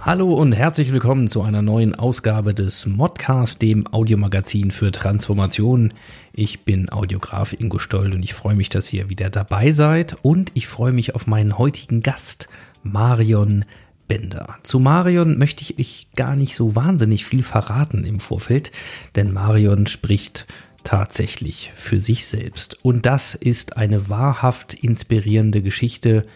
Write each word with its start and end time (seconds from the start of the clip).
Hallo 0.00 0.32
und 0.34 0.52
herzlich 0.52 0.92
willkommen 0.92 1.26
zu 1.26 1.42
einer 1.42 1.62
neuen 1.62 1.94
Ausgabe 1.94 2.54
des 2.54 2.86
Modcast, 2.86 3.60
dem 3.60 3.86
Audiomagazin 3.92 4.70
für 4.70 4.92
Transformation. 4.92 5.92
Ich 6.32 6.64
bin 6.64 6.90
Audiograf 6.90 7.52
Ingo 7.52 7.78
Stoll 7.78 8.12
und 8.12 8.22
ich 8.22 8.34
freue 8.34 8.54
mich, 8.54 8.68
dass 8.68 8.92
ihr 8.92 9.08
wieder 9.08 9.30
dabei 9.30 9.72
seid 9.72 10.16
und 10.22 10.52
ich 10.54 10.68
freue 10.68 10.92
mich 10.92 11.14
auf 11.14 11.26
meinen 11.26 11.58
heutigen 11.58 12.02
Gast, 12.02 12.48
Marion 12.82 13.64
Bender. 14.06 14.56
Zu 14.62 14.78
Marion 14.78 15.38
möchte 15.38 15.62
ich 15.62 15.78
euch 15.78 16.06
gar 16.14 16.36
nicht 16.36 16.54
so 16.54 16.76
wahnsinnig 16.76 17.24
viel 17.24 17.42
verraten 17.42 18.04
im 18.04 18.20
Vorfeld, 18.20 18.70
denn 19.16 19.32
Marion 19.32 19.86
spricht 19.86 20.46
tatsächlich 20.84 21.72
für 21.74 21.98
sich 21.98 22.26
selbst. 22.26 22.84
Und 22.84 23.06
das 23.06 23.34
ist 23.34 23.76
eine 23.76 24.08
wahrhaft 24.08 24.74
inspirierende 24.74 25.62
Geschichte 25.62 26.26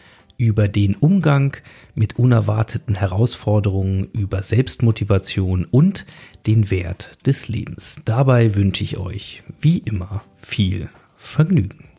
über 0.41 0.69
den 0.69 0.95
Umgang 0.97 1.59
mit 1.95 2.19
unerwarteten 2.19 2.95
Herausforderungen, 2.95 4.09
über 4.13 4.43
Selbstmotivation 4.43 5.67
und 5.67 6.07
den 6.47 6.71
Wert 6.71 7.11
des 7.27 7.49
Lebens. 7.49 7.97
Dabei 8.07 8.55
wünsche 8.55 8.83
ich 8.83 8.97
euch, 8.97 9.43
wie 9.61 9.79
immer, 9.79 10.23
viel 10.39 10.89
Vergnügen. 11.19 11.91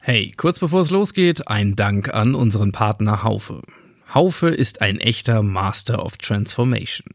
Hey, 0.00 0.32
kurz 0.34 0.58
bevor 0.58 0.80
es 0.80 0.90
losgeht, 0.90 1.46
ein 1.46 1.76
Dank 1.76 2.12
an 2.12 2.34
unseren 2.34 2.72
Partner 2.72 3.22
Haufe. 3.22 3.60
Haufe 4.12 4.48
ist 4.48 4.80
ein 4.80 4.98
echter 4.98 5.42
Master 5.42 6.04
of 6.04 6.16
Transformation. 6.16 7.12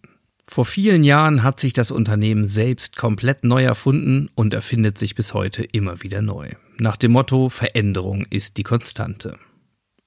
Vor 0.48 0.66
vielen 0.66 1.03
Jahren 1.03 1.42
hat 1.42 1.59
sich 1.59 1.74
das 1.74 1.90
Unternehmen 1.90 2.46
selbst 2.46 2.96
komplett 2.96 3.44
neu 3.44 3.64
erfunden 3.64 4.30
und 4.36 4.53
erfindet 4.53 5.00
sich 5.00 5.16
bis 5.16 5.34
heute 5.34 5.64
immer 5.64 6.03
wieder 6.03 6.22
neu. 6.22 6.52
Nach 6.78 6.98
dem 6.98 7.12
Motto 7.12 7.50
Veränderung 7.50 8.26
ist 8.30 8.58
die 8.58 8.64
Konstante. 8.64 9.38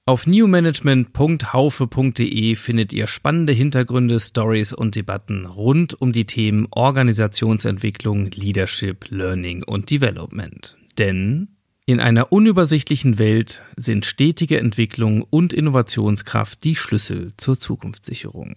Auf 0.05 0.27
newmanagement.haufe.de 0.27 2.55
findet 2.55 2.91
ihr 2.91 3.07
spannende 3.07 3.53
Hintergründe, 3.53 4.19
Stories 4.19 4.73
und 4.73 4.95
Debatten 4.95 5.45
rund 5.45 5.93
um 6.01 6.11
die 6.11 6.25
Themen 6.25 6.67
Organisationsentwicklung, 6.71 8.29
Leadership, 8.31 9.05
Learning 9.07 9.63
und 9.63 9.89
Development. 9.89 10.75
Denn 10.97 11.55
in 11.85 12.01
einer 12.01 12.33
unübersichtlichen 12.33 13.17
Welt 13.17 13.61
sind 13.77 14.05
stetige 14.05 14.59
Entwicklung 14.59 15.25
und 15.29 15.53
Innovationskraft 15.53 16.65
die 16.65 16.75
Schlüssel 16.75 17.29
zur 17.37 17.57
Zukunftssicherung. 17.57 18.55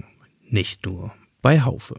Nicht 0.50 0.84
nur 0.84 1.12
bei 1.42 1.62
Haufe. 1.62 1.94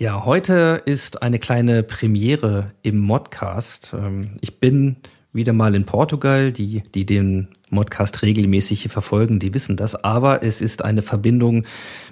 Ja, 0.00 0.24
heute 0.24 0.80
ist 0.84 1.22
eine 1.22 1.40
kleine 1.40 1.82
Premiere 1.82 2.70
im 2.82 2.98
Modcast. 3.00 3.90
Ähm, 3.92 4.36
Ich 4.40 4.60
bin 4.60 4.94
wieder 5.32 5.52
mal 5.52 5.74
in 5.74 5.86
Portugal. 5.86 6.52
Die, 6.52 6.84
die 6.94 7.04
den 7.04 7.48
Modcast 7.70 8.22
regelmäßig 8.22 8.82
hier 8.82 8.92
verfolgen, 8.92 9.40
die 9.40 9.54
wissen 9.54 9.76
das. 9.76 9.96
Aber 10.04 10.44
es 10.44 10.60
ist 10.60 10.84
eine 10.84 11.02
Verbindung 11.02 11.64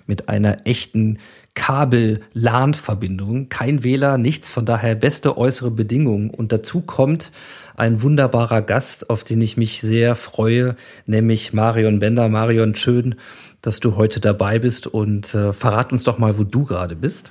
mit 0.09 0.29
einer 0.29 0.67
echten 0.67 1.19
Kabel-LAN-Verbindung. 1.55 3.51
Kein 3.51 3.85
WLAN, 3.85 4.21
nichts. 4.21 4.49
Von 4.49 4.67
daher 4.67 4.97
beste 4.97 5.39
äußere 5.39 5.71
Bedingungen. 5.71 6.31
Und 6.31 6.51
dazu 6.51 6.81
kommt 6.81 7.31
ein 7.77 8.03
wunderbarer 8.03 8.63
Gast, 8.63 9.11
auf 9.11 9.23
den 9.23 9.41
ich 9.41 9.57
mich 9.57 9.81
sehr 9.81 10.17
freue, 10.17 10.75
nämlich 11.07 11.53
Marion 11.53 12.01
Bender. 12.01 12.29
Marion, 12.29 12.75
schön, 12.75 13.15
dass 13.63 13.79
du 13.79 13.95
heute 13.95 14.19
dabei 14.19 14.59
bist 14.59 14.89
und 14.89 15.37
äh, 15.37 15.53
verrat 15.53 15.93
uns 15.93 16.03
doch 16.03 16.19
mal, 16.19 16.37
wo 16.37 16.43
du 16.43 16.65
gerade 16.65 16.97
bist. 16.97 17.31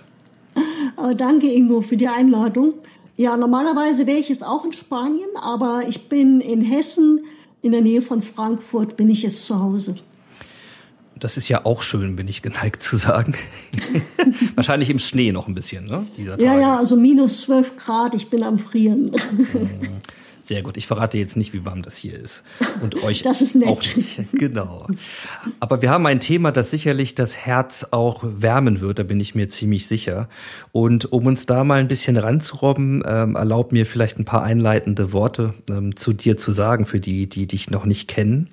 Äh, 0.98 1.16
danke, 1.16 1.48
Ingo, 1.52 1.82
für 1.82 1.98
die 1.98 2.08
Einladung. 2.08 2.74
Ja, 3.18 3.38
normalerweise 3.38 4.08
wäre 4.08 4.18
ich 4.18 4.30
jetzt 4.30 4.46
auch 4.46 4.66
in 4.66 4.74
Spanien, 4.74 5.30
aber 5.42 5.84
ich 5.88 6.10
bin 6.10 6.42
in 6.42 6.62
Hessen, 6.62 7.22
in 7.62 7.72
der 7.72 7.82
Nähe 7.82 8.02
von 8.02 8.22
Frankfurt, 8.22 8.98
bin 8.98 9.10
ich 9.10 9.24
jetzt 9.24 9.46
zu 9.46 9.60
Hause. 9.60 9.96
Das 11.18 11.38
ist 11.38 11.48
ja 11.48 11.66
auch 11.66 11.82
schön, 11.82 12.18
bin 12.18 12.28
ich 12.28 12.42
geneigt 12.42 12.84
zu 12.84 12.98
sagen. 12.98 13.36
Wahrscheinlich 14.56 14.90
im 14.90 15.00
Schnee 15.00 15.32
noch 15.32 15.48
ein 15.48 15.56
bisschen, 15.56 15.86
ne? 15.86 16.06
Dieser 16.18 16.40
Ja, 16.42 16.50
Tage. 16.52 16.62
ja, 16.62 16.78
also 16.78 16.98
minus 16.98 17.42
12 17.42 17.78
Grad, 17.78 18.16
ich 18.16 18.30
bin 18.30 18.44
am 18.44 18.60
Frieren. 18.60 19.12
Sehr 20.46 20.62
gut. 20.62 20.78
Ich 20.78 20.86
verrate 20.86 21.18
jetzt 21.18 21.36
nicht, 21.36 21.54
wie 21.54 21.66
warm 21.66 21.82
das 21.82 21.96
hier 21.96 22.20
ist. 22.20 22.44
Und 22.84 23.02
euch 23.04 23.24
Das 23.24 23.42
ist 23.42 23.56
nett. 23.56 23.68
auch 23.68 23.82
nicht. 23.96 24.22
Genau. 24.34 24.86
Aber 25.60 25.82
wir 25.82 25.90
haben 25.90 26.06
ein 26.06 26.20
Thema, 26.20 26.52
das 26.52 26.70
sicherlich 26.70 27.16
das 27.16 27.36
Herz 27.36 27.88
auch 27.90 28.20
wärmen 28.24 28.80
wird, 28.80 29.00
da 29.00 29.04
bin 29.04 29.20
ich 29.20 29.34
mir 29.34 29.50
ziemlich 29.50 29.88
sicher. 29.88 30.30
Und 30.72 31.12
um 31.12 31.26
uns 31.26 31.48
da 31.48 31.64
mal 31.64 31.80
ein 31.80 31.88
bisschen 31.88 32.16
ranzurobben, 32.18 33.02
ähm, 33.08 33.36
erlaub 33.36 33.72
mir 33.72 33.88
vielleicht 33.88 34.20
ein 34.20 34.26
paar 34.26 34.44
einleitende 34.44 35.14
Worte 35.14 35.56
ähm, 35.68 35.96
zu 35.96 36.14
dir 36.14 36.38
zu 36.38 36.52
sagen, 36.52 36.86
für 36.86 37.00
die, 37.00 37.28
die 37.28 37.48
dich 37.48 37.72
noch 37.72 37.86
nicht 37.86 38.08
kennen. 38.08 38.50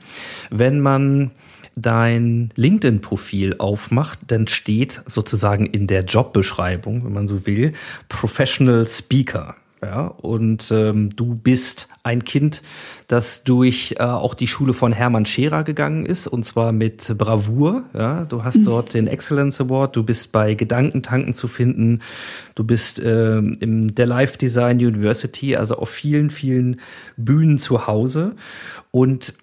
Wenn 0.49 0.81
man 0.81 1.31
dein 1.77 2.51
LinkedIn-Profil 2.57 3.57
aufmacht, 3.59 4.19
dann 4.29 4.49
steht 4.49 5.03
sozusagen 5.07 5.67
in 5.67 5.87
der 5.87 6.05
Jobbeschreibung, 6.05 7.05
wenn 7.05 7.13
man 7.13 7.29
so 7.29 7.45
will, 7.45 7.75
Professional 8.09 8.87
Speaker. 8.87 9.57
Ja, 9.85 10.07
und 10.07 10.71
ähm, 10.71 11.11
du 11.17 11.35
bist 11.35 11.89
ein 12.05 12.23
Kind, 12.23 12.63
das 13.09 13.43
durch 13.43 13.97
äh, 13.99 14.05
auch 14.05 14.35
die 14.35 14.47
Schule 14.47 14.75
von 14.75 14.93
Hermann 14.93 15.27
Scherer 15.27 15.65
gegangen 15.65 16.07
ist, 16.07 16.29
und 16.29 16.45
zwar 16.45 16.71
mit 16.71 17.19
Bravour. 17.19 17.83
Ja, 17.93 18.25
du 18.25 18.45
hast 18.45 18.65
dort 18.65 18.95
den 18.95 19.09
Excellence 19.09 19.61
Award, 19.61 19.97
du 19.97 20.05
bist 20.05 20.31
bei 20.31 20.55
Gedankentanken 20.55 21.35
zu 21.35 21.49
finden, 21.49 22.01
du 22.55 22.63
bist 22.63 23.01
ähm, 23.05 23.57
im 23.59 23.93
der 23.93 24.07
Life 24.07 24.39
Design 24.39 24.77
University, 24.77 25.57
also 25.57 25.77
auf 25.77 25.91
vielen, 25.91 26.31
vielen 26.31 26.81
Bühnen 27.17 27.59
zu 27.59 27.89
Hause. 27.89 28.37
Und 28.93 29.35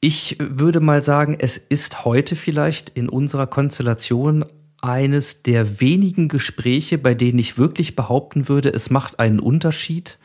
ich 0.00 0.36
würde 0.38 0.78
mal 0.78 1.02
sagen, 1.02 1.36
es 1.36 1.56
ist 1.56 2.04
heute 2.04 2.36
vielleicht 2.36 2.90
in 2.90 3.08
unserer 3.08 3.48
Konstellation 3.48 4.44
eines 4.84 5.42
der 5.42 5.80
wenigen 5.80 6.28
Gespräche, 6.28 6.98
bei 6.98 7.14
denen 7.14 7.38
ich 7.38 7.56
wirklich 7.56 7.96
behaupten 7.96 8.48
würde, 8.48 8.68
es 8.68 8.90
macht 8.90 9.18
einen 9.18 9.40
Unterschied, 9.40 10.18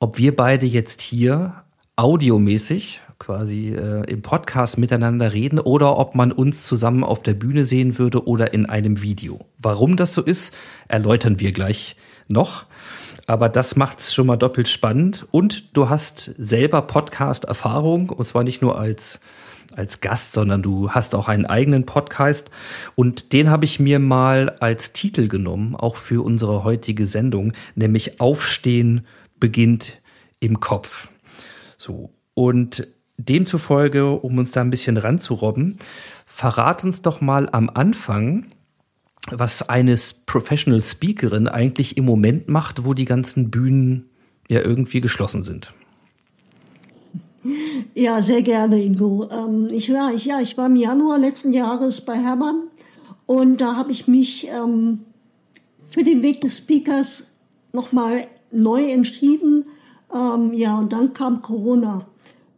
ob 0.00 0.18
wir 0.18 0.34
beide 0.34 0.66
jetzt 0.66 1.00
hier 1.00 1.62
audiomäßig 1.94 3.00
quasi 3.20 3.68
äh, 3.68 4.10
im 4.10 4.22
Podcast 4.22 4.76
miteinander 4.76 5.32
reden 5.32 5.60
oder 5.60 5.98
ob 5.98 6.16
man 6.16 6.32
uns 6.32 6.64
zusammen 6.64 7.04
auf 7.04 7.22
der 7.22 7.34
Bühne 7.34 7.64
sehen 7.64 7.96
würde 7.96 8.26
oder 8.26 8.52
in 8.52 8.66
einem 8.66 9.02
Video. 9.02 9.38
Warum 9.58 9.96
das 9.96 10.14
so 10.14 10.22
ist, 10.22 10.52
erläutern 10.88 11.38
wir 11.38 11.52
gleich 11.52 11.94
noch. 12.26 12.66
Aber 13.26 13.48
das 13.48 13.76
macht's 13.76 14.12
schon 14.12 14.26
mal 14.26 14.36
doppelt 14.36 14.68
spannend. 14.68 15.26
Und 15.30 15.76
du 15.76 15.88
hast 15.88 16.34
selber 16.38 16.82
Podcast-Erfahrung, 16.82 18.10
und 18.10 18.26
zwar 18.26 18.42
nicht 18.42 18.62
nur 18.62 18.78
als, 18.78 19.20
als 19.76 20.00
Gast, 20.00 20.32
sondern 20.32 20.62
du 20.62 20.90
hast 20.90 21.14
auch 21.14 21.28
einen 21.28 21.46
eigenen 21.46 21.86
Podcast. 21.86 22.50
Und 22.94 23.32
den 23.32 23.50
habe 23.50 23.64
ich 23.64 23.80
mir 23.80 23.98
mal 23.98 24.50
als 24.60 24.92
Titel 24.92 25.28
genommen, 25.28 25.74
auch 25.76 25.96
für 25.96 26.24
unsere 26.24 26.64
heutige 26.64 27.06
Sendung, 27.06 27.52
nämlich 27.74 28.20
Aufstehen 28.20 29.06
beginnt 29.38 30.00
im 30.40 30.60
Kopf. 30.60 31.08
So. 31.76 32.10
Und 32.34 32.86
demzufolge, 33.16 34.10
um 34.10 34.38
uns 34.38 34.52
da 34.52 34.60
ein 34.60 34.70
bisschen 34.70 34.96
ranzurobben, 34.96 35.78
verrat 36.26 36.84
uns 36.84 37.02
doch 37.02 37.20
mal 37.20 37.48
am 37.52 37.68
Anfang, 37.68 38.46
was 39.30 39.68
eine 39.68 39.96
Professional 40.26 40.82
Speakerin 40.82 41.48
eigentlich 41.48 41.96
im 41.96 42.04
Moment 42.04 42.48
macht, 42.48 42.84
wo 42.84 42.94
die 42.94 43.04
ganzen 43.04 43.50
Bühnen 43.50 44.08
ja 44.48 44.60
irgendwie 44.60 45.00
geschlossen 45.00 45.42
sind. 45.42 45.72
Ja, 47.94 48.20
sehr 48.22 48.42
gerne, 48.42 48.82
Ingo. 48.82 49.28
Ähm, 49.30 49.68
ich, 49.70 49.92
war, 49.92 50.12
ich, 50.12 50.26
ja, 50.26 50.40
ich 50.40 50.58
war 50.58 50.66
im 50.66 50.76
Januar 50.76 51.18
letzten 51.18 51.52
Jahres 51.52 52.02
bei 52.02 52.14
Hermann 52.14 52.64
und 53.26 53.60
da 53.60 53.76
habe 53.76 53.92
ich 53.92 54.06
mich 54.06 54.48
ähm, 54.48 55.00
für 55.88 56.04
den 56.04 56.22
Weg 56.22 56.40
des 56.42 56.58
Speakers 56.58 57.24
nochmal 57.72 58.26
neu 58.50 58.90
entschieden. 58.90 59.64
Ähm, 60.12 60.52
ja, 60.52 60.78
und 60.78 60.92
dann 60.92 61.14
kam 61.14 61.40
Corona. 61.40 62.06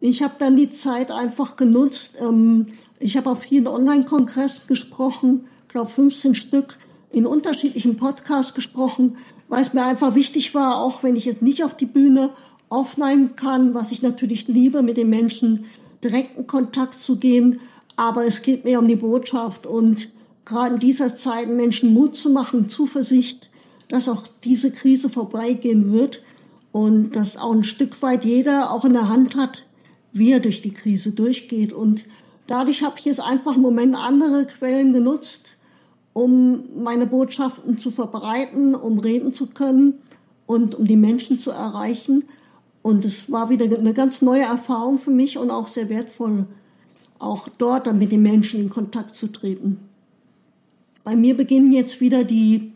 Ich 0.01 0.23
habe 0.23 0.35
dann 0.39 0.57
die 0.57 0.71
Zeit 0.71 1.13
einfach 1.13 1.57
genutzt. 1.57 2.17
Ähm, 2.21 2.67
ich 2.99 3.17
habe 3.17 3.31
auf 3.31 3.43
vielen 3.43 3.69
Online-Kongressen 3.69 4.67
gesprochen, 4.67 5.45
glaube 5.69 5.91
15 5.91 6.35
Stück, 6.35 6.77
in 7.13 7.27
unterschiedlichen 7.27 7.97
Podcasts 7.97 8.55
gesprochen, 8.55 9.17
weil 9.49 9.63
es 9.63 9.75
mir 9.75 9.85
einfach 9.85 10.15
wichtig 10.15 10.55
war, 10.55 10.79
auch 10.83 11.03
wenn 11.03 11.15
ich 11.15 11.27
jetzt 11.27 11.43
nicht 11.43 11.63
auf 11.63 11.77
die 11.77 11.87
Bühne 11.87 12.31
offline 12.73 13.37
kann, 13.37 13.75
was 13.75 13.93
ich 13.93 14.03
natürlich 14.03 14.49
liebe, 14.49 14.83
mit 14.83 14.97
den 14.97 15.11
Menschen 15.11 15.67
direkten 16.03 16.47
Kontakt 16.47 16.95
zu 16.95 17.17
gehen. 17.17 17.61
Aber 17.97 18.25
es 18.25 18.43
geht 18.43 18.65
mir 18.65 18.79
um 18.79 18.89
die 18.89 18.97
Botschaft 18.97 19.67
und 19.67 20.11
gerade 20.45 20.75
in 20.75 20.81
dieser 20.81 21.15
Zeit 21.15 21.49
Menschen 21.49 21.93
Mut 21.93 22.17
zu 22.17 22.31
machen, 22.31 22.69
Zuversicht, 22.69 23.51
dass 23.89 24.09
auch 24.09 24.25
diese 24.45 24.71
Krise 24.71 25.09
vorbeigehen 25.09 25.93
wird 25.93 26.21
und 26.73 27.13
dass 27.15 27.37
auch 27.37 27.53
ein 27.53 27.65
Stück 27.65 28.01
weit 28.03 28.25
jeder 28.25 28.73
auch 28.73 28.85
in 28.85 28.95
der 28.95 29.09
Hand 29.09 29.37
hat, 29.37 29.67
wie 30.13 30.33
er 30.33 30.41
durch 30.41 30.63
die 30.63 30.73
Krise 30.73 31.13
durchgeht. 31.13 31.73
Und 31.73 32.03
dadurch 32.47 32.83
habe 32.83 32.99
ich 32.99 33.05
jetzt 33.05 33.21
einfach 33.21 33.57
im 33.57 33.63
Moment 33.63 33.95
andere 33.95 34.47
Quellen 34.47 34.93
genutzt, 34.93 35.43
um 36.15 36.65
meine 36.83 37.07
Botschaften 37.07 37.79
zu 37.79 37.91
verbreiten, 37.91 38.75
um 38.75 38.99
reden 38.99 39.33
zu 39.33 39.47
können 39.47 39.99
und 40.47 40.75
um 40.75 40.87
die 40.87 40.97
Menschen 40.97 41.39
zu 41.39 41.51
erreichen. 41.51 42.25
Und 42.83 43.05
es 43.05 43.31
war 43.31 43.49
wieder 43.49 43.65
eine 43.79 43.95
ganz 43.95 44.23
neue 44.23 44.43
Erfahrung 44.43 44.99
für 44.99 45.13
mich 45.13 45.39
und 45.39 45.51
auch 45.51 45.69
sehr 45.69 45.89
wertvoll, 45.89 46.47
auch 47.19 47.49
dort 47.57 47.87
dann 47.87 47.99
mit 47.99 48.11
den 48.11 48.23
Menschen 48.23 48.61
in 48.61 48.69
Kontakt 48.69 49.15
zu 49.15 49.29
treten. 49.29 49.79
Bei 51.05 51.15
mir 51.15 51.37
beginnen 51.37 51.73
jetzt 51.73 52.01
wieder 52.01 52.25
die, 52.25 52.73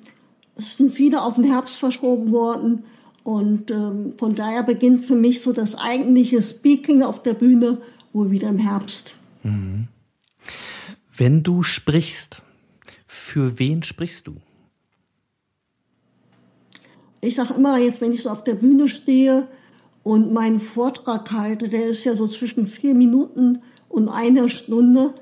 es 0.56 0.76
sind 0.76 0.92
viele 0.92 1.22
auf 1.22 1.34
den 1.34 1.44
Herbst 1.44 1.76
verschoben 1.76 2.30
worden 2.30 2.84
und 3.24 3.70
ähm, 3.72 4.14
von 4.18 4.36
daher 4.36 4.62
beginnt 4.62 5.04
für 5.04 5.16
mich 5.16 5.40
so 5.40 5.52
das 5.52 5.76
eigentliche 5.76 6.40
Speaking 6.40 7.02
auf 7.02 7.22
der 7.22 7.34
Bühne 7.34 7.78
wohl 8.12 8.30
wieder 8.30 8.48
im 8.48 8.58
Herbst. 8.58 9.14
Mhm. 9.42 9.88
Wenn 11.16 11.42
du 11.42 11.62
sprichst, 11.62 12.42
für 13.06 13.58
wen 13.58 13.82
sprichst 13.82 14.26
du? 14.26 14.36
Ich 17.20 17.34
sage 17.34 17.54
immer 17.54 17.78
jetzt, 17.78 18.00
wenn 18.00 18.12
ich 18.12 18.22
so 18.22 18.30
auf 18.30 18.44
der 18.44 18.54
Bühne 18.54 18.88
stehe 18.88 19.48
und 20.06 20.32
meinen 20.32 20.60
Vortrag 20.60 21.32
halte, 21.32 21.68
der 21.68 21.88
ist 21.88 22.04
ja 22.04 22.14
so 22.14 22.28
zwischen 22.28 22.64
vier 22.64 22.94
Minuten 22.94 23.58
und 23.88 24.08
einer 24.08 24.48
Stunde, 24.48 25.12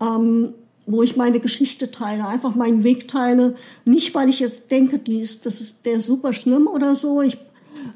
ähm, 0.00 0.54
wo 0.86 1.02
ich 1.02 1.16
meine 1.16 1.40
Geschichte 1.40 1.90
teile, 1.90 2.28
einfach 2.28 2.54
meinen 2.54 2.84
Weg 2.84 3.08
teile. 3.08 3.56
Nicht, 3.84 4.14
weil 4.14 4.30
ich 4.30 4.38
jetzt 4.38 4.70
denke, 4.70 4.98
die 4.98 5.18
ist, 5.18 5.46
das 5.46 5.60
ist 5.60 5.78
der 5.84 6.00
super 6.00 6.32
schlimm 6.32 6.68
oder 6.68 6.94
so. 6.94 7.22
Ich 7.22 7.38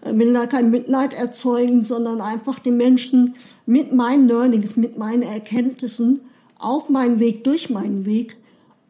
äh, 0.02 0.12
will 0.12 0.32
da 0.32 0.46
kein 0.46 0.72
Mitleid 0.72 1.12
erzeugen, 1.12 1.84
sondern 1.84 2.20
einfach 2.20 2.58
den 2.58 2.78
Menschen 2.78 3.36
mit 3.64 3.92
meinen 3.92 4.26
Learnings, 4.26 4.74
mit 4.74 4.98
meinen 4.98 5.22
Erkenntnissen 5.22 6.20
auf 6.58 6.88
meinen 6.88 7.20
Weg, 7.20 7.44
durch 7.44 7.70
meinen 7.70 8.06
Weg, 8.06 8.38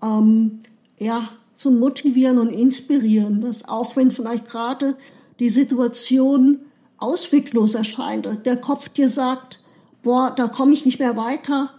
ähm, 0.02 0.61
ja, 0.99 1.29
zu 1.55 1.70
motivieren 1.70 2.38
und 2.38 2.49
inspirieren, 2.49 3.43
dass 3.43 3.69
auch 3.69 3.96
wenn 3.96 4.11
vielleicht 4.11 4.46
gerade 4.46 4.96
die 5.41 5.50
Situation 5.50 6.61
ausweglos 6.99 7.75
erscheint, 7.75 8.29
der 8.44 8.56
Kopf 8.56 8.88
dir 8.88 9.11
sagt, 9.11 9.61
boah, 10.02 10.32
da 10.35 10.49
komme 10.49 10.73
ich 10.73 10.85
nicht 10.85 10.99
mehr 10.99 11.17
weiter, 11.17 11.70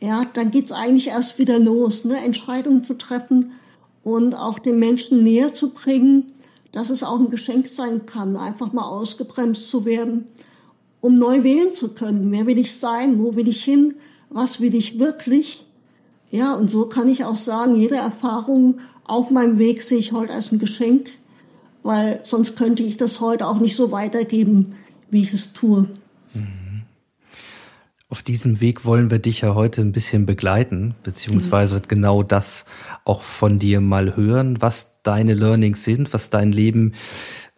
ja, 0.00 0.24
dann 0.34 0.50
geht's 0.50 0.72
eigentlich 0.72 1.08
erst 1.08 1.38
wieder 1.38 1.58
los, 1.58 2.04
ne? 2.04 2.18
Entscheidungen 2.18 2.84
zu 2.84 2.94
treffen 2.94 3.52
und 4.02 4.34
auch 4.34 4.58
den 4.58 4.78
Menschen 4.78 5.22
näher 5.22 5.54
zu 5.54 5.70
bringen, 5.70 6.26
dass 6.72 6.90
es 6.90 7.02
auch 7.02 7.18
ein 7.18 7.30
Geschenk 7.30 7.68
sein 7.68 8.04
kann, 8.04 8.36
einfach 8.36 8.72
mal 8.72 8.84
ausgebremst 8.84 9.70
zu 9.70 9.84
werden, 9.84 10.26
um 11.00 11.18
neu 11.18 11.42
wählen 11.42 11.72
zu 11.72 11.88
können. 11.88 12.30
Wer 12.32 12.46
will 12.46 12.58
ich 12.58 12.74
sein? 12.74 13.18
Wo 13.18 13.36
will 13.36 13.48
ich 13.48 13.64
hin? 13.64 13.94
Was 14.28 14.60
will 14.60 14.74
ich 14.74 14.98
wirklich? 14.98 15.64
Ja, 16.30 16.54
und 16.54 16.68
so 16.68 16.86
kann 16.86 17.08
ich 17.08 17.24
auch 17.24 17.36
sagen, 17.36 17.76
jede 17.76 17.96
Erfahrung 17.96 18.80
auf 19.04 19.30
meinem 19.30 19.58
Weg 19.58 19.82
sehe 19.82 19.98
ich 19.98 20.12
heute 20.12 20.32
als 20.32 20.50
ein 20.50 20.58
Geschenk, 20.58 21.10
weil 21.84 22.20
sonst 22.24 22.56
könnte 22.56 22.82
ich 22.82 22.96
das 22.96 23.20
heute 23.20 23.46
auch 23.46 23.60
nicht 23.60 23.76
so 23.76 23.92
weitergeben, 23.92 24.74
wie 25.10 25.22
ich 25.22 25.32
es 25.32 25.52
tue. 25.52 25.86
Auf 28.08 28.22
diesem 28.22 28.60
Weg 28.60 28.84
wollen 28.84 29.10
wir 29.10 29.18
dich 29.18 29.40
ja 29.40 29.54
heute 29.54 29.80
ein 29.80 29.92
bisschen 29.92 30.24
begleiten, 30.24 30.94
beziehungsweise 31.02 31.78
mhm. 31.78 31.88
genau 31.88 32.22
das 32.22 32.64
auch 33.04 33.22
von 33.22 33.58
dir 33.58 33.80
mal 33.80 34.16
hören, 34.16 34.60
was 34.62 34.88
deine 35.02 35.34
Learnings 35.34 35.84
sind, 35.84 36.12
was 36.14 36.30
dein 36.30 36.52
Leben 36.52 36.92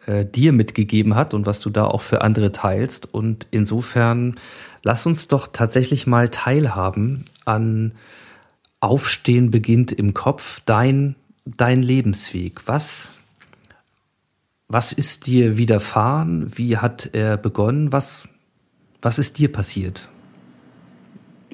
äh, 0.07 0.25
dir 0.25 0.53
mitgegeben 0.53 1.15
hat 1.15 1.33
und 1.33 1.45
was 1.45 1.59
du 1.59 1.69
da 1.69 1.85
auch 1.85 2.01
für 2.01 2.21
andere 2.21 2.51
teilst. 2.51 3.13
Und 3.13 3.47
insofern 3.51 4.39
lass 4.83 5.05
uns 5.05 5.27
doch 5.27 5.47
tatsächlich 5.47 6.07
mal 6.07 6.29
teilhaben 6.29 7.25
an 7.45 7.93
Aufstehen 8.79 9.51
beginnt 9.51 9.91
im 9.91 10.13
Kopf, 10.13 10.61
dein, 10.65 11.15
dein 11.45 11.83
Lebensweg. 11.83 12.61
Was, 12.67 13.09
was 14.67 14.91
ist 14.91 15.27
dir 15.27 15.57
widerfahren? 15.57 16.51
Wie 16.55 16.77
hat 16.77 17.09
er 17.13 17.37
begonnen? 17.37 17.91
Was, 17.91 18.27
was 19.01 19.17
ist 19.17 19.37
dir 19.39 19.51
passiert? 19.51 20.09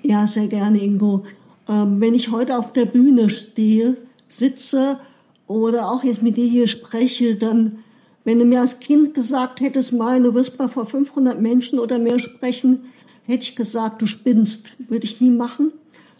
Ja, 0.01 0.27
sehr 0.27 0.47
gerne, 0.47 0.79
Ingo. 0.79 1.23
Ähm, 1.69 2.01
wenn 2.01 2.13
ich 2.13 2.31
heute 2.31 2.57
auf 2.57 2.71
der 2.71 2.85
Bühne 2.85 3.29
stehe, 3.29 3.97
sitze 4.27 4.99
oder 5.47 5.89
auch 5.89 6.03
jetzt 6.03 6.23
mit 6.23 6.37
dir 6.37 6.47
hier 6.47 6.67
spreche, 6.67 7.35
dann, 7.35 7.77
wenn 8.23 8.39
du 8.39 8.45
mir 8.45 8.61
als 8.61 8.79
Kind 8.79 9.13
gesagt 9.13 9.61
hättest, 9.61 9.93
mal, 9.93 10.21
du 10.21 10.33
wirst 10.33 10.57
mal 10.57 10.67
vor 10.67 10.85
500 10.85 11.39
Menschen 11.39 11.79
oder 11.79 11.99
mehr 11.99 12.19
sprechen, 12.19 12.85
hätte 13.25 13.43
ich 13.43 13.55
gesagt, 13.55 14.01
du 14.01 14.07
spinnst. 14.07 14.75
Würde 14.89 15.05
ich 15.05 15.21
nie 15.21 15.29
machen. 15.29 15.71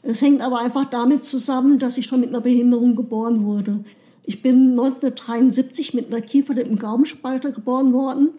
Es 0.03 0.21
hängt 0.21 0.41
aber 0.41 0.59
einfach 0.59 0.89
damit 0.89 1.23
zusammen, 1.23 1.79
dass 1.79 1.97
ich 1.97 2.05
schon 2.05 2.19
mit 2.19 2.29
einer 2.29 2.41
Behinderung 2.41 2.95
geboren 2.95 3.43
wurde. 3.43 3.83
Ich 4.25 4.41
bin 4.41 4.71
1973 4.71 5.93
mit 5.93 6.07
einer 6.07 6.21
Kiefer 6.21 6.57
im 6.57 6.77
Gaumenspalte 6.77 7.51
geboren 7.51 7.91
worden, 7.93 8.29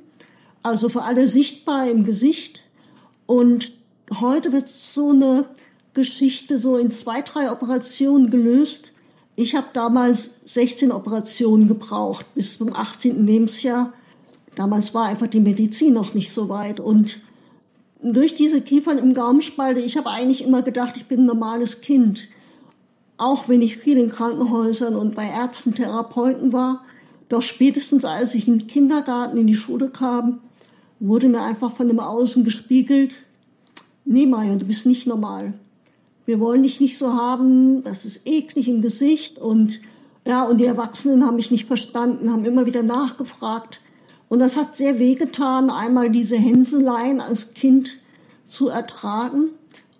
also 0.62 0.88
für 0.88 1.02
alle 1.02 1.28
sichtbar 1.28 1.88
im 1.88 2.04
Gesicht. 2.04 2.62
Und 3.26 3.72
heute 4.20 4.52
wird 4.52 4.68
so 4.68 5.10
eine 5.10 5.44
Geschichte 5.92 6.58
so 6.58 6.76
in 6.76 6.90
zwei, 6.90 7.20
drei 7.20 7.50
Operationen 7.50 8.30
gelöst. 8.30 8.92
Ich 9.36 9.54
habe 9.54 9.66
damals 9.74 10.30
16 10.46 10.90
Operationen 10.90 11.68
gebraucht 11.68 12.26
bis 12.34 12.56
zum 12.56 12.74
18. 12.74 13.26
Lebensjahr. 13.26 13.92
Damals 14.56 14.94
war 14.94 15.06
einfach 15.06 15.26
die 15.26 15.40
Medizin 15.40 15.92
noch 15.92 16.14
nicht 16.14 16.32
so 16.32 16.48
weit. 16.48 16.80
Und 16.80 17.20
durch 18.02 18.34
diese 18.34 18.60
Kiefern 18.60 18.98
im 18.98 19.14
Gaumenspalte, 19.14 19.80
ich 19.80 19.96
habe 19.96 20.10
eigentlich 20.10 20.44
immer 20.44 20.62
gedacht, 20.62 20.96
ich 20.96 21.06
bin 21.06 21.20
ein 21.20 21.26
normales 21.26 21.80
Kind. 21.80 22.28
Auch 23.16 23.48
wenn 23.48 23.62
ich 23.62 23.76
viel 23.76 23.98
in 23.98 24.08
Krankenhäusern 24.08 24.96
und 24.96 25.14
bei 25.14 25.26
Ärzten, 25.26 25.74
Therapeuten 25.74 26.52
war. 26.52 26.82
Doch 27.28 27.42
spätestens 27.42 28.04
als 28.04 28.34
ich 28.34 28.48
in 28.48 28.58
den 28.58 28.66
Kindergarten, 28.66 29.36
in 29.36 29.46
die 29.46 29.56
Schule 29.56 29.90
kam, 29.90 30.40
wurde 31.00 31.28
mir 31.28 31.42
einfach 31.42 31.72
von 31.72 31.88
dem 31.88 32.00
Außen 32.00 32.44
gespiegelt, 32.44 33.12
nee 34.04 34.26
Maya, 34.26 34.56
du 34.56 34.64
bist 34.64 34.86
nicht 34.86 35.06
normal. 35.06 35.54
Wir 36.26 36.40
wollen 36.40 36.62
dich 36.62 36.80
nicht 36.80 36.96
so 36.96 37.12
haben, 37.12 37.84
das 37.84 38.04
ist 38.04 38.20
eklig 38.24 38.68
im 38.68 38.80
Gesicht 38.80 39.38
und 39.38 39.80
ja, 40.26 40.44
und 40.44 40.58
die 40.58 40.64
Erwachsenen 40.64 41.26
haben 41.26 41.36
mich 41.36 41.50
nicht 41.50 41.66
verstanden, 41.66 42.32
haben 42.32 42.46
immer 42.46 42.64
wieder 42.64 42.82
nachgefragt. 42.82 43.80
Und 44.30 44.38
das 44.38 44.56
hat 44.56 44.74
sehr 44.74 44.98
wehgetan, 44.98 45.68
einmal 45.68 46.10
diese 46.10 46.36
Hänseleien 46.36 47.20
als 47.20 47.52
Kind 47.52 47.98
zu 48.46 48.68
ertragen 48.68 49.50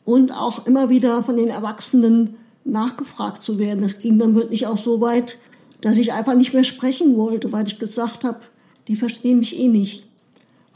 und 0.07 0.33
auch 0.33 0.67
immer 0.67 0.88
wieder 0.88 1.23
von 1.23 1.37
den 1.37 1.49
Erwachsenen 1.49 2.37
nachgefragt 2.64 3.42
zu 3.42 3.59
werden. 3.59 3.83
Das 3.83 3.99
ging 3.99 4.18
dann 4.18 4.35
wirklich 4.35 4.66
auch 4.66 4.78
so 4.78 5.00
weit, 5.00 5.38
dass 5.80 5.97
ich 5.97 6.12
einfach 6.12 6.35
nicht 6.35 6.54
mehr 6.54 6.64
sprechen 6.64 7.16
wollte, 7.16 7.52
weil 7.52 7.66
ich 7.66 7.78
gesagt 7.78 8.25
habe, 8.25 8.40
die 8.88 8.97
verstehen 8.97 9.38
mich 9.38 9.59
eh 9.59 9.68
nicht. 9.68 10.06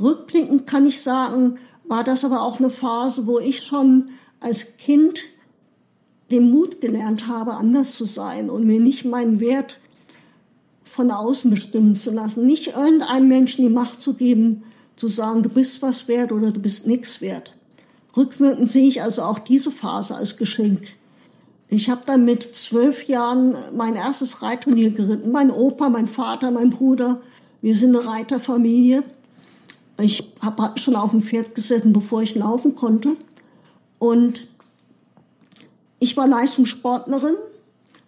Rückblickend 0.01 0.67
kann 0.67 0.87
ich 0.87 1.03
sagen, 1.03 1.59
war 1.85 2.05
das 2.05 2.25
aber 2.25 2.43
auch 2.43 2.59
eine 2.59 2.71
Phase, 2.71 3.27
wo 3.27 3.39
ich 3.39 3.63
schon 3.63 4.11
als 4.41 4.77
Kind 4.77 5.21
den 6.31 6.51
Mut 6.51 6.81
gelernt 6.81 7.27
habe, 7.27 7.55
anders 7.55 7.93
zu 7.93 8.05
sein 8.05 8.51
und 8.51 8.67
mir 8.67 8.81
nicht 8.81 9.05
meinen 9.05 9.41
Wert 9.41 9.79
von 10.85 11.11
außen 11.11 11.51
bestimmen 11.51 11.95
zu 11.97 12.11
lassen. 12.11 12.47
Nicht 12.47 12.69
irgendeinem 12.69 13.29
Menschen 13.29 13.63
die 13.63 13.73
Macht 13.73 14.01
zu 14.01 14.15
geben, 14.15 14.63
zu 14.97 15.09
sagen, 15.09 15.43
du 15.43 15.49
bist 15.49 15.81
was 15.81 16.09
wert 16.09 16.33
oder 16.33 16.51
du 16.51 16.61
bist 16.61 16.87
nichts 16.87 17.21
wert. 17.21 17.57
Rückwirkend 18.17 18.71
sehe 18.71 18.89
ich 18.89 19.03
also 19.03 19.23
auch 19.23 19.39
diese 19.39 19.71
Phase 19.71 20.15
als 20.17 20.37
Geschenk. 20.37 20.89
Ich 21.71 21.91
habe 21.91 22.01
dann 22.07 22.25
mit 22.25 22.43
zwölf 22.57 23.09
Jahren 23.09 23.55
mein 23.75 23.95
erstes 23.95 24.43
Reitturnier 24.43 24.91
geritten. 24.91 25.31
Mein 25.31 25.51
Opa, 25.51 25.91
mein 25.91 26.07
Vater, 26.07 26.51
mein 26.51 26.71
Bruder, 26.71 27.21
wir 27.61 27.77
sind 27.77 27.95
eine 27.95 28.07
Reiterfamilie. 28.07 29.03
Ich 30.01 30.33
habe 30.41 30.79
schon 30.79 30.97
auf 30.97 31.11
dem 31.11 31.23
Pferd 31.23 31.55
gesessen, 31.55 31.93
bevor 31.93 32.23
ich 32.23 32.35
laufen 32.35 32.75
konnte. 32.75 33.17
Und 33.99 34.47
ich 35.99 36.17
war 36.17 36.27
Leistungssportlerin 36.27 37.35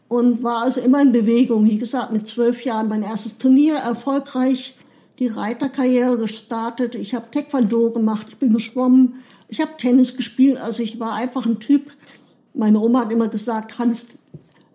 und 0.08 0.42
war 0.42 0.62
also 0.62 0.80
immer 0.80 1.02
in 1.02 1.12
Bewegung. 1.12 1.66
Wie 1.66 1.78
gesagt, 1.78 2.12
mit 2.12 2.26
zwölf 2.26 2.64
Jahren 2.64 2.88
mein 2.88 3.02
erstes 3.02 3.36
Turnier 3.36 3.74
erfolgreich, 3.74 4.74
die 5.18 5.26
Reiterkarriere 5.26 6.16
gestartet. 6.16 6.94
Ich 6.94 7.14
habe 7.14 7.30
Taekwondo 7.30 7.90
gemacht, 7.90 8.26
ich 8.30 8.36
bin 8.38 8.54
geschwommen, 8.54 9.16
ich 9.48 9.60
habe 9.60 9.76
Tennis 9.76 10.16
gespielt. 10.16 10.58
Also 10.58 10.82
ich 10.82 10.98
war 10.98 11.12
einfach 11.12 11.44
ein 11.44 11.60
Typ. 11.60 11.90
Meine 12.54 12.80
Oma 12.80 13.00
hat 13.00 13.12
immer 13.12 13.28
gesagt, 13.28 13.78
Hans, 13.78 14.06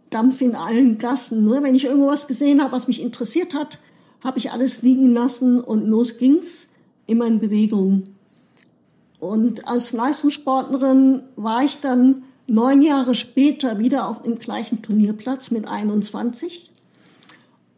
Dampf 0.10 0.41
in 0.41 0.55
allen 0.55 0.98
Gassen. 0.98 1.44
Ne? 1.44 1.62
Wenn 1.62 1.75
ich 1.75 1.86
irgendwas 1.86 2.27
gesehen 2.27 2.62
habe, 2.62 2.72
was 2.72 2.88
mich 2.88 3.01
interessiert 3.01 3.53
hat, 3.53 3.79
habe 4.24 4.39
ich 4.39 4.51
alles 4.51 4.82
liegen 4.82 5.13
lassen 5.13 5.60
und 5.60 5.86
los 5.86 6.17
ging's 6.17 6.67
immer 7.05 7.27
in 7.27 7.39
Bewegung. 7.39 8.03
Und 9.20 9.67
als 9.67 9.91
Leistungssportlerin 9.91 11.24
war 11.36 11.63
ich 11.63 11.79
dann 11.82 12.24
neun 12.48 12.82
Jahre 12.82 13.15
später 13.15 13.79
wieder 13.79 14.08
auf 14.08 14.24
dem 14.24 14.38
gleichen 14.38 14.82
Turnierplatz 14.82 15.51
mit 15.51 15.67
21. 15.67 16.72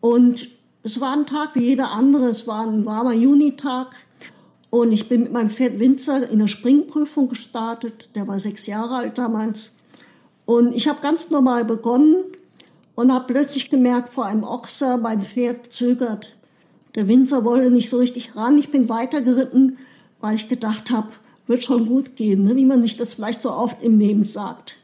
Und 0.02 0.50
es 0.84 1.00
war 1.02 1.14
ein 1.14 1.26
Tag 1.26 1.56
wie 1.56 1.66
jeder 1.66 1.92
andere. 1.92 2.26
Es 2.26 2.48
war 2.48 2.68
ein 2.68 2.86
warmer 2.86 3.14
Junitag. 3.14 3.96
Und 4.70 4.92
ich 4.92 5.10
bin 5.10 5.24
mit 5.24 5.32
meinem 5.32 5.50
Pferd 5.50 5.80
Winzer 5.80 6.30
in 6.30 6.40
der 6.40 6.48
Springprüfung 6.48 7.30
gestartet. 7.30 8.10
Der 8.16 8.28
war 8.28 8.40
sechs 8.40 8.68
Jahre 8.68 8.96
alt 8.96 9.18
damals. 9.18 9.72
Und 10.48 10.74
ich 10.74 10.88
habe 10.88 11.02
ganz 11.02 11.30
normal 11.30 11.66
begonnen 11.66 12.16
und 12.96 13.14
habe 13.14 13.32
plötzlich 13.32 13.70
gemerkt, 13.70 14.14
vor 14.14 14.26
einem 14.26 14.46
Ochser, 14.46 14.98
mein 14.98 15.22
Pferd 15.22 15.74
zögert. 15.74 16.38
Der 16.96 17.10
Winzer 17.10 17.44
wollte 17.44 17.70
nicht 17.70 17.90
so 17.90 17.98
richtig 17.98 18.36
ran. 18.38 18.58
Ich 18.58 18.72
bin 18.72 18.88
weitergeritten, 18.88 19.78
weil 20.22 20.36
ich 20.36 20.48
gedacht 20.48 20.90
habe, 20.90 21.10
wird 21.48 21.66
schon 21.66 21.86
gut 21.86 22.16
gehen, 22.16 22.46
ne? 22.46 22.56
wie 22.56 22.64
man 22.64 22.82
sich 22.82 22.96
das 22.96 23.14
vielleicht 23.14 23.42
so 23.42 23.52
oft 23.52 23.84
im 23.84 24.00
Leben 24.00 24.24
sagt. 24.24 24.78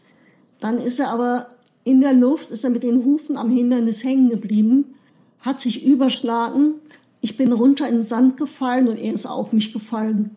Dann 0.60 0.78
ist 0.78 1.00
er 1.00 1.10
aber 1.10 1.48
in 1.86 2.02
der 2.02 2.14
Luft, 2.14 2.52
ist 2.52 2.66
er 2.66 2.70
mit 2.70 2.84
den 2.84 3.06
Hufen 3.06 3.38
am 3.38 3.50
Hindernis 3.50 4.04
hängen 4.04 4.30
geblieben, 4.30 4.96
hat 5.40 5.62
sich 5.62 5.86
überschlagen. 5.86 6.76
Ich 7.22 7.38
bin 7.38 7.54
runter 7.54 7.88
in 7.88 7.96
den 7.96 8.04
Sand 8.04 8.36
gefallen 8.36 8.90
und 8.90 8.98
er 8.98 9.14
ist 9.14 9.26
auf 9.26 9.54
mich 9.54 9.72
gefallen. 9.72 10.36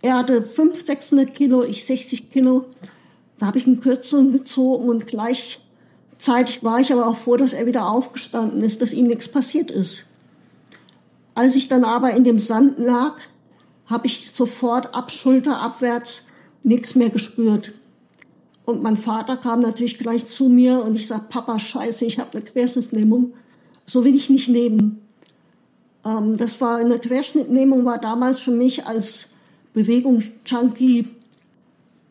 Er 0.00 0.16
hatte 0.18 0.42
500, 0.42 0.86
600 0.86 1.34
Kilo, 1.34 1.62
ich 1.64 1.84
60 1.84 2.30
Kilo. 2.30 2.64
Da 3.38 3.46
habe 3.46 3.58
ich 3.58 3.66
einen 3.66 3.80
Kürzung 3.80 4.32
gezogen 4.32 4.88
und 4.88 5.06
gleichzeitig 5.06 6.62
war 6.62 6.80
ich 6.80 6.92
aber 6.92 7.06
auch 7.06 7.16
froh, 7.16 7.36
dass 7.36 7.52
er 7.52 7.66
wieder 7.66 7.90
aufgestanden 7.90 8.62
ist, 8.62 8.80
dass 8.80 8.92
ihm 8.92 9.06
nichts 9.06 9.28
passiert 9.28 9.70
ist. 9.70 10.04
Als 11.34 11.56
ich 11.56 11.68
dann 11.68 11.84
aber 11.84 12.12
in 12.12 12.24
dem 12.24 12.38
Sand 12.38 12.78
lag, 12.78 13.16
habe 13.86 14.06
ich 14.06 14.30
sofort 14.32 14.94
ab 14.94 15.10
Schulter 15.10 15.60
abwärts 15.60 16.22
nichts 16.62 16.94
mehr 16.94 17.10
gespürt. 17.10 17.72
Und 18.64 18.82
mein 18.82 18.96
Vater 18.96 19.36
kam 19.36 19.60
natürlich 19.60 19.98
gleich 19.98 20.24
zu 20.26 20.48
mir 20.48 20.82
und 20.82 20.96
ich 20.96 21.06
sag, 21.06 21.28
Papa, 21.28 21.58
scheiße, 21.58 22.04
ich 22.06 22.18
habe 22.18 22.30
eine 22.32 22.42
Querschnittslähmung. 22.42 23.34
So 23.84 24.04
will 24.04 24.14
ich 24.14 24.30
nicht 24.30 24.48
leben. 24.48 25.02
Ähm, 26.04 26.36
das 26.36 26.60
war 26.60 26.76
eine 26.76 26.98
Querschnittlähmung 26.98 27.84
war 27.84 27.98
damals 27.98 28.38
für 28.38 28.52
mich 28.52 28.86
als 28.86 29.26
Bewegungsjunkie 29.74 31.08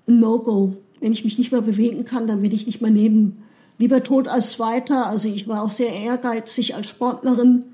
ein 0.08 0.20
No-Go. 0.20 0.76
Wenn 1.04 1.12
ich 1.12 1.26
mich 1.26 1.38
nicht 1.38 1.52
mehr 1.52 1.62
bewegen 1.62 2.06
kann, 2.06 2.28
dann 2.28 2.42
will 2.42 2.54
ich 2.54 2.66
nicht 2.66 2.82
mehr 2.82 2.90
leben. 2.90 3.44
Lieber 3.78 4.04
tot 4.04 4.30
als 4.30 4.52
Zweiter. 4.52 5.08
Also 5.08 5.28
ich 5.28 5.50
war 5.50 5.62
auch 5.62 5.72
sehr 5.72 5.94
ehrgeizig 5.94 6.76
als 6.76 6.88
Sportlerin. 6.88 7.66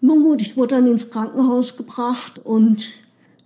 Nun 0.00 0.22
gut, 0.22 0.40
ich 0.40 0.56
wurde 0.56 0.76
dann 0.76 0.86
ins 0.86 1.10
Krankenhaus 1.10 1.76
gebracht 1.76 2.40
und 2.44 2.86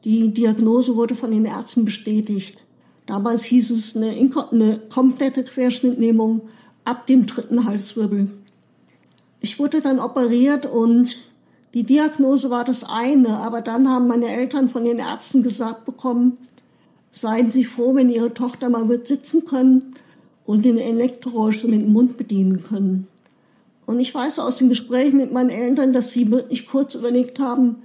die 0.05 0.35
Diagnose 0.35 0.97
wurde 0.97 1.17
von 1.17 1.31
den 1.31 1.47
Ärzten 1.47 1.87
bestätigt. 1.87 2.62
Damals 3.07 3.45
hieß 3.45 3.71
es 3.71 3.97
eine, 3.97 4.11
eine 4.50 4.81
komplette 4.93 5.45
Querschnittlähmung 5.45 6.43
ab 6.85 7.07
dem 7.07 7.25
dritten 7.25 7.64
Halswirbel. 7.64 8.33
Ich 9.41 9.59
wurde 9.59 9.81
dann 9.81 9.99
operiert 9.99 10.67
und 10.67 11.23
die 11.73 11.85
Diagnose 11.85 12.50
war 12.50 12.67
das 12.67 12.85
eine, 12.85 13.38
aber 13.38 13.62
dann 13.62 13.88
haben 13.88 14.09
meine 14.09 14.29
Eltern 14.29 14.69
von 14.69 14.85
den 14.85 14.99
Ärzten 14.99 15.43
gesagt 15.43 15.87
bekommen, 15.87 16.35
seien 17.14 17.50
Sie 17.50 17.64
froh, 17.64 17.94
wenn 17.94 18.11
Ihre 18.11 18.35
Tochter 18.35 18.68
mal 18.68 18.88
wird 18.88 19.06
sitzen 19.06 19.44
können 19.44 19.94
und 20.44 20.64
den 20.64 20.76
Elektrorollstuhl 20.76 21.71
mit 21.71 21.83
dem 21.83 21.92
Mund 21.92 22.18
bedienen 22.18 22.62
können. 22.62 23.06
Und 23.87 24.00
ich 24.00 24.14
weiß 24.14 24.38
aus 24.38 24.56
den 24.56 24.68
Gesprächen 24.68 25.18
mit 25.18 25.33
meinen 25.33 25.50
Eltern, 25.50 25.92
dass 25.92 26.12
sie 26.12 26.30
wirklich 26.30 26.66
kurz 26.66 26.94
überlegt 26.94 27.38
haben, 27.38 27.76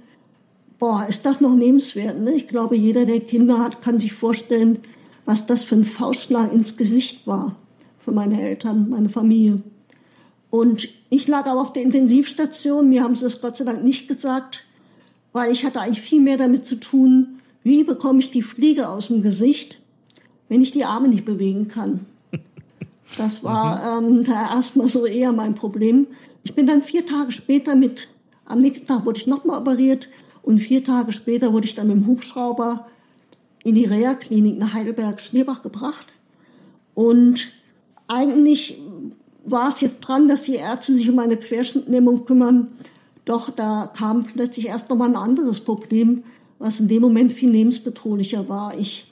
boah, 0.78 1.06
ist 1.08 1.26
das 1.26 1.40
noch 1.40 1.54
lebenswert? 1.54 2.18
Ne? 2.18 2.32
Ich 2.32 2.48
glaube, 2.48 2.76
jeder, 2.76 3.04
der 3.04 3.20
Kinder 3.20 3.58
hat, 3.58 3.82
kann 3.82 3.98
sich 3.98 4.12
vorstellen, 4.12 4.78
was 5.26 5.46
das 5.46 5.62
für 5.62 5.76
ein 5.76 5.84
Faustschlag 5.84 6.52
ins 6.52 6.76
Gesicht 6.76 7.26
war 7.26 7.56
für 7.98 8.12
meine 8.12 8.40
Eltern, 8.40 8.88
meine 8.88 9.10
Familie. 9.10 9.62
Und 10.48 10.88
ich 11.10 11.28
lag 11.28 11.46
aber 11.46 11.60
auf 11.60 11.72
der 11.72 11.82
Intensivstation. 11.82 12.88
Mir 12.88 13.04
haben 13.04 13.14
sie 13.14 13.24
das 13.24 13.40
Gott 13.40 13.58
sei 13.58 13.64
Dank 13.64 13.84
nicht 13.84 14.08
gesagt, 14.08 14.64
weil 15.32 15.52
ich 15.52 15.64
hatte 15.64 15.80
eigentlich 15.80 16.00
viel 16.00 16.20
mehr 16.20 16.38
damit 16.38 16.64
zu 16.64 16.76
tun, 16.76 17.39
wie 17.62 17.84
bekomme 17.84 18.20
ich 18.20 18.30
die 18.30 18.42
Fliege 18.42 18.88
aus 18.88 19.08
dem 19.08 19.22
Gesicht, 19.22 19.80
wenn 20.48 20.62
ich 20.62 20.72
die 20.72 20.84
Arme 20.84 21.08
nicht 21.08 21.24
bewegen 21.24 21.68
kann. 21.68 22.06
Das 23.18 23.42
war 23.42 24.00
mhm. 24.00 24.20
ähm, 24.20 24.24
da 24.24 24.54
erstmal 24.54 24.88
so 24.88 25.04
eher 25.04 25.32
mein 25.32 25.56
Problem. 25.56 26.06
Ich 26.44 26.54
bin 26.54 26.68
dann 26.68 26.80
vier 26.80 27.04
Tage 27.04 27.32
später 27.32 27.74
mit, 27.74 28.06
am 28.44 28.60
nächsten 28.60 28.86
Tag 28.86 29.04
wurde 29.04 29.18
ich 29.18 29.26
nochmal 29.26 29.60
operiert 29.60 30.08
und 30.42 30.60
vier 30.60 30.84
Tage 30.84 31.12
später 31.12 31.52
wurde 31.52 31.66
ich 31.66 31.74
dann 31.74 31.88
mit 31.88 31.96
dem 31.96 32.06
Hubschrauber 32.06 32.86
in 33.64 33.74
die 33.74 33.84
Reha-Klinik 33.84 34.58
nach 34.58 34.74
Heidelberg-Schneebach 34.74 35.60
gebracht. 35.62 36.06
Und 36.94 37.50
eigentlich 38.06 38.78
war 39.44 39.68
es 39.68 39.80
jetzt 39.80 40.00
dran, 40.00 40.28
dass 40.28 40.42
die 40.42 40.54
Ärzte 40.54 40.94
sich 40.94 41.08
um 41.08 41.18
eine 41.18 41.36
Querschnittlähmung 41.36 42.24
kümmern. 42.24 42.68
Doch 43.24 43.50
da 43.50 43.90
kam 43.94 44.24
plötzlich 44.24 44.68
erst 44.68 44.88
nochmal 44.88 45.08
ein 45.08 45.16
anderes 45.16 45.60
Problem, 45.60 46.22
was 46.60 46.78
in 46.78 46.86
dem 46.86 47.02
Moment 47.02 47.32
viel 47.32 47.50
lebensbedrohlicher 47.50 48.48
war. 48.48 48.78
Ich 48.78 49.10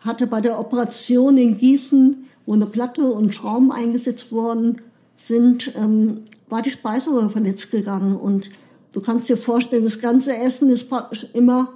hatte 0.00 0.26
bei 0.26 0.40
der 0.40 0.58
Operation 0.58 1.38
in 1.38 1.56
Gießen 1.56 2.26
wo 2.46 2.54
eine 2.54 2.66
Platte 2.66 3.02
und 3.02 3.34
Schrauben 3.34 3.72
eingesetzt 3.72 4.32
worden 4.32 4.80
sind, 5.16 5.72
ähm, 5.76 6.22
war 6.48 6.62
die 6.62 6.70
Speiseröhre 6.70 7.28
vernetzt 7.28 7.70
gegangen. 7.70 8.16
Und 8.16 8.50
du 8.92 9.00
kannst 9.00 9.28
dir 9.28 9.36
vorstellen, 9.36 9.84
das 9.84 10.00
ganze 10.00 10.34
Essen 10.34 10.70
ist 10.70 10.88
praktisch 10.88 11.26
immer 11.34 11.72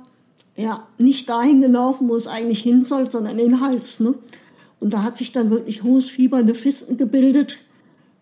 ja, 0.56 0.86
nicht 0.98 1.28
dahin 1.28 1.60
gelaufen, 1.60 2.08
wo 2.08 2.16
es 2.16 2.26
eigentlich 2.26 2.62
hin 2.62 2.84
soll, 2.84 3.10
sondern 3.10 3.38
in 3.38 3.50
den 3.50 3.60
Hals. 3.60 3.98
Ne? 3.98 4.14
Und 4.78 4.94
da 4.94 5.02
hat 5.02 5.18
sich 5.18 5.32
dann 5.32 5.50
wirklich 5.50 5.82
hohes 5.82 6.08
Fieber, 6.08 6.38
eine 6.38 6.54
Fisten 6.54 6.96
gebildet, 6.96 7.58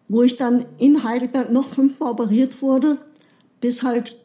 wo 0.08 0.22
ich 0.22 0.36
dann 0.36 0.64
in 0.78 1.04
Heidelberg 1.04 1.52
noch 1.52 1.68
fünfmal 1.68 2.12
operiert 2.12 2.62
wurde, 2.62 2.98
bis 3.60 3.82
halt 3.82 4.16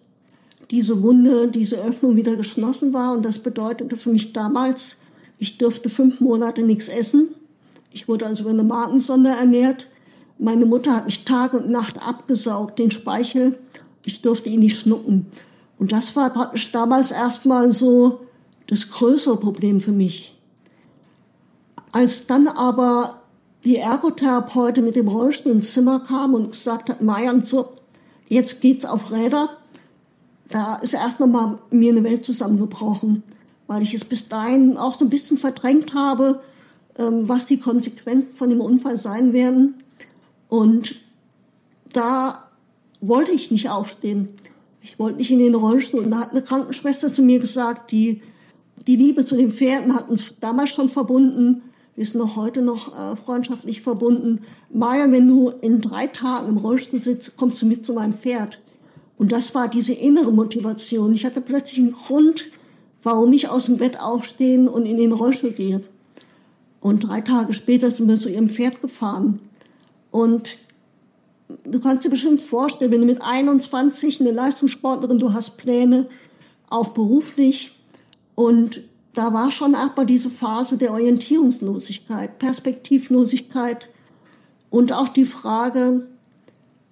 diese 0.71 1.01
Wunde, 1.01 1.47
diese 1.47 1.77
Öffnung 1.77 2.15
wieder 2.15 2.35
geschlossen 2.35 2.93
war. 2.93 3.13
Und 3.13 3.25
das 3.25 3.39
bedeutete 3.39 3.97
für 3.97 4.11
mich 4.11 4.33
damals, 4.33 4.95
ich 5.39 5.57
durfte 5.57 5.89
fünf 5.89 6.21
Monate 6.21 6.63
nichts 6.63 6.89
essen. 6.89 7.31
Ich 7.91 8.07
wurde 8.07 8.25
also 8.25 8.43
über 8.43 8.51
eine 8.51 8.63
Markensonde 8.63 9.29
ernährt. 9.29 9.87
Meine 10.39 10.65
Mutter 10.65 10.95
hat 10.95 11.05
mich 11.05 11.25
Tag 11.25 11.53
und 11.53 11.69
Nacht 11.69 12.01
abgesaugt, 12.01 12.79
den 12.79 12.91
Speichel. 12.91 13.57
Ich 14.03 14.21
durfte 14.21 14.49
ihn 14.49 14.59
nicht 14.59 14.79
schnucken. 14.79 15.27
Und 15.77 15.91
das 15.91 16.15
war 16.15 16.29
praktisch 16.29 16.71
damals 16.71 17.11
erstmal 17.11 17.71
so 17.71 18.21
das 18.67 18.89
größere 18.89 19.37
Problem 19.37 19.79
für 19.79 19.91
mich. 19.91 20.35
Als 21.91 22.25
dann 22.25 22.47
aber 22.47 23.21
die 23.63 23.77
Ergotherapeutin 23.77 24.83
mit 24.83 24.95
dem 24.95 25.07
Rollstuhl 25.07 25.51
ins 25.51 25.73
Zimmer 25.73 25.99
kam 25.99 26.33
und 26.33 26.51
gesagt 26.51 26.89
hat, 26.89 27.01
Mayan, 27.01 27.45
so, 27.45 27.69
jetzt 28.27 28.61
geht's 28.61 28.85
auf 28.85 29.11
Räder, 29.11 29.49
da 30.49 30.75
ist 30.75 30.93
erst 30.93 31.19
nochmal 31.19 31.57
mir 31.71 31.91
eine 31.91 32.03
Welt 32.03 32.25
zusammengebrochen, 32.25 33.23
weil 33.67 33.81
ich 33.81 33.93
es 33.93 34.05
bis 34.05 34.29
dahin 34.29 34.77
auch 34.77 34.97
so 34.97 35.05
ein 35.05 35.09
bisschen 35.09 35.37
verdrängt 35.37 35.93
habe, 35.93 36.41
ähm, 36.97 37.27
was 37.27 37.45
die 37.45 37.59
Konsequenzen 37.59 38.35
von 38.35 38.49
dem 38.49 38.61
Unfall 38.61 38.97
sein 38.97 39.33
werden. 39.33 39.75
Und 40.49 40.95
da 41.91 42.33
wollte 43.01 43.31
ich 43.31 43.51
nicht 43.51 43.69
aufstehen. 43.69 44.29
Ich 44.81 44.99
wollte 44.99 45.17
nicht 45.17 45.31
in 45.31 45.39
den 45.39 45.55
Rollstuhl. 45.55 46.03
Und 46.03 46.11
da 46.11 46.19
hat 46.19 46.31
eine 46.31 46.41
Krankenschwester 46.41 47.11
zu 47.11 47.21
mir 47.21 47.39
gesagt, 47.39 47.91
die, 47.91 48.21
die 48.85 48.95
Liebe 48.95 49.25
zu 49.25 49.35
den 49.35 49.51
Pferden 49.51 49.95
hat 49.95 50.09
uns 50.09 50.35
damals 50.39 50.71
schon 50.71 50.89
verbunden. 50.89 51.63
Wir 51.95 52.05
sind 52.05 52.19
noch 52.19 52.35
heute 52.35 52.61
noch 52.61 52.97
äh, 52.97 53.15
freundschaftlich 53.15 53.81
verbunden. 53.81 54.41
Maya, 54.71 55.11
wenn 55.11 55.27
du 55.27 55.49
in 55.49 55.79
drei 55.79 56.07
Tagen 56.07 56.49
im 56.49 56.57
Rollstuhl 56.57 56.99
sitzt, 56.99 57.37
kommst 57.37 57.61
du 57.61 57.65
mit 57.65 57.85
zu 57.85 57.93
meinem 57.93 58.13
Pferd. 58.13 58.59
Und 59.17 59.31
das 59.31 59.53
war 59.53 59.67
diese 59.67 59.93
innere 59.93 60.31
Motivation. 60.31 61.13
Ich 61.13 61.25
hatte 61.25 61.41
plötzlich 61.41 61.79
einen 61.79 61.91
Grund, 61.91 62.45
warum 63.03 63.31
ich 63.33 63.49
aus 63.49 63.65
dem 63.65 63.77
Bett 63.77 63.99
aufstehen 63.99 64.67
und 64.67 64.85
in 64.85 64.97
den 64.97 65.11
Rollstuhl 65.11 65.51
gehe. 65.51 65.83
Und 66.81 67.07
drei 67.07 67.21
Tage 67.21 67.53
später 67.53 67.91
sind 67.91 68.07
wir 68.07 68.19
zu 68.19 68.29
ihrem 68.29 68.49
Pferd 68.49 68.81
gefahren. 68.81 69.39
Und 70.11 70.57
du 71.63 71.79
kannst 71.79 72.03
dir 72.03 72.09
bestimmt 72.09 72.41
vorstellen, 72.41 72.91
wenn 72.91 73.01
du 73.01 73.07
mit 73.07 73.21
21 73.21 74.19
eine 74.19 74.31
Leistungssportlerin, 74.31 75.19
du 75.19 75.33
hast 75.33 75.57
Pläne, 75.57 76.07
auch 76.69 76.89
beruflich. 76.89 77.77
Und 78.35 78.81
da 79.13 79.31
war 79.33 79.51
schon 79.51 79.73
erstmal 79.73 80.05
diese 80.05 80.29
Phase 80.29 80.77
der 80.77 80.91
Orientierungslosigkeit, 80.91 82.39
Perspektivlosigkeit 82.39 83.89
und 84.69 84.91
auch 84.91 85.07
die 85.07 85.25
Frage, 85.25 86.07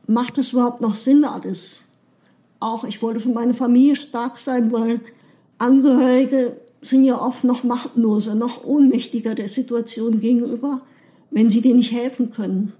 macht 0.07 0.37
es 0.37 0.53
überhaupt 0.53 0.81
noch 0.81 0.95
Sinn 0.95 1.25
alles? 1.25 1.79
Auch 2.61 2.83
ich 2.83 3.01
wollte 3.01 3.19
für 3.19 3.29
meine 3.29 3.55
Familie 3.55 3.95
stark 3.95 4.37
sein, 4.37 4.71
weil 4.71 5.01
Angehörige 5.57 6.55
sind 6.81 7.03
ja 7.03 7.19
oft 7.19 7.43
noch 7.43 7.63
machtloser, 7.63 8.35
noch 8.35 8.63
ohnmächtiger 8.63 9.35
der 9.35 9.49
Situation 9.49 10.19
gegenüber, 10.19 10.81
wenn 11.31 11.49
sie 11.49 11.61
dir 11.61 11.75
nicht 11.75 11.91
helfen 11.91 12.31
können. 12.31 12.73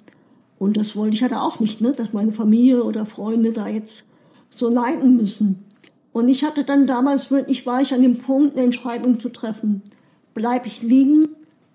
Und 0.60 0.78
das 0.78 0.96
wollte 0.96 1.16
ich 1.16 1.24
halt 1.24 1.34
auch 1.34 1.60
nicht, 1.60 1.82
ne? 1.82 1.94
dass 1.94 2.14
meine 2.14 2.32
Familie 2.32 2.84
oder 2.84 3.08
Freunde 3.08 3.52
da 3.52 3.68
jetzt 3.68 4.04
so 4.52 4.70
leiden 4.70 5.18
müssen. 5.18 5.66
Und 6.14 6.30
ich 6.30 6.44
hatte 6.44 6.64
dann 6.64 6.86
damals 6.86 7.32
wirklich, 7.32 7.66
war 7.66 7.82
ich 7.82 7.94
an 7.94 8.04
dem 8.04 8.20
Punkt, 8.20 8.56
eine 8.56 8.66
Entscheidung 8.66 9.20
zu 9.20 9.30
treffen. 9.30 9.82
Bleibe 10.36 10.68
ich 10.68 10.84
liegen 10.84 11.30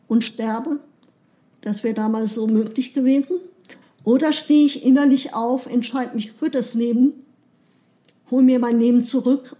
und 0.06 0.22
sterbe? 0.22 0.78
Das 1.62 1.82
wäre 1.82 1.94
damals 1.94 2.34
so 2.34 2.46
möglich 2.46 2.94
gewesen. 2.94 3.38
Oder 4.04 4.32
stehe 4.32 4.66
ich 4.66 4.84
innerlich 4.84 5.34
auf, 5.34 5.66
entscheide 5.66 6.14
mich 6.14 6.30
für 6.30 6.50
das 6.50 6.75
Leben, 6.75 7.25
hole 8.30 8.42
mir 8.42 8.59
mein 8.59 8.80
Leben 8.80 9.04
zurück 9.04 9.56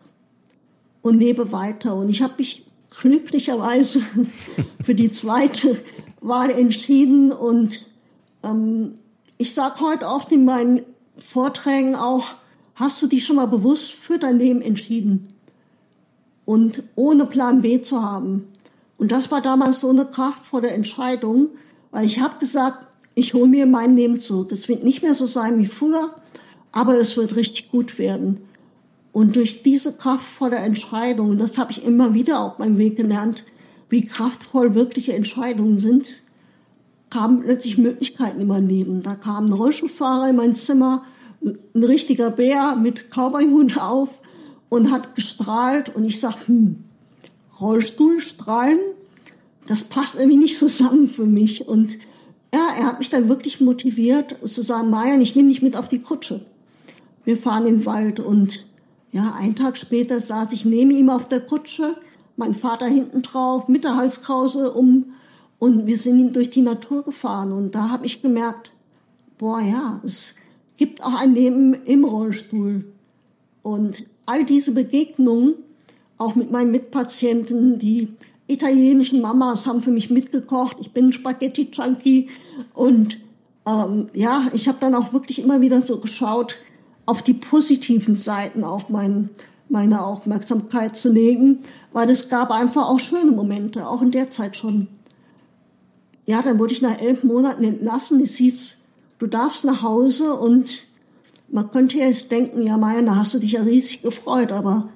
und 1.03 1.19
lebe 1.19 1.53
weiter. 1.53 1.95
Und 1.95 2.11
ich 2.11 2.23
habe 2.23 2.35
mich 2.39 2.65
glücklicherweise 2.91 4.03
für 4.83 4.95
die 4.95 5.11
zweite 5.11 5.79
Wahl 6.21 6.51
entschieden. 6.51 7.33
Und 7.33 7.89
ähm, 8.43 8.95
ich 9.39 9.55
sage 9.55 9.81
heute 9.81 10.07
oft 10.07 10.33
in 10.33 10.45
meinen 10.45 10.83
Vorträgen 11.19 11.95
auch, 11.95 12.27
hast 12.75 13.01
du 13.01 13.07
dich 13.07 13.25
schon 13.25 13.37
mal 13.37 13.47
bewusst 13.47 13.93
für 13.93 14.19
dein 14.19 14.39
Leben 14.39 14.61
entschieden? 14.61 15.29
Und 16.45 16.83
ohne 16.95 17.27
Plan 17.27 17.63
B 17.63 17.83
zu 17.83 18.03
haben. 18.03 18.47
Und 18.99 19.13
das 19.13 19.31
war 19.31 19.41
damals 19.41 19.81
so 19.81 19.91
eine 19.91 20.07
kraftvolle 20.07 20.71
Entscheidung, 20.71 21.49
weil 21.91 22.07
ich 22.07 22.21
habe 22.21 22.39
gesagt, 22.39 22.87
ich 23.15 23.35
hole 23.35 23.49
mir 23.49 23.67
mein 23.67 23.97
Leben 23.97 24.21
zurück. 24.21 24.53
Es 24.53 24.69
wird 24.69 24.85
nicht 24.85 25.03
mehr 25.03 25.15
so 25.15 25.27
sein 25.27 25.59
wie 25.59 25.67
früher, 25.67 26.15
aber 26.73 26.95
es 26.99 27.17
wird 27.17 27.35
richtig 27.37 27.71
gut 27.71 27.99
werden. 27.99 28.46
Und 29.17 29.35
durch 29.35 29.63
diese 29.63 29.95
kraftvolle 29.95 30.57
Entscheidung, 30.57 31.31
und 31.31 31.39
das 31.39 31.57
habe 31.57 31.73
ich 31.73 31.83
immer 31.83 32.13
wieder 32.13 32.45
auf 32.45 32.59
meinem 32.59 32.77
Weg 32.77 32.97
gelernt, 32.97 33.45
wie 33.89 34.05
kraftvoll 34.05 34.75
wirkliche 34.75 35.15
Entscheidungen 35.15 35.79
sind, 35.79 36.07
kamen 37.09 37.41
plötzlich 37.41 37.79
Möglichkeiten 37.79 38.43
in 38.43 38.47
mein 38.47 38.69
Leben. 38.69 39.03
Da 39.03 39.15
kam 39.15 39.47
ein 39.47 39.55
Rollstuhlfahrer 39.55 40.29
in 40.29 40.37
mein 40.37 40.55
Zimmer, 40.55 41.03
ein 41.43 41.83
richtiger 41.83 42.31
Bär 42.31 42.77
mit 42.77 43.09
Cowboyhund 43.09 43.81
auf 43.81 44.21
und 44.69 44.91
hat 44.91 45.15
gestrahlt. 45.15 45.97
Und 45.97 46.05
ich 46.05 46.21
sag, 46.21 46.47
hm, 46.47 46.85
Rollstuhl, 47.59 48.21
strahlen, 48.21 48.81
das 49.67 49.81
passt 49.81 50.17
irgendwie 50.17 50.37
nicht 50.37 50.59
zusammen 50.59 51.09
für 51.09 51.25
mich. 51.25 51.67
Und 51.67 51.95
ja, 52.53 52.69
er 52.79 52.85
hat 52.85 52.99
mich 52.99 53.09
dann 53.09 53.31
wirklich 53.31 53.63
motiviert 53.63 54.37
zu 54.45 54.61
sagen, 54.61 54.91
Marian, 54.91 55.23
ich 55.23 55.35
nehme 55.35 55.49
dich 55.49 55.63
mit 55.63 55.75
auf 55.75 55.89
die 55.89 56.03
Kutsche. 56.03 56.45
Wir 57.25 57.39
fahren 57.39 57.67
in 57.67 57.79
den 57.79 57.87
Wald 57.87 58.21
und 58.21 58.66
ja, 59.17 59.35
einen 59.35 59.57
Tag 59.57 59.79
später 59.79 60.21
saß 60.21 60.53
ich 60.53 60.67
neben 60.67 60.91
ihm 60.91 61.09
auf 61.09 61.27
der 61.27 61.41
Kutsche, 61.41 61.97
mein 62.37 62.53
Vater 62.53 62.85
hinten 62.85 63.23
drauf, 63.23 63.67
mit 63.67 63.83
der 63.83 63.97
Halskrause 63.97 64.73
um 64.73 65.15
und 65.59 65.87
wir 65.87 65.97
sind 65.97 66.37
durch 66.37 66.51
die 66.51 66.61
Natur 66.61 67.03
gefahren 67.03 67.51
und 67.51 67.75
da 67.75 67.89
habe 67.89 68.05
ich 68.05 68.21
gemerkt, 68.21 68.73
boah 69.39 69.63
ja, 69.63 70.03
es 70.05 70.35
gibt 70.77 71.03
auch 71.03 71.19
ein 71.19 71.35
Leben 71.35 71.73
im 71.73 72.05
Rollstuhl. 72.05 72.85
Und 73.63 74.05
all 74.27 74.45
diese 74.45 74.73
Begegnungen, 74.73 75.55
auch 76.19 76.35
mit 76.35 76.51
meinen 76.51 76.71
Mitpatienten, 76.71 77.79
die 77.79 78.09
italienischen 78.49 79.23
Mamas 79.23 79.67
haben 79.67 79.81
für 79.81 79.93
mich 79.93 80.11
mitgekocht. 80.11 80.77
Ich 80.79 80.93
bin 80.93 81.13
Spaghetti-Junkie 81.13 82.29
und 82.75 83.19
ähm, 83.67 84.11
ja, 84.13 84.47
ich 84.53 84.69
habe 84.69 84.79
dann 84.79 84.95
auch 84.95 85.15
wirklich 85.15 85.39
immer 85.39 85.63
wieder 85.63 85.81
so 85.81 85.99
geschaut, 86.01 86.59
auf 87.07 87.23
die 87.23 87.35
positiven 87.35 88.17
Seiten 88.17 88.65
auch 88.65 88.89
mein, 88.89 89.31
meine 89.69 90.05
Aufmerksamkeit 90.05 90.97
zu 90.97 91.11
legen, 91.11 91.61
weil 91.93 92.11
es 92.11 92.29
gab 92.29 92.51
einfach 92.51 92.89
auch 92.89 93.01
schöne 93.01 93.31
Momente, 93.31 93.89
auch 93.89 94.03
in 94.03 94.11
der 94.11 94.31
Zeit 94.31 94.57
schon. 94.57 94.89
Ja, 96.27 96.43
dann 96.43 96.59
wurde 96.59 96.75
ich 96.75 96.83
nach 96.83 97.01
elf 97.01 97.23
Monaten 97.23 97.63
entlassen. 97.63 98.21
Es 98.21 98.35
hieß, 98.37 98.77
du 99.21 99.29
darfst 99.29 99.65
nach 99.65 99.83
Hause 99.83 100.35
und 100.35 100.87
man 101.49 101.71
könnte 101.71 101.99
jetzt 101.99 102.33
denken, 102.33 102.61
ja, 102.63 102.77
Maya, 102.77 103.03
da 103.03 103.15
hast 103.15 103.35
du 103.35 103.39
dich 103.39 103.53
ja 103.53 103.63
riesig 103.63 104.03
gefreut, 104.03 104.51
aber 104.51 104.89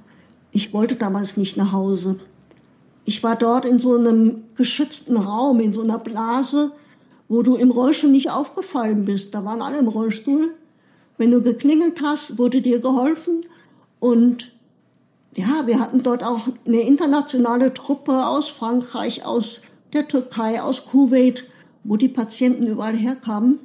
ich 0.51 0.75
wollte 0.75 0.97
damals 0.97 1.37
nicht 1.37 1.57
nach 1.57 1.71
Hause. 1.71 2.19
Ich 3.05 3.23
war 3.23 3.37
dort 3.37 3.65
in 3.65 3.79
so 3.79 3.95
einem 3.95 4.43
geschützten 4.57 5.17
Raum, 5.17 5.61
in 5.61 5.73
so 5.73 5.83
einer 5.83 5.99
Blase, 5.99 6.73
wo 7.29 7.43
du 7.43 7.55
im 7.55 7.71
Rollstuhl 7.71 8.11
nicht 8.11 8.31
aufgefallen 8.31 9.05
bist. 9.05 9.35
Da 9.35 9.45
waren 9.45 9.63
alle 9.63 9.79
im 9.79 9.89
Rollstuhl. 9.89 10.55
Wenn 11.21 11.33
du 11.33 11.43
geklingelt 11.43 12.01
hast, 12.03 12.39
wurde 12.39 12.63
dir 12.63 12.81
geholfen. 12.81 13.43
Und 13.99 14.53
ja, 15.37 15.67
wir 15.67 15.79
hatten 15.79 16.03
dort 16.03 16.25
auch 16.25 16.49
eine 16.67 16.81
internationale 16.81 17.75
Truppe 17.75 18.27
aus 18.27 18.49
Frankreich, 18.49 19.27
aus 19.27 19.61
der 19.93 20.09
Türkei, 20.09 20.63
aus 20.63 20.87
Kuwait, 20.87 21.45
wo 21.85 21.99
die 21.99 22.09
Patienten 22.09 22.67
überall 22.67 22.97
herkamen. 22.97 23.59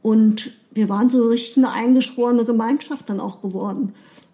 Und 0.00 0.52
wir 0.70 0.88
waren 0.88 1.10
so 1.10 1.28
richtig 1.28 1.58
eine 1.58 1.70
eingeschworene 1.70 2.46
Gemeinschaft 2.46 3.10
dann 3.10 3.20
auch 3.20 3.42
geworden, 3.42 3.92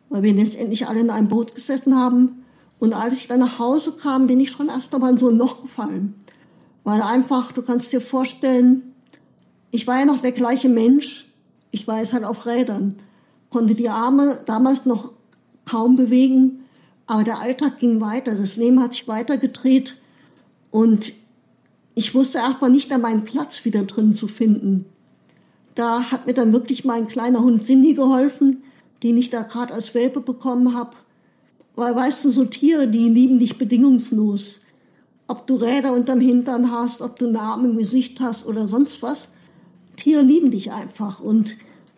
weil 0.08 0.22
wir 0.22 0.32
letztendlich 0.32 0.86
alle 0.86 1.00
in 1.00 1.10
einem 1.10 1.26
Boot 1.26 1.52
gesessen 1.52 1.96
haben 1.96 2.44
und 2.78 2.94
als 2.94 3.14
ich 3.14 3.26
dann 3.26 3.40
nach 3.40 3.58
Hause 3.58 3.90
kam, 4.00 4.28
bin 4.28 4.38
ich 4.38 4.52
schon 4.52 4.68
erst 4.68 4.94
einmal 4.94 5.10
in 5.10 5.18
so 5.18 5.30
ein 5.30 5.36
Loch 5.36 5.62
gefallen. 5.62 6.14
Weil 6.84 7.02
einfach, 7.02 7.50
du 7.50 7.62
kannst 7.62 7.92
dir 7.92 8.00
vorstellen, 8.00 8.94
ich 9.72 9.88
war 9.88 9.98
ja 9.98 10.04
noch 10.04 10.20
der 10.20 10.30
gleiche 10.30 10.68
Mensch, 10.68 11.26
ich 11.76 11.86
war 11.86 11.98
jetzt 11.98 12.12
halt 12.12 12.24
auf 12.24 12.46
Rädern, 12.46 12.94
konnte 13.50 13.74
die 13.74 13.88
Arme 13.88 14.40
damals 14.46 14.86
noch 14.86 15.12
kaum 15.64 15.94
bewegen, 15.94 16.64
aber 17.06 17.22
der 17.22 17.38
Alltag 17.38 17.78
ging 17.78 18.00
weiter, 18.00 18.34
das 18.34 18.56
Leben 18.56 18.82
hat 18.82 18.94
sich 18.94 19.06
weitergedreht 19.06 19.96
und 20.70 21.12
ich 21.94 22.14
wusste 22.14 22.38
erstmal 22.38 22.70
nicht 22.70 22.92
an 22.92 23.02
meinen 23.02 23.24
Platz 23.24 23.64
wieder 23.64 23.82
drin 23.84 24.12
zu 24.12 24.26
finden. 24.26 24.86
Da 25.74 26.10
hat 26.10 26.26
mir 26.26 26.34
dann 26.34 26.52
wirklich 26.52 26.84
mein 26.84 27.06
kleiner 27.06 27.40
Hund 27.40 27.64
Cindy 27.64 27.94
geholfen, 27.94 28.62
den 29.02 29.16
ich 29.18 29.28
da 29.28 29.42
gerade 29.42 29.74
als 29.74 29.94
Welpe 29.94 30.20
bekommen 30.20 30.74
habe. 30.74 30.96
Weil 31.74 31.94
weißt 31.94 32.24
du, 32.24 32.30
so 32.30 32.46
Tiere, 32.46 32.88
die 32.88 33.08
lieben 33.08 33.38
dich 33.38 33.58
bedingungslos. 33.58 34.62
Ob 35.28 35.46
du 35.46 35.56
Räder 35.56 35.92
unterm 35.92 36.20
Hintern 36.20 36.70
hast, 36.70 37.02
ob 37.02 37.18
du 37.18 37.30
Namen 37.30 37.72
im 37.72 37.78
Gesicht 37.78 38.20
hast 38.20 38.46
oder 38.46 38.68
sonst 38.68 39.02
was. 39.02 39.28
Tiere 39.96 40.22
lieben 40.22 40.50
dich 40.50 40.72
einfach. 40.72 41.20
Und 41.20 41.56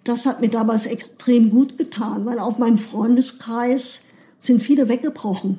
das 0.08 0.24
hat 0.24 0.40
mir 0.40 0.48
damals 0.48 0.86
extrem 0.86 1.50
gut 1.50 1.76
getan, 1.76 2.24
weil 2.24 2.38
auf 2.38 2.56
meinem 2.56 2.78
Freundeskreis 2.78 4.00
sind 4.40 4.62
viele 4.62 4.88
weggebrochen, 4.88 5.58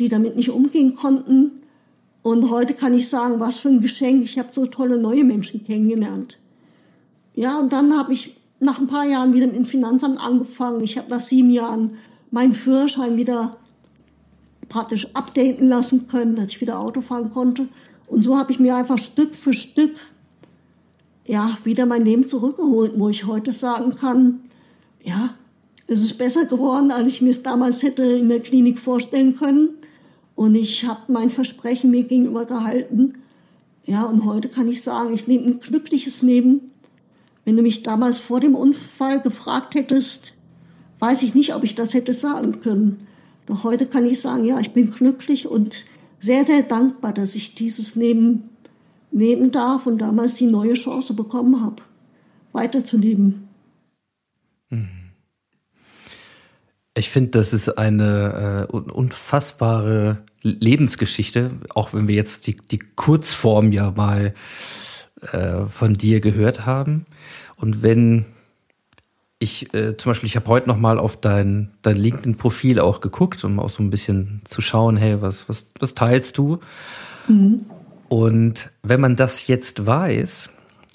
die 0.00 0.08
damit 0.08 0.34
nicht 0.34 0.50
umgehen 0.50 0.96
konnten. 0.96 1.62
Und 2.22 2.50
heute 2.50 2.74
kann 2.74 2.92
ich 2.92 3.08
sagen, 3.08 3.38
was 3.38 3.58
für 3.58 3.68
ein 3.68 3.80
Geschenk. 3.80 4.24
Ich 4.24 4.36
habe 4.36 4.48
so 4.50 4.66
tolle 4.66 4.98
neue 4.98 5.22
Menschen 5.22 5.62
kennengelernt. 5.62 6.38
Ja, 7.34 7.60
und 7.60 7.72
dann 7.72 7.96
habe 7.96 8.12
ich 8.12 8.36
nach 8.58 8.80
ein 8.80 8.88
paar 8.88 9.04
Jahren 9.04 9.32
wieder 9.32 9.46
mit 9.46 9.54
dem 9.54 9.64
Finanzamt 9.64 10.20
angefangen. 10.20 10.80
Ich 10.80 10.98
habe 10.98 11.10
nach 11.10 11.20
sieben 11.20 11.50
Jahren 11.50 11.92
meinen 12.32 12.54
Führerschein 12.54 13.16
wieder 13.16 13.58
praktisch 14.68 15.06
updaten 15.14 15.68
lassen 15.68 16.08
können, 16.08 16.34
dass 16.34 16.48
ich 16.48 16.60
wieder 16.60 16.80
Auto 16.80 17.00
fahren 17.00 17.32
konnte. 17.32 17.68
Und 18.08 18.24
so 18.24 18.36
habe 18.36 18.50
ich 18.50 18.58
mir 18.58 18.74
einfach 18.74 18.98
Stück 18.98 19.36
für 19.36 19.54
Stück 19.54 19.94
ja 21.28 21.56
wieder 21.62 21.86
mein 21.86 22.04
Leben 22.04 22.26
zurückgeholt, 22.26 22.94
wo 22.96 23.08
ich 23.08 23.26
heute 23.26 23.52
sagen 23.52 23.94
kann, 23.94 24.40
ja, 25.02 25.34
es 25.86 26.00
ist 26.00 26.18
besser 26.18 26.46
geworden, 26.46 26.90
als 26.90 27.06
ich 27.06 27.22
mir 27.22 27.30
es 27.30 27.42
damals 27.42 27.82
hätte 27.82 28.02
in 28.02 28.28
der 28.28 28.40
Klinik 28.40 28.78
vorstellen 28.78 29.36
können. 29.36 29.70
Und 30.34 30.54
ich 30.54 30.84
habe 30.84 31.12
mein 31.12 31.30
Versprechen 31.30 31.90
mir 31.90 32.04
gegenüber 32.04 32.44
gehalten. 32.44 33.14
Ja, 33.84 34.04
und 34.04 34.24
heute 34.24 34.48
kann 34.48 34.68
ich 34.68 34.82
sagen, 34.82 35.14
ich 35.14 35.26
lebe 35.26 35.46
ein 35.46 35.60
glückliches 35.60 36.22
Leben. 36.22 36.72
Wenn 37.44 37.56
du 37.56 37.62
mich 37.62 37.82
damals 37.82 38.18
vor 38.18 38.40
dem 38.40 38.54
Unfall 38.54 39.20
gefragt 39.20 39.74
hättest, 39.74 40.32
weiß 40.98 41.22
ich 41.22 41.34
nicht, 41.34 41.54
ob 41.54 41.64
ich 41.64 41.74
das 41.74 41.94
hätte 41.94 42.12
sagen 42.12 42.60
können. 42.60 43.06
Doch 43.46 43.64
heute 43.64 43.86
kann 43.86 44.04
ich 44.04 44.20
sagen, 44.20 44.44
ja, 44.44 44.60
ich 44.60 44.72
bin 44.72 44.90
glücklich 44.90 45.46
und 45.46 45.84
sehr, 46.20 46.44
sehr 46.44 46.62
dankbar, 46.62 47.12
dass 47.12 47.34
ich 47.34 47.54
dieses 47.54 47.94
Leben 47.94 48.50
nehmen 49.10 49.50
darf 49.50 49.86
und 49.86 49.98
damals 49.98 50.34
die 50.34 50.46
neue 50.46 50.74
Chance 50.74 51.14
bekommen 51.14 51.62
habe, 51.62 51.82
weiterzuleben. 52.52 53.48
Mhm. 54.70 54.88
Ich 56.94 57.10
finde, 57.10 57.30
das 57.30 57.52
ist 57.52 57.78
eine 57.78 58.68
äh, 58.68 58.76
unfassbare 58.76 60.18
Lebensgeschichte, 60.42 61.52
auch 61.74 61.94
wenn 61.94 62.08
wir 62.08 62.14
jetzt 62.14 62.46
die, 62.46 62.56
die 62.56 62.78
Kurzform 62.78 63.72
ja 63.72 63.92
mal 63.92 64.34
äh, 65.32 65.66
von 65.66 65.94
dir 65.94 66.20
gehört 66.20 66.66
haben. 66.66 67.06
Und 67.56 67.82
wenn 67.82 68.26
ich 69.38 69.72
äh, 69.74 69.96
zum 69.96 70.10
Beispiel, 70.10 70.26
ich 70.26 70.36
habe 70.36 70.46
heute 70.48 70.68
noch 70.68 70.78
mal 70.78 70.98
auf 70.98 71.16
dein, 71.20 71.70
dein 71.82 71.96
LinkedIn-Profil 71.96 72.80
auch 72.80 73.00
geguckt, 73.00 73.44
um 73.44 73.60
auch 73.60 73.70
so 73.70 73.82
ein 73.82 73.90
bisschen 73.90 74.42
zu 74.44 74.60
schauen, 74.60 74.96
hey, 74.96 75.20
was, 75.20 75.48
was, 75.48 75.66
was 75.78 75.94
teilst 75.94 76.38
du? 76.38 76.58
Mhm. 77.28 77.66
Und 78.08 78.70
wenn 78.82 79.00
man 79.00 79.16
das 79.16 79.46
jetzt 79.46 79.86
weiß 79.86 80.48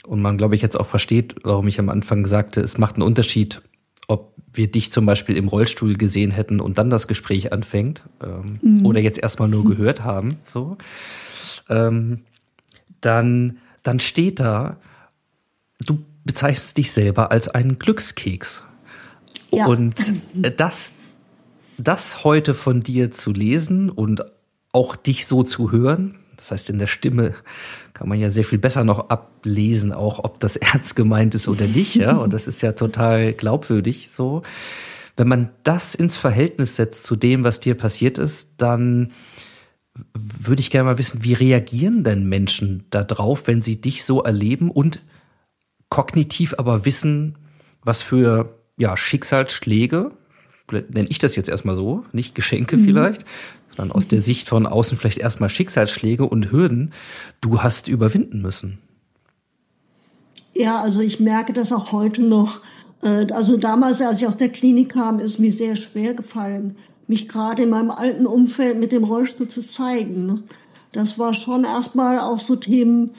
und 0.06 0.22
man, 0.22 0.38
glaube 0.38 0.56
ich, 0.56 0.62
jetzt 0.62 0.80
auch 0.80 0.88
versteht, 0.88 1.36
warum 1.44 1.68
ich 1.68 1.80
am 1.80 1.90
Anfang 1.90 2.26
sagte, 2.26 2.62
es 2.62 2.78
macht 2.78 2.96
einen 2.96 3.04
Unterschied, 3.04 3.62
ob 4.08 4.34
wir 4.52 4.70
dich 4.70 4.92
zum 4.92 5.06
Beispiel 5.06 5.38
im 5.38 5.48
Rollstuhl 5.48 5.96
gesehen 5.96 6.32
hätten 6.32 6.60
und 6.60 6.78
dann 6.78 6.90
das 6.90 7.08
Gespräch 7.08 7.54
anfängt 7.54 8.04
ähm, 8.24 8.60
mhm. 8.62 8.86
oder 8.86 9.00
jetzt 9.00 9.20
erstmal 9.20 9.50
nur 9.50 9.66
gehört 9.66 10.04
haben, 10.04 10.38
so, 10.44 10.78
ähm, 11.70 12.22
dann, 13.02 13.58
dann 13.84 14.00
steht 14.00 14.40
da, 14.40 14.78
du 15.86 16.00
bezeichnest 16.26 16.78
dich 16.78 16.92
selber 16.92 17.32
als 17.32 17.48
einen 17.48 17.80
Glückskeks. 17.80 18.64
Ja. 19.52 19.68
Und 19.68 19.96
das, 20.58 20.94
das 21.78 22.24
heute 22.24 22.54
von 22.54 22.82
dir 22.82 23.12
zu 23.12 23.32
lesen 23.32 23.90
und 23.90 24.24
auch 24.72 24.96
dich 24.96 25.28
so 25.28 25.44
zu 25.44 25.72
hören, 25.72 26.16
das 26.38 26.52
heißt, 26.52 26.70
in 26.70 26.80
der 26.80 26.88
Stimme 26.88 27.34
kann 27.94 28.10
man 28.10 28.20
ja 28.20 28.32
sehr 28.32 28.44
viel 28.44 28.60
besser 28.60 28.84
noch 28.84 29.10
ablesen, 29.10 29.92
auch 29.92 30.20
ob 30.20 30.40
das 30.40 30.56
ernst 30.58 30.96
gemeint 30.96 31.36
ist 31.36 31.48
oder 31.48 31.66
nicht, 31.66 31.96
ja. 31.96 32.14
Und 32.18 32.34
das 32.34 32.48
ist 32.48 32.62
ja 32.62 32.74
total 32.74 33.34
glaubwürdig 33.34 34.10
so. 34.12 34.44
Wenn 35.16 35.28
man 35.28 35.50
das 35.64 35.94
ins 35.94 36.18
Verhältnis 36.18 36.76
setzt 36.76 37.04
zu 37.04 37.16
dem, 37.16 37.44
was 37.44 37.60
dir 37.60 37.76
passiert 37.76 38.18
ist, 38.18 38.48
dann 38.58 39.12
würde 40.14 40.60
ich 40.60 40.72
gerne 40.72 40.90
mal 40.90 40.98
wissen, 40.98 41.24
wie 41.24 41.34
reagieren 41.34 42.04
denn 42.04 42.28
Menschen 42.28 42.86
darauf, 42.90 43.46
wenn 43.48 43.62
sie 43.62 43.80
dich 43.80 44.04
so 44.04 44.24
erleben 44.24 44.72
und 44.72 45.02
kognitiv 45.90 46.56
aber 46.58 46.86
wissen, 46.86 47.38
was 47.84 48.02
für 48.02 48.58
ja, 48.78 48.98
Schicksalsschläge, 48.98 50.12
nenne 50.72 51.08
ich 51.10 51.20
das 51.20 51.36
jetzt 51.36 51.50
erstmal 51.50 51.76
so, 51.76 52.04
nicht 52.12 52.36
Geschenke 52.36 52.78
mhm. 52.78 52.86
vielleicht, 52.86 53.26
sondern 53.76 53.96
aus 53.96 54.08
der 54.08 54.22
Sicht 54.22 54.50
von 54.50 54.66
außen 54.66 54.98
vielleicht 54.98 55.18
erstmal 55.18 55.50
Schicksalsschläge 55.50 56.26
und 56.26 56.52
Hürden 56.52 56.92
du 57.42 57.62
hast 57.62 57.88
überwinden 57.88 58.42
müssen. 58.42 58.80
Ja, 60.54 60.82
also 60.82 61.02
ich 61.02 61.20
merke 61.20 61.54
das 61.54 61.72
auch 61.72 61.92
heute 61.92 62.22
noch. 62.22 62.62
Äh, 63.02 63.32
also 63.32 63.58
damals, 63.58 64.02
als 64.02 64.22
ich 64.22 64.28
aus 64.28 64.38
der 64.38 64.50
Klinik 64.50 64.90
kam, 64.90 65.20
ist 65.20 65.40
mir 65.40 65.52
sehr 65.52 65.76
schwer 65.76 66.14
gefallen, 66.14 66.76
mich 67.08 67.28
gerade 67.28 67.64
in 67.64 67.70
meinem 67.70 67.92
alten 67.92 68.26
Umfeld 68.26 68.80
mit 68.80 68.92
dem 68.92 69.04
Rollstuhl 69.04 69.48
zu 69.48 69.62
zeigen. 69.62 70.26
Ne? 70.26 70.44
Das 70.92 71.18
war 71.18 71.34
schon 71.34 71.64
erstmal 71.64 72.20
auch 72.20 72.40
so 72.40 72.56
Themen, 72.56 73.12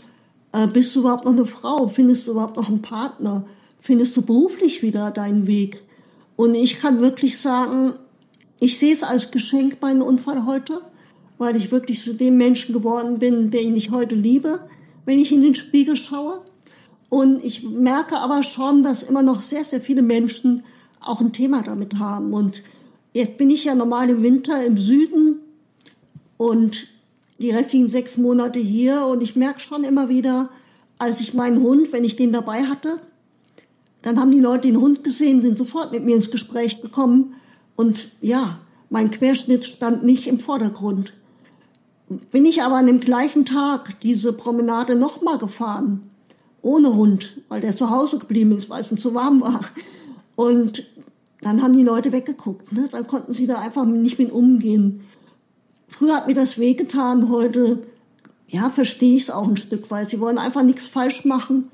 äh, 0.52 0.66
bist 0.68 0.94
du 0.94 1.00
überhaupt 1.00 1.24
noch 1.24 1.32
eine 1.32 1.44
Frau? 1.44 1.88
Findest 1.88 2.26
du 2.26 2.32
überhaupt 2.32 2.56
noch 2.56 2.68
einen 2.68 2.82
Partner? 2.82 3.44
Findest 3.80 4.16
du 4.16 4.22
beruflich 4.22 4.82
wieder 4.82 5.10
deinen 5.10 5.46
Weg? 5.46 5.83
Und 6.36 6.54
ich 6.54 6.78
kann 6.78 7.00
wirklich 7.00 7.38
sagen, 7.38 7.94
ich 8.60 8.78
sehe 8.78 8.92
es 8.92 9.02
als 9.02 9.30
Geschenk, 9.30 9.78
meinen 9.80 10.02
Unfall 10.02 10.46
heute, 10.46 10.80
weil 11.38 11.56
ich 11.56 11.70
wirklich 11.70 12.02
zu 12.02 12.14
dem 12.14 12.36
Menschen 12.36 12.72
geworden 12.72 13.18
bin, 13.18 13.50
den 13.50 13.76
ich 13.76 13.90
heute 13.90 14.14
liebe, 14.14 14.60
wenn 15.04 15.18
ich 15.18 15.32
in 15.32 15.42
den 15.42 15.54
Spiegel 15.54 15.96
schaue. 15.96 16.40
Und 17.08 17.44
ich 17.44 17.62
merke 17.62 18.18
aber 18.18 18.42
schon, 18.42 18.82
dass 18.82 19.02
immer 19.02 19.22
noch 19.22 19.42
sehr, 19.42 19.64
sehr 19.64 19.80
viele 19.80 20.02
Menschen 20.02 20.64
auch 21.00 21.20
ein 21.20 21.32
Thema 21.32 21.62
damit 21.62 21.98
haben. 21.98 22.32
Und 22.32 22.62
jetzt 23.12 23.36
bin 23.36 23.50
ich 23.50 23.64
ja 23.64 23.74
normal 23.74 24.10
im 24.10 24.22
Winter 24.22 24.64
im 24.64 24.78
Süden 24.78 25.36
und 26.36 26.86
die 27.38 27.50
restlichen 27.50 27.88
sechs 27.88 28.16
Monate 28.16 28.58
hier. 28.58 29.06
Und 29.06 29.22
ich 29.22 29.36
merke 29.36 29.60
schon 29.60 29.84
immer 29.84 30.08
wieder, 30.08 30.50
als 30.98 31.20
ich 31.20 31.34
meinen 31.34 31.62
Hund, 31.62 31.92
wenn 31.92 32.04
ich 32.04 32.16
den 32.16 32.32
dabei 32.32 32.64
hatte, 32.64 32.98
dann 34.04 34.20
haben 34.20 34.30
die 34.30 34.40
Leute 34.40 34.68
den 34.68 34.80
Hund 34.80 35.02
gesehen, 35.02 35.40
sind 35.40 35.56
sofort 35.56 35.90
mit 35.90 36.04
mir 36.04 36.14
ins 36.14 36.30
Gespräch 36.30 36.82
gekommen 36.82 37.34
und 37.74 38.10
ja, 38.20 38.58
mein 38.90 39.10
Querschnitt 39.10 39.64
stand 39.64 40.04
nicht 40.04 40.26
im 40.26 40.38
Vordergrund. 40.38 41.14
Bin 42.30 42.44
ich 42.44 42.62
aber 42.62 42.76
an 42.76 42.86
dem 42.86 43.00
gleichen 43.00 43.46
Tag 43.46 43.98
diese 44.00 44.34
Promenade 44.34 44.94
nochmal 44.94 45.38
gefahren, 45.38 46.02
ohne 46.60 46.94
Hund, 46.94 47.40
weil 47.48 47.62
der 47.62 47.74
zu 47.74 47.88
Hause 47.88 48.18
geblieben 48.18 48.52
ist, 48.52 48.68
weil 48.68 48.82
es 48.82 48.92
ihm 48.92 48.98
zu 48.98 49.14
warm 49.14 49.40
war. 49.40 49.62
Und 50.36 50.86
dann 51.40 51.62
haben 51.62 51.72
die 51.72 51.82
Leute 51.82 52.12
weggeguckt. 52.12 52.72
Ne? 52.72 52.88
Dann 52.92 53.06
konnten 53.06 53.32
sie 53.32 53.46
da 53.46 53.58
einfach 53.58 53.86
nicht 53.86 54.18
mit 54.18 54.30
umgehen. 54.30 55.00
Früher 55.88 56.16
hat 56.16 56.26
mir 56.26 56.34
das 56.34 56.58
wehgetan, 56.58 57.30
heute 57.30 57.82
ja, 58.48 58.68
verstehe 58.68 59.16
ich 59.16 59.24
es 59.24 59.30
auch 59.30 59.48
ein 59.48 59.56
Stück 59.56 59.90
weit. 59.90 60.10
Sie 60.10 60.20
wollen 60.20 60.38
einfach 60.38 60.62
nichts 60.62 60.84
falsch 60.84 61.24
machen. 61.24 61.70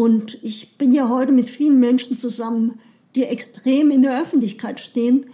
Und 0.00 0.42
ich 0.42 0.78
bin 0.78 0.94
ja 0.94 1.10
heute 1.10 1.30
mit 1.30 1.50
vielen 1.50 1.78
Menschen 1.78 2.16
zusammen, 2.16 2.78
die 3.14 3.24
extrem 3.24 3.90
in 3.90 4.00
der 4.00 4.22
Öffentlichkeit 4.22 4.80
stehen. 4.80 5.26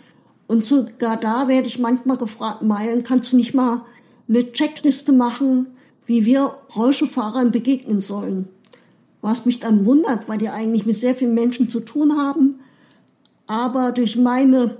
Und 0.49 0.65
sogar 0.65 1.17
da 1.17 1.47
werde 1.47 1.69
ich 1.69 1.79
manchmal 1.79 2.17
gefragt, 2.17 2.63
Meilen, 2.63 3.05
kannst 3.05 3.33
du 3.33 3.37
nicht 3.37 3.55
mal 3.55 3.83
eine 4.29 4.53
Checkliste 4.53 5.13
machen, 5.13 5.69
wie 6.05 6.25
wir 6.25 6.57
Rollstuhlfahrern 6.75 7.53
begegnen 7.53 8.01
sollen? 8.01 8.49
Was 9.23 9.47
mich 9.47 9.61
dann 9.61 9.87
wundert, 9.87 10.29
weil 10.29 10.39
die 10.39 10.49
eigentlich 10.49 10.85
mit 10.85 10.97
sehr 10.97 11.15
vielen 11.15 11.35
Menschen 11.35 11.69
zu 11.69 11.79
tun 11.79 12.19
haben. 12.19 12.59
Aber 13.47 13.93
durch 13.93 14.17
meine, 14.17 14.79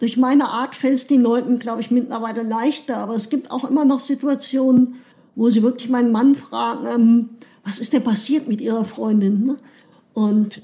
durch 0.00 0.18
meine 0.18 0.48
Art 0.48 0.74
fällt 0.74 0.96
es 0.96 1.06
den 1.06 1.22
Leuten, 1.22 1.60
glaube 1.60 1.80
ich, 1.80 1.90
mittlerweile 1.90 2.42
leichter. 2.42 2.98
Aber 2.98 3.14
es 3.14 3.30
gibt 3.30 3.50
auch 3.50 3.64
immer 3.64 3.86
noch 3.86 4.00
Situationen, 4.00 4.96
wo 5.34 5.48
sie 5.48 5.62
wirklich 5.62 5.88
meinen 5.88 6.12
Mann 6.12 6.34
fragen, 6.34 6.86
ähm, 6.86 7.28
was 7.66 7.80
ist 7.80 7.92
denn 7.92 8.04
passiert 8.04 8.46
mit 8.46 8.60
ihrer 8.60 8.84
Freundin? 8.84 9.42
Ne? 9.42 9.56
Und 10.14 10.62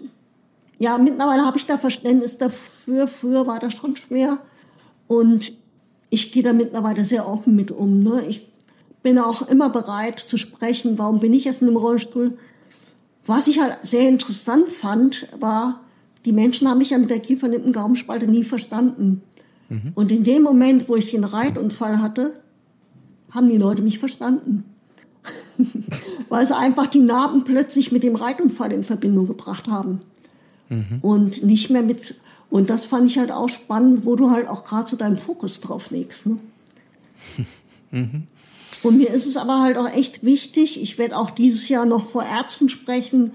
ja, 0.79 0.99
mittlerweile 0.99 1.45
habe 1.45 1.59
ich 1.59 1.67
da 1.67 1.77
Verständnis 1.77 2.39
dafür. 2.39 3.09
Früher 3.09 3.47
war 3.47 3.59
das 3.59 3.75
schon 3.75 3.97
schwer. 3.97 4.39
Und 5.09 5.53
ich 6.11 6.31
gehe 6.31 6.45
da 6.45 6.53
mittlerweile 6.53 7.05
sehr 7.05 7.29
offen 7.29 7.57
mit 7.57 7.73
um. 7.73 8.05
Ne? 8.05 8.25
Ich 8.29 8.47
bin 9.03 9.19
auch 9.19 9.49
immer 9.49 9.69
bereit 9.69 10.21
zu 10.21 10.37
sprechen, 10.37 10.97
warum 10.97 11.19
bin 11.19 11.35
ich 11.35 11.45
jetzt 11.45 11.61
in 11.61 11.69
einem 11.69 11.77
Rollstuhl. 11.77 12.39
Was 13.27 13.49
ich 13.49 13.61
halt 13.61 13.79
sehr 13.83 14.09
interessant 14.09 14.69
fand, 14.69 15.27
war, 15.41 15.81
die 16.25 16.33
Menschen 16.33 16.69
haben 16.69 16.79
mich 16.79 16.91
ja 16.91 16.99
mit 16.99 17.11
der 17.11 17.19
kiefernippen 17.19 17.73
Gaumenspalte 17.73 18.29
nie 18.29 18.45
verstanden. 18.45 19.23
Mhm. 19.69 19.93
Und 19.97 20.13
in 20.13 20.23
dem 20.23 20.43
Moment, 20.43 20.89
wo 20.89 20.95
ich 20.95 21.11
den 21.11 21.25
Reitunfall 21.25 22.01
hatte, 22.01 22.41
haben 23.31 23.49
die 23.49 23.59
Leute 23.59 23.83
mich 23.83 23.99
verstanden. 23.99 24.72
Weil 26.29 26.47
sie 26.47 26.57
einfach 26.57 26.87
die 26.87 27.01
Narben 27.01 27.45
plötzlich 27.45 27.93
mit 27.93 28.03
dem 28.03 28.17
Reitunfall 28.17 28.73
in 28.73 28.85
Verbindung 28.85 29.27
gebracht 29.27 29.69
haben 29.69 30.01
mhm. 30.69 30.99
und 31.03 31.43
nicht 31.43 31.71
mehr 31.71 31.83
mit. 31.83 32.17
Und 32.51 32.71
das 32.71 32.85
fand 32.85 33.09
ich 33.09 33.19
halt 33.19 33.33
auch 33.33 33.49
spannend, 33.49 34.05
wo 34.05 34.17
du 34.17 34.31
halt 34.31 34.49
auch 34.49 34.65
gerade 34.65 34.89
so 34.89 34.97
deinen 34.97 35.17
Fokus 35.17 35.61
drauf 35.61 35.91
legst. 35.91 36.27
Ne? 36.27 36.39
Mhm. 37.95 38.27
Und 38.83 38.97
mir 38.97 39.11
ist 39.11 39.27
es 39.27 39.37
aber 39.37 39.61
halt 39.61 39.77
auch 39.77 39.87
echt 39.89 40.25
wichtig, 40.25 40.81
ich 40.81 40.97
werde 40.97 41.17
auch 41.17 41.31
dieses 41.31 41.69
Jahr 41.69 41.85
noch 41.85 42.07
vor 42.07 42.25
Ärzten 42.25 42.71
sprechen, 42.71 43.33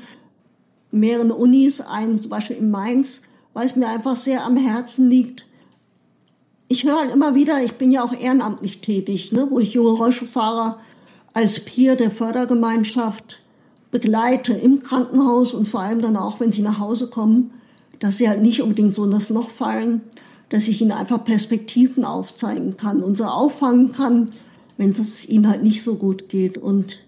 mehreren 0.91 1.31
Unis, 1.31 1.79
einen 1.79 2.19
zum 2.19 2.29
Beispiel 2.29 2.57
in 2.57 2.71
Mainz, 2.71 3.21
weil 3.53 3.65
es 3.65 3.75
mir 3.75 3.87
einfach 3.87 4.17
sehr 4.17 4.43
am 4.43 4.57
Herzen 4.57 5.09
liegt. 5.09 5.45
Ich 6.67 6.83
höre 6.83 6.99
halt 6.99 7.11
immer 7.11 7.33
wieder, 7.33 7.63
ich 7.63 7.73
bin 7.73 7.91
ja 7.91 8.03
auch 8.03 8.13
ehrenamtlich 8.13 8.81
tätig, 8.81 9.31
ne, 9.31 9.47
wo 9.49 9.59
ich 9.59 9.73
junge 9.73 9.91
Rollstuhlfahrer 9.91 10.79
als 11.37 11.59
Peer 11.59 11.95
der 11.95 12.09
Fördergemeinschaft 12.09 13.43
begleite 13.91 14.53
im 14.53 14.79
Krankenhaus 14.79 15.53
und 15.53 15.67
vor 15.67 15.81
allem 15.81 16.01
dann 16.01 16.17
auch, 16.17 16.39
wenn 16.39 16.51
sie 16.51 16.63
nach 16.63 16.79
Hause 16.79 17.11
kommen, 17.11 17.51
dass 17.99 18.17
sie 18.17 18.27
halt 18.27 18.41
nicht 18.41 18.63
unbedingt 18.63 18.95
so 18.95 19.05
in 19.05 19.11
das 19.11 19.29
Loch 19.29 19.51
fallen, 19.51 20.01
dass 20.49 20.67
ich 20.67 20.81
ihnen 20.81 20.93
einfach 20.93 21.23
Perspektiven 21.23 22.05
aufzeigen 22.05 22.75
kann 22.75 23.03
und 23.03 23.17
so 23.17 23.25
auffangen 23.25 23.91
kann, 23.91 24.31
wenn 24.77 24.89
es 24.93 25.29
ihnen 25.29 25.47
halt 25.47 25.61
nicht 25.61 25.83
so 25.83 25.93
gut 25.93 26.27
geht. 26.27 26.57
Und 26.57 27.05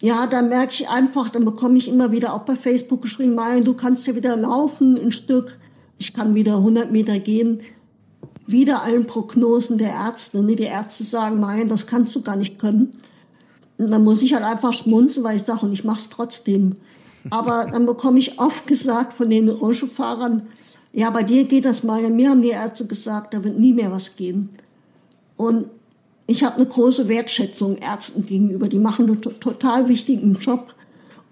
ja, 0.00 0.28
da 0.28 0.40
merke 0.40 0.74
ich 0.74 0.88
einfach, 0.88 1.28
dann 1.28 1.44
bekomme 1.44 1.76
ich 1.76 1.88
immer 1.88 2.12
wieder 2.12 2.34
auch 2.34 2.42
bei 2.42 2.54
Facebook 2.54 3.02
geschrieben, 3.02 3.34
Marian, 3.34 3.64
du 3.64 3.74
kannst 3.74 4.06
ja 4.06 4.14
wieder 4.14 4.36
laufen 4.36 4.96
ein 4.96 5.10
Stück, 5.10 5.58
ich 5.98 6.12
kann 6.12 6.36
wieder 6.36 6.58
100 6.58 6.92
Meter 6.92 7.18
gehen. 7.18 7.62
Wieder 8.50 8.82
allen 8.82 9.06
Prognosen 9.06 9.78
der 9.78 9.90
Ärzte. 9.90 10.42
Ne? 10.42 10.56
Die 10.56 10.64
Ärzte 10.64 11.04
sagen, 11.04 11.40
Marian, 11.40 11.68
das 11.68 11.86
kannst 11.86 12.14
du 12.14 12.22
gar 12.22 12.36
nicht 12.36 12.58
können. 12.58 12.96
Und 13.78 13.90
dann 13.90 14.04
muss 14.04 14.22
ich 14.22 14.34
halt 14.34 14.44
einfach 14.44 14.74
schmunzeln, 14.74 15.24
weil 15.24 15.36
ich 15.36 15.44
sage, 15.44 15.64
und 15.64 15.72
ich 15.72 15.84
mache 15.84 16.00
es 16.00 16.10
trotzdem. 16.10 16.74
Aber 17.28 17.68
dann 17.70 17.86
bekomme 17.86 18.18
ich 18.18 18.38
oft 18.40 18.66
gesagt 18.66 19.14
von 19.14 19.28
den 19.28 19.48
Rollstuhlfahrern, 19.48 20.42
ja, 20.92 21.10
bei 21.10 21.22
dir 21.22 21.44
geht 21.44 21.64
das 21.64 21.82
mal. 21.82 22.08
Mir 22.10 22.30
haben 22.30 22.42
die 22.42 22.48
Ärzte 22.48 22.86
gesagt, 22.86 23.32
da 23.32 23.44
wird 23.44 23.58
nie 23.58 23.72
mehr 23.72 23.92
was 23.92 24.16
gehen. 24.16 24.48
Und 25.36 25.66
ich 26.26 26.42
habe 26.44 26.56
eine 26.56 26.66
große 26.66 27.08
Wertschätzung 27.08 27.76
Ärzten 27.76 28.26
gegenüber. 28.26 28.68
Die 28.68 28.78
machen 28.78 29.06
einen 29.06 29.20
total 29.20 29.88
wichtigen 29.88 30.34
Job. 30.34 30.74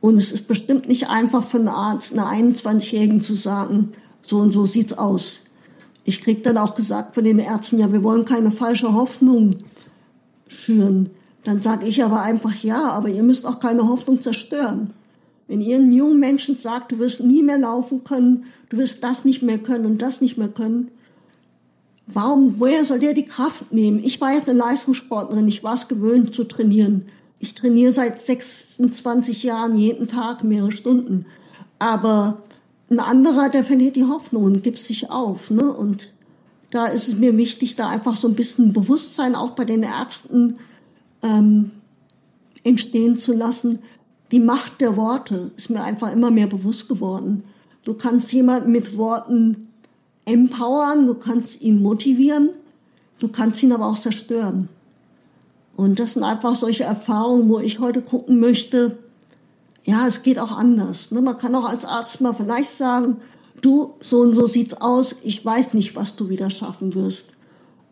Und 0.00 0.16
es 0.16 0.30
ist 0.30 0.46
bestimmt 0.46 0.88
nicht 0.88 1.08
einfach 1.08 1.44
für 1.44 1.58
einen 1.58 1.68
Arzt, 1.68 2.12
einer 2.12 2.30
21-Jährigen 2.30 3.20
zu 3.20 3.34
sagen, 3.34 3.92
so 4.22 4.38
und 4.38 4.52
so 4.52 4.64
sieht's 4.64 4.96
aus. 4.96 5.40
Ich 6.08 6.22
krieg 6.22 6.42
dann 6.42 6.56
auch 6.56 6.74
gesagt 6.74 7.14
von 7.14 7.22
den 7.22 7.38
Ärzten, 7.38 7.78
ja, 7.78 7.92
wir 7.92 8.02
wollen 8.02 8.24
keine 8.24 8.50
falsche 8.50 8.94
Hoffnung 8.94 9.56
schüren. 10.48 11.10
Dann 11.44 11.60
sage 11.60 11.86
ich 11.86 12.02
aber 12.02 12.22
einfach 12.22 12.54
ja, 12.62 12.92
aber 12.92 13.10
ihr 13.10 13.22
müsst 13.22 13.44
auch 13.44 13.60
keine 13.60 13.86
Hoffnung 13.86 14.22
zerstören. 14.22 14.94
Wenn 15.48 15.60
ihr 15.60 15.76
einen 15.76 15.92
jungen 15.92 16.18
Menschen 16.18 16.56
sagt, 16.56 16.92
du 16.92 16.98
wirst 16.98 17.20
nie 17.20 17.42
mehr 17.42 17.58
laufen 17.58 18.04
können, 18.04 18.44
du 18.70 18.78
wirst 18.78 19.04
das 19.04 19.26
nicht 19.26 19.42
mehr 19.42 19.58
können 19.58 19.84
und 19.84 20.00
das 20.00 20.22
nicht 20.22 20.38
mehr 20.38 20.48
können, 20.48 20.90
warum, 22.06 22.54
woher 22.58 22.86
soll 22.86 23.00
der 23.00 23.12
die 23.12 23.26
Kraft 23.26 23.70
nehmen? 23.70 24.02
Ich 24.02 24.18
war 24.18 24.32
jetzt 24.32 24.48
eine 24.48 24.58
Leistungssportlerin, 24.58 25.46
ich 25.46 25.62
war 25.62 25.74
es 25.74 25.88
gewöhnt 25.88 26.34
zu 26.34 26.44
trainieren. 26.44 27.04
Ich 27.38 27.54
trainiere 27.54 27.92
seit 27.92 28.24
26 28.26 29.42
Jahren 29.42 29.76
jeden 29.76 30.08
Tag 30.08 30.42
mehrere 30.42 30.72
Stunden. 30.72 31.26
Aber 31.78 32.38
ein 32.90 33.00
anderer, 33.00 33.48
der 33.48 33.64
verliert 33.64 33.96
die 33.96 34.04
Hoffnung 34.04 34.44
und 34.44 34.62
gibt 34.62 34.78
sich 34.78 35.10
auf. 35.10 35.50
Ne? 35.50 35.72
Und 35.72 36.12
da 36.70 36.86
ist 36.86 37.08
es 37.08 37.16
mir 37.16 37.36
wichtig, 37.36 37.76
da 37.76 37.88
einfach 37.88 38.16
so 38.16 38.28
ein 38.28 38.34
bisschen 38.34 38.72
Bewusstsein 38.72 39.34
auch 39.34 39.50
bei 39.50 39.64
den 39.64 39.82
Ärzten 39.82 40.54
ähm, 41.22 41.70
entstehen 42.64 43.16
zu 43.16 43.32
lassen. 43.34 43.80
Die 44.30 44.40
Macht 44.40 44.80
der 44.80 44.96
Worte 44.96 45.50
ist 45.56 45.70
mir 45.70 45.82
einfach 45.82 46.12
immer 46.12 46.30
mehr 46.30 46.46
bewusst 46.46 46.88
geworden. 46.88 47.44
Du 47.84 47.94
kannst 47.94 48.32
jemanden 48.32 48.72
mit 48.72 48.96
Worten 48.96 49.68
empowern, 50.24 51.06
du 51.06 51.14
kannst 51.14 51.62
ihn 51.62 51.82
motivieren, 51.82 52.50
du 53.18 53.28
kannst 53.28 53.62
ihn 53.62 53.72
aber 53.72 53.86
auch 53.86 53.98
zerstören. 53.98 54.68
Und 55.74 55.98
das 56.00 56.14
sind 56.14 56.24
einfach 56.24 56.54
solche 56.56 56.84
Erfahrungen, 56.84 57.48
wo 57.48 57.60
ich 57.60 57.78
heute 57.78 58.02
gucken 58.02 58.40
möchte, 58.40 58.98
ja, 59.88 60.06
es 60.06 60.22
geht 60.22 60.38
auch 60.38 60.52
anders. 60.52 61.12
Ne? 61.12 61.22
Man 61.22 61.38
kann 61.38 61.54
auch 61.54 61.66
als 61.66 61.86
Arzt 61.86 62.20
mal 62.20 62.34
vielleicht 62.34 62.76
sagen, 62.76 63.16
du, 63.62 63.94
so 64.02 64.20
und 64.20 64.34
so 64.34 64.46
sieht's 64.46 64.74
aus, 64.74 65.16
ich 65.22 65.42
weiß 65.42 65.72
nicht, 65.72 65.96
was 65.96 66.14
du 66.14 66.28
wieder 66.28 66.50
schaffen 66.50 66.94
wirst. 66.94 67.28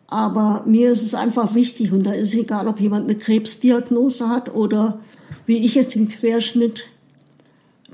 Aber 0.05 0.61
mir 0.67 0.91
ist 0.91 1.01
es 1.01 1.15
einfach 1.15 1.55
wichtig 1.55 1.91
und 1.91 2.05
da 2.05 2.11
ist 2.13 2.35
egal, 2.35 2.67
ob 2.67 2.79
jemand 2.79 3.05
eine 3.09 3.17
Krebsdiagnose 3.17 4.29
hat 4.29 4.53
oder 4.53 4.99
wie 5.47 5.65
ich 5.65 5.73
jetzt 5.73 5.95
den 5.95 6.07
Querschnitt, 6.07 6.83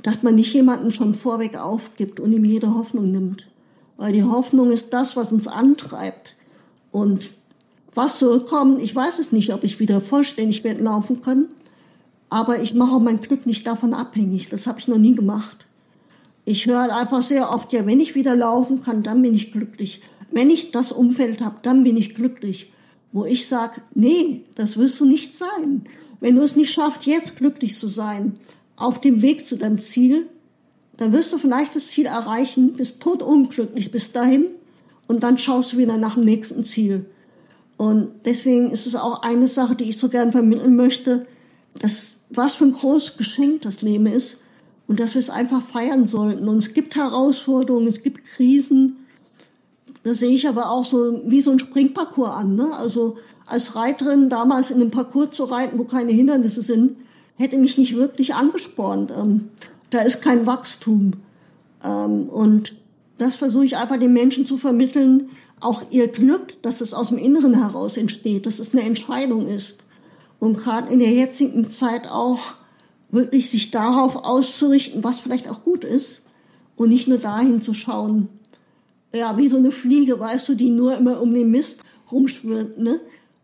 dass 0.01 0.21
man 0.21 0.35
nicht 0.35 0.53
jemanden 0.53 0.91
schon 0.91 1.15
vorweg 1.15 1.57
aufgibt 1.57 2.19
und 2.19 2.33
ihm 2.33 2.43
jede 2.43 2.75
Hoffnung 2.75 3.09
nimmt. 3.09 3.47
Weil 3.95 4.11
die 4.11 4.25
Hoffnung 4.25 4.69
ist 4.69 4.93
das, 4.93 5.15
was 5.15 5.31
uns 5.31 5.47
antreibt. 5.47 6.35
Und 6.91 7.29
was 7.95 8.19
soll 8.19 8.41
kommen, 8.41 8.81
ich 8.81 8.93
weiß 8.93 9.19
es 9.19 9.31
nicht, 9.31 9.53
ob 9.53 9.63
ich 9.63 9.79
wieder 9.79 10.01
vollständig 10.01 10.65
werde 10.65 10.83
laufen 10.83 11.21
können. 11.21 11.47
Aber 12.33 12.63
ich 12.63 12.73
mache 12.73 12.99
mein 12.99 13.21
Glück 13.21 13.45
nicht 13.45 13.67
davon 13.67 13.93
abhängig. 13.93 14.49
Das 14.49 14.65
habe 14.65 14.79
ich 14.79 14.87
noch 14.87 14.97
nie 14.97 15.13
gemacht. 15.13 15.67
Ich 16.45 16.65
höre 16.65 16.91
einfach 16.95 17.21
sehr 17.21 17.51
oft, 17.51 17.71
ja, 17.73 17.85
wenn 17.85 17.99
ich 17.99 18.15
wieder 18.15 18.35
laufen 18.35 18.81
kann, 18.81 19.03
dann 19.03 19.21
bin 19.21 19.35
ich 19.35 19.51
glücklich. 19.51 20.01
Wenn 20.31 20.49
ich 20.49 20.71
das 20.71 20.91
Umfeld 20.91 21.41
habe, 21.41 21.57
dann 21.61 21.83
bin 21.83 21.95
ich 21.95 22.15
glücklich. 22.15 22.71
Wo 23.11 23.23
ich 23.23 23.47
sage, 23.47 23.81
nee, 23.93 24.45
das 24.55 24.77
wirst 24.77 24.99
du 24.99 25.05
nicht 25.05 25.35
sein. 25.35 25.83
Wenn 26.21 26.33
du 26.33 26.41
es 26.41 26.55
nicht 26.55 26.73
schaffst, 26.73 27.05
jetzt 27.05 27.37
glücklich 27.37 27.77
zu 27.77 27.87
sein, 27.87 28.33
auf 28.77 28.99
dem 28.99 29.21
Weg 29.21 29.47
zu 29.47 29.55
deinem 29.55 29.77
Ziel, 29.77 30.25
dann 30.97 31.13
wirst 31.13 31.33
du 31.33 31.37
vielleicht 31.37 31.75
das 31.75 31.89
Ziel 31.89 32.07
erreichen, 32.07 32.73
bist 32.73 32.99
tot 32.99 33.21
unglücklich 33.21 33.91
bis 33.91 34.11
dahin 34.11 34.47
und 35.05 35.21
dann 35.21 35.37
schaust 35.37 35.73
du 35.73 35.77
wieder 35.77 35.97
nach 35.97 36.15
dem 36.15 36.23
nächsten 36.23 36.65
Ziel. 36.65 37.05
Und 37.77 38.09
deswegen 38.25 38.71
ist 38.71 38.87
es 38.87 38.95
auch 38.95 39.21
eine 39.21 39.47
Sache, 39.47 39.75
die 39.75 39.83
ich 39.83 39.99
so 39.99 40.09
gern 40.09 40.31
vermitteln 40.31 40.75
möchte, 40.75 41.27
dass 41.77 42.13
was 42.37 42.55
für 42.55 42.65
ein 42.65 42.73
großes 42.73 43.17
Geschenk 43.17 43.61
das 43.61 43.81
Leben 43.81 44.07
ist 44.07 44.37
und 44.87 44.99
dass 44.99 45.13
wir 45.13 45.19
es 45.19 45.29
einfach 45.29 45.65
feiern 45.65 46.07
sollten. 46.07 46.47
Und 46.47 46.57
es 46.57 46.73
gibt 46.73 46.95
Herausforderungen, 46.95 47.87
es 47.87 48.03
gibt 48.03 48.25
Krisen. 48.25 48.97
Das 50.03 50.19
sehe 50.19 50.31
ich 50.31 50.47
aber 50.47 50.69
auch 50.69 50.85
so 50.85 51.21
wie 51.25 51.41
so 51.41 51.51
ein 51.51 51.59
Springparcours 51.59 52.31
an. 52.31 52.55
Ne? 52.55 52.69
Also 52.77 53.17
als 53.45 53.75
Reiterin 53.75 54.29
damals 54.29 54.71
in 54.71 54.81
einem 54.81 54.91
Parcours 54.91 55.31
zu 55.31 55.45
reiten, 55.45 55.77
wo 55.77 55.83
keine 55.83 56.11
Hindernisse 56.11 56.61
sind, 56.61 56.95
hätte 57.35 57.57
mich 57.57 57.77
nicht 57.77 57.95
wirklich 57.95 58.35
angespornt. 58.35 59.11
Ähm, 59.11 59.49
da 59.89 60.01
ist 60.01 60.21
kein 60.21 60.45
Wachstum. 60.45 61.13
Ähm, 61.83 62.29
und 62.29 62.75
das 63.17 63.35
versuche 63.35 63.65
ich 63.65 63.77
einfach 63.77 63.97
den 63.97 64.13
Menschen 64.13 64.45
zu 64.45 64.57
vermitteln, 64.57 65.29
auch 65.59 65.83
ihr 65.91 66.09
Glück, 66.09 66.61
dass 66.61 66.81
es 66.81 66.93
aus 66.93 67.09
dem 67.09 67.17
Inneren 67.17 67.53
heraus 67.53 67.95
entsteht, 67.95 68.45
dass 68.45 68.59
es 68.59 68.73
eine 68.73 68.83
Entscheidung 68.83 69.47
ist. 69.47 69.82
Und 70.43 70.57
gerade 70.57 70.91
in 70.91 70.99
der 70.99 71.09
jetzigen 71.09 71.69
Zeit 71.69 72.11
auch 72.11 72.55
wirklich 73.11 73.49
sich 73.49 73.71
darauf 73.71 74.25
auszurichten, 74.25 75.01
was 75.01 75.19
vielleicht 75.19 75.49
auch 75.49 75.63
gut 75.63 75.85
ist 75.85 76.19
und 76.75 76.89
nicht 76.89 77.07
nur 77.07 77.17
dahin 77.17 77.61
zu 77.61 77.73
schauen, 77.73 78.27
ja, 79.13 79.37
wie 79.37 79.47
so 79.47 79.55
eine 79.55 79.71
Fliege, 79.71 80.19
weißt 80.19 80.49
du, 80.49 80.55
die 80.55 80.69
nur 80.69 80.97
immer 80.97 81.21
um 81.21 81.33
den 81.33 81.49
Mist 81.49 81.85
rumschwirrt, 82.11 82.77
ne? 82.77 82.99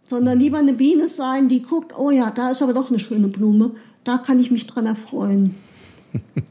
Sondern 0.09 0.41
lieber 0.41 0.57
eine 0.57 0.73
Biene 0.73 1.07
sein, 1.07 1.47
die 1.47 1.61
guckt, 1.61 1.97
oh 1.97 2.11
ja, 2.11 2.31
da 2.31 2.51
ist 2.51 2.61
aber 2.61 2.73
doch 2.73 2.89
eine 2.89 2.99
schöne 2.99 3.29
Blume, 3.29 3.71
da 4.03 4.17
kann 4.17 4.41
ich 4.41 4.51
mich 4.51 4.67
dran 4.67 4.85
erfreuen. 4.85 5.55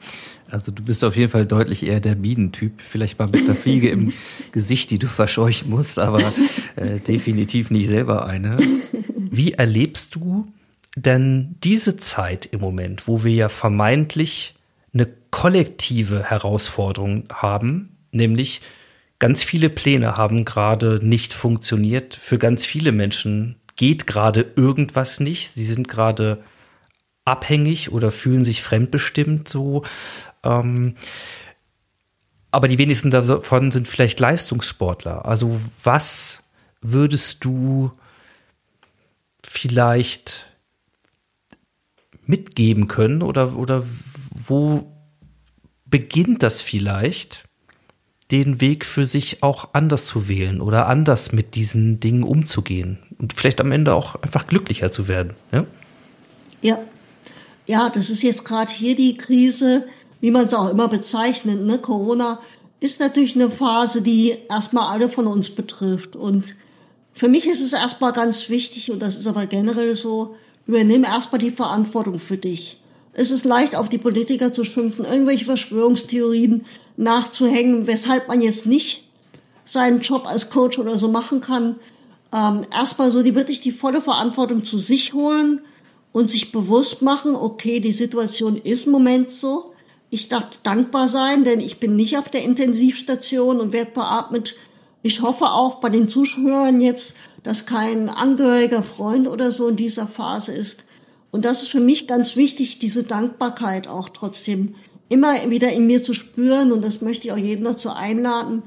Also 0.50 0.72
du 0.72 0.82
bist 0.82 1.04
auf 1.04 1.14
jeden 1.14 1.30
Fall 1.30 1.44
deutlich 1.44 1.86
eher 1.86 2.00
der 2.00 2.14
Bienentyp. 2.14 2.80
Vielleicht 2.80 3.18
mal 3.18 3.28
mit 3.28 3.46
der 3.46 3.54
Fliege 3.54 3.90
im 3.90 4.14
Gesicht, 4.52 4.90
die 4.90 4.98
du 4.98 5.06
verscheuchen 5.06 5.68
musst, 5.68 5.98
aber 5.98 6.22
äh, 6.76 7.00
definitiv 7.00 7.70
nicht 7.70 7.88
selber 7.88 8.24
eine. 8.24 8.56
Wie 9.14 9.52
erlebst 9.52 10.14
du 10.14 10.50
denn 10.96 11.56
diese 11.62 11.96
Zeit 11.98 12.46
im 12.46 12.60
Moment, 12.60 13.06
wo 13.06 13.24
wir 13.24 13.34
ja 13.34 13.48
vermeintlich 13.50 14.54
eine 14.94 15.06
kollektive 15.30 16.24
Herausforderung 16.24 17.24
haben, 17.32 17.90
nämlich 18.10 18.62
ganz 19.18 19.42
viele 19.42 19.68
Pläne 19.68 20.16
haben 20.16 20.44
gerade 20.44 20.98
nicht 21.02 21.34
funktioniert. 21.34 22.14
Für 22.14 22.38
ganz 22.38 22.64
viele 22.64 22.92
Menschen 22.92 23.56
geht 23.76 24.06
gerade 24.06 24.46
irgendwas 24.56 25.20
nicht. 25.20 25.52
Sie 25.52 25.64
sind 25.64 25.88
gerade 25.88 26.42
abhängig 27.28 27.92
oder 27.92 28.10
fühlen 28.10 28.44
sich 28.44 28.62
fremdbestimmt 28.62 29.48
so. 29.48 29.84
Ähm, 30.42 30.94
aber 32.50 32.68
die 32.68 32.78
wenigsten 32.78 33.10
davon 33.10 33.70
sind 33.70 33.86
vielleicht 33.86 34.20
Leistungssportler. 34.20 35.26
Also 35.26 35.60
was 35.84 36.42
würdest 36.80 37.44
du 37.44 37.92
vielleicht 39.44 40.46
mitgeben 42.24 42.88
können 42.88 43.22
oder, 43.22 43.56
oder 43.56 43.84
wo 44.46 44.92
beginnt 45.84 46.42
das 46.42 46.62
vielleicht, 46.62 47.44
den 48.30 48.60
Weg 48.60 48.84
für 48.84 49.06
sich 49.06 49.42
auch 49.42 49.72
anders 49.72 50.06
zu 50.06 50.28
wählen 50.28 50.60
oder 50.60 50.86
anders 50.86 51.32
mit 51.32 51.54
diesen 51.54 51.98
Dingen 51.98 52.22
umzugehen 52.22 52.98
und 53.18 53.32
vielleicht 53.32 53.60
am 53.60 53.72
Ende 53.72 53.94
auch 53.94 54.16
einfach 54.16 54.46
glücklicher 54.46 54.90
zu 54.90 55.08
werden? 55.08 55.34
Ja, 55.50 55.66
ja, 56.60 56.78
ja 57.68 57.88
das 57.90 58.10
ist 58.10 58.22
jetzt 58.22 58.44
gerade 58.44 58.72
hier 58.72 58.96
die 58.96 59.16
Krise, 59.16 59.84
wie 60.20 60.32
man 60.32 60.46
es 60.46 60.54
auch 60.54 60.70
immer 60.70 60.88
bezeichnet, 60.88 61.60
ne? 61.60 61.78
Corona 61.78 62.40
ist 62.80 62.98
natürlich 63.00 63.36
eine 63.36 63.50
Phase, 63.50 64.02
die 64.02 64.36
erstmal 64.48 64.92
alle 64.92 65.08
von 65.08 65.26
uns 65.26 65.50
betrifft. 65.50 66.16
Und 66.16 66.44
für 67.12 67.28
mich 67.28 67.46
ist 67.46 67.60
es 67.60 67.72
erstmal 67.72 68.12
ganz 68.12 68.48
wichtig, 68.48 68.90
und 68.90 69.00
das 69.00 69.16
ist 69.16 69.26
aber 69.26 69.46
generell 69.46 69.94
so, 69.96 70.36
übernimm 70.66 71.04
erstmal 71.04 71.40
die 71.40 71.50
Verantwortung 71.50 72.18
für 72.18 72.36
dich. 72.36 72.80
Es 73.12 73.30
ist 73.32 73.44
leicht, 73.44 73.74
auf 73.74 73.88
die 73.88 73.98
Politiker 73.98 74.52
zu 74.52 74.64
schimpfen, 74.64 75.04
irgendwelche 75.04 75.44
Verschwörungstheorien 75.44 76.64
nachzuhängen, 76.96 77.86
weshalb 77.86 78.28
man 78.28 78.42
jetzt 78.42 78.64
nicht 78.64 79.04
seinen 79.66 80.00
Job 80.00 80.26
als 80.26 80.50
Coach 80.50 80.78
oder 80.78 80.98
so 80.98 81.08
machen 81.08 81.40
kann. 81.40 81.76
Ähm, 82.32 82.60
erstmal 82.72 83.10
so 83.10 83.22
die 83.22 83.34
wirklich 83.34 83.60
die 83.60 83.72
volle 83.72 84.00
Verantwortung 84.00 84.62
zu 84.62 84.78
sich 84.78 85.14
holen 85.14 85.60
und 86.12 86.30
sich 86.30 86.52
bewusst 86.52 87.02
machen, 87.02 87.36
okay, 87.36 87.80
die 87.80 87.92
Situation 87.92 88.56
ist 88.56 88.86
im 88.86 88.92
Moment 88.92 89.30
so. 89.30 89.72
Ich 90.10 90.28
darf 90.28 90.58
dankbar 90.62 91.08
sein, 91.08 91.44
denn 91.44 91.60
ich 91.60 91.80
bin 91.80 91.96
nicht 91.96 92.16
auf 92.16 92.28
der 92.28 92.42
Intensivstation 92.42 93.60
und 93.60 93.72
werde 93.72 93.90
beatmet. 93.90 94.54
Ich 95.02 95.22
hoffe 95.22 95.46
auch 95.46 95.76
bei 95.76 95.90
den 95.90 96.08
Zuschauern 96.08 96.80
jetzt, 96.80 97.14
dass 97.42 97.66
kein 97.66 98.08
Angehöriger, 98.08 98.82
Freund 98.82 99.28
oder 99.28 99.52
so 99.52 99.68
in 99.68 99.76
dieser 99.76 100.06
Phase 100.06 100.52
ist. 100.52 100.84
Und 101.30 101.44
das 101.44 101.62
ist 101.62 101.68
für 101.68 101.80
mich 101.80 102.06
ganz 102.06 102.36
wichtig, 102.36 102.78
diese 102.78 103.02
Dankbarkeit 103.04 103.86
auch 103.86 104.08
trotzdem 104.08 104.74
immer 105.08 105.50
wieder 105.50 105.72
in 105.72 105.86
mir 105.86 106.02
zu 106.02 106.14
spüren. 106.14 106.72
Und 106.72 106.84
das 106.84 107.00
möchte 107.00 107.26
ich 107.26 107.32
auch 107.32 107.38
jeden 107.38 107.64
dazu 107.64 107.90
einladen, 107.90 108.62